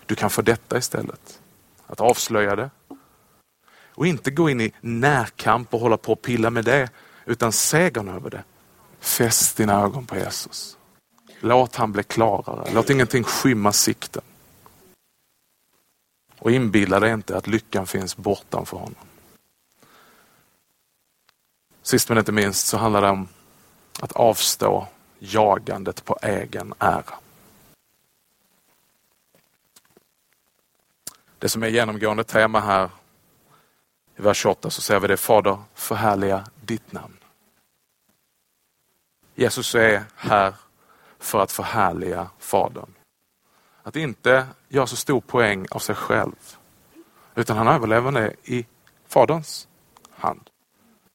Du 0.05 0.15
kan 0.15 0.29
få 0.29 0.41
detta 0.41 0.77
istället. 0.77 1.39
Att 1.87 2.01
avslöja 2.01 2.55
det. 2.55 2.69
Och 4.01 4.07
inte 4.07 4.31
gå 4.31 4.49
in 4.49 4.61
i 4.61 4.71
närkamp 4.81 5.73
och 5.73 5.79
hålla 5.79 5.97
på 5.97 6.11
och 6.11 6.21
pilla 6.21 6.49
med 6.49 6.65
det 6.65 6.89
utan 7.25 7.51
segern 7.51 8.09
över 8.09 8.29
det. 8.29 8.43
Fäst 8.99 9.57
dina 9.57 9.81
ögon 9.81 10.05
på 10.05 10.15
Jesus. 10.15 10.77
Låt 11.39 11.75
han 11.75 11.91
bli 11.91 12.03
klarare. 12.03 12.71
Låt 12.73 12.89
ingenting 12.89 13.23
skymma 13.23 13.71
sikten. 13.71 14.21
Och 16.37 16.51
inbilla 16.51 16.99
dig 16.99 17.13
inte 17.13 17.37
att 17.37 17.47
lyckan 17.47 17.87
finns 17.87 18.17
bortanför 18.17 18.77
honom. 18.77 18.95
Sist 21.81 22.09
men 22.09 22.17
inte 22.17 22.31
minst 22.31 22.67
så 22.67 22.77
handlar 22.77 23.01
det 23.01 23.09
om 23.09 23.27
att 23.99 24.11
avstå 24.11 24.87
jagandet 25.19 26.05
på 26.05 26.17
egen 26.21 26.73
ära. 26.79 27.15
Det 31.39 31.49
som 31.49 31.63
är 31.63 31.67
genomgående 31.67 32.23
tema 32.23 32.59
här 32.59 32.89
i 34.21 34.23
vers 34.23 34.37
28 34.37 34.69
så 34.69 34.81
säger 34.81 34.99
vi 34.99 35.07
det, 35.07 35.17
Fader 35.17 35.57
förhärliga 35.73 36.45
ditt 36.61 36.91
namn. 36.91 37.17
Jesus 39.35 39.75
är 39.75 40.03
här 40.15 40.53
för 41.19 41.39
att 41.39 41.51
förhärliga 41.51 42.29
Fadern. 42.39 42.93
Att 43.83 43.95
inte 43.95 44.47
göra 44.67 44.87
så 44.87 44.95
stor 44.95 45.21
poäng 45.21 45.65
av 45.71 45.79
sig 45.79 45.95
själv. 45.95 46.57
Utan 47.35 47.57
han 47.57 47.67
överlever 47.67 48.11
det 48.11 48.33
i 48.43 48.65
Faderns 49.07 49.67
hand. 50.15 50.49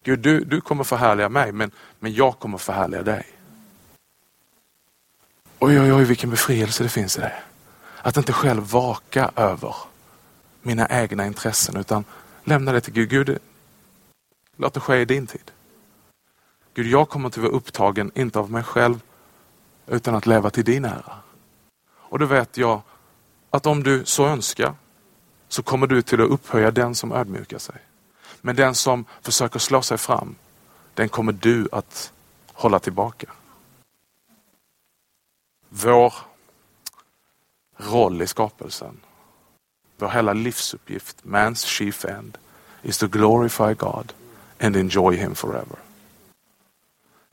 Gud, 0.04 0.18
du, 0.18 0.44
du 0.44 0.60
kommer 0.60 0.84
förhärliga 0.84 1.28
mig, 1.28 1.52
men, 1.52 1.70
men 1.98 2.14
jag 2.14 2.38
kommer 2.38 2.58
förhärliga 2.58 3.02
dig. 3.02 3.26
Oj, 5.58 5.80
oj, 5.80 5.92
oj, 5.92 6.04
vilken 6.04 6.30
befrielse 6.30 6.82
det 6.82 6.88
finns 6.88 7.18
i 7.18 7.20
det. 7.20 7.42
Att 8.02 8.16
inte 8.16 8.32
själv 8.32 8.70
vaka 8.70 9.30
över 9.36 9.76
mina 10.62 10.88
egna 10.88 11.26
intressen, 11.26 11.76
utan 11.76 12.04
lämna 12.46 12.72
det 12.72 12.80
till 12.80 12.92
Gud. 12.92 13.08
Gud, 13.08 13.38
låt 14.56 14.74
det 14.74 14.80
ske 14.80 14.96
i 14.96 15.04
din 15.04 15.26
tid. 15.26 15.50
Gud, 16.74 16.86
jag 16.86 17.08
kommer 17.08 17.28
att 17.28 17.36
vara 17.36 17.52
upptagen, 17.52 18.10
inte 18.14 18.38
av 18.38 18.50
mig 18.50 18.62
själv, 18.62 19.02
utan 19.86 20.14
att 20.14 20.26
leva 20.26 20.50
till 20.50 20.64
din 20.64 20.84
ära. 20.84 21.18
Och 21.88 22.18
då 22.18 22.26
vet 22.26 22.56
jag 22.56 22.82
att 23.50 23.66
om 23.66 23.82
du 23.82 24.04
så 24.04 24.26
önskar 24.26 24.74
så 25.48 25.62
kommer 25.62 25.86
du 25.86 26.02
till 26.02 26.20
att 26.20 26.30
upphöja 26.30 26.70
den 26.70 26.94
som 26.94 27.12
ödmjukar 27.12 27.58
sig. 27.58 27.76
Men 28.40 28.56
den 28.56 28.74
som 28.74 29.04
försöker 29.22 29.58
slå 29.58 29.82
sig 29.82 29.98
fram, 29.98 30.34
den 30.94 31.08
kommer 31.08 31.32
du 31.32 31.68
att 31.72 32.12
hålla 32.52 32.78
tillbaka. 32.78 33.32
Vår 35.68 36.14
roll 37.76 38.22
i 38.22 38.26
skapelsen, 38.26 39.00
vår 39.98 40.08
hela 40.08 40.32
livsuppgift, 40.32 41.24
man's 41.24 41.66
chief 41.66 42.04
end, 42.04 42.38
is 42.82 42.98
to 42.98 43.06
glorify 43.06 43.74
God 43.74 44.12
and 44.58 44.76
enjoy 44.76 45.16
him 45.16 45.34
forever. 45.34 45.78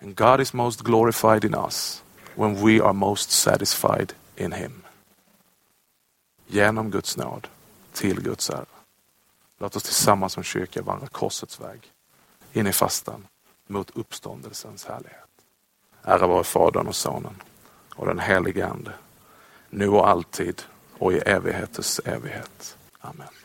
And 0.02 0.16
God 0.16 0.40
is 0.40 0.54
most 0.54 0.84
glorified 0.84 1.46
in 1.46 1.56
us 1.56 2.04
when 2.36 2.62
we 2.62 2.84
are 2.84 2.94
most 2.94 3.32
satisfied 3.32 4.14
in 4.36 4.52
him. 4.52 4.84
Genom 6.48 6.92
Guds 6.92 7.18
nåd 7.18 7.48
till 7.94 8.22
Guds 8.22 8.50
ära. 8.50 8.66
Låt 9.58 9.76
oss 9.76 9.84
tillsammans 9.84 10.34
som 10.34 10.44
kyrka 10.44 10.82
vandra 10.82 11.08
korsets 11.08 11.60
väg 11.60 11.92
in 12.54 12.68
i 12.68 12.74
fastan 12.74 13.28
mot 13.68 13.90
uppståndelsens 13.98 14.86
härlighet. 14.86 15.30
Ära 16.04 16.28
vare 16.28 16.44
Fadern 16.44 16.88
och 16.88 16.96
Sonen 16.96 17.42
och 17.96 18.08
den 18.08 18.20
helige 18.20 18.68
Ande, 18.68 18.94
nu 19.70 19.88
och 19.88 20.10
alltid 20.10 20.64
och 21.04 21.14
i 21.14 21.18
evigheters 21.18 22.00
evighet. 22.06 22.78
Amen. 23.02 23.43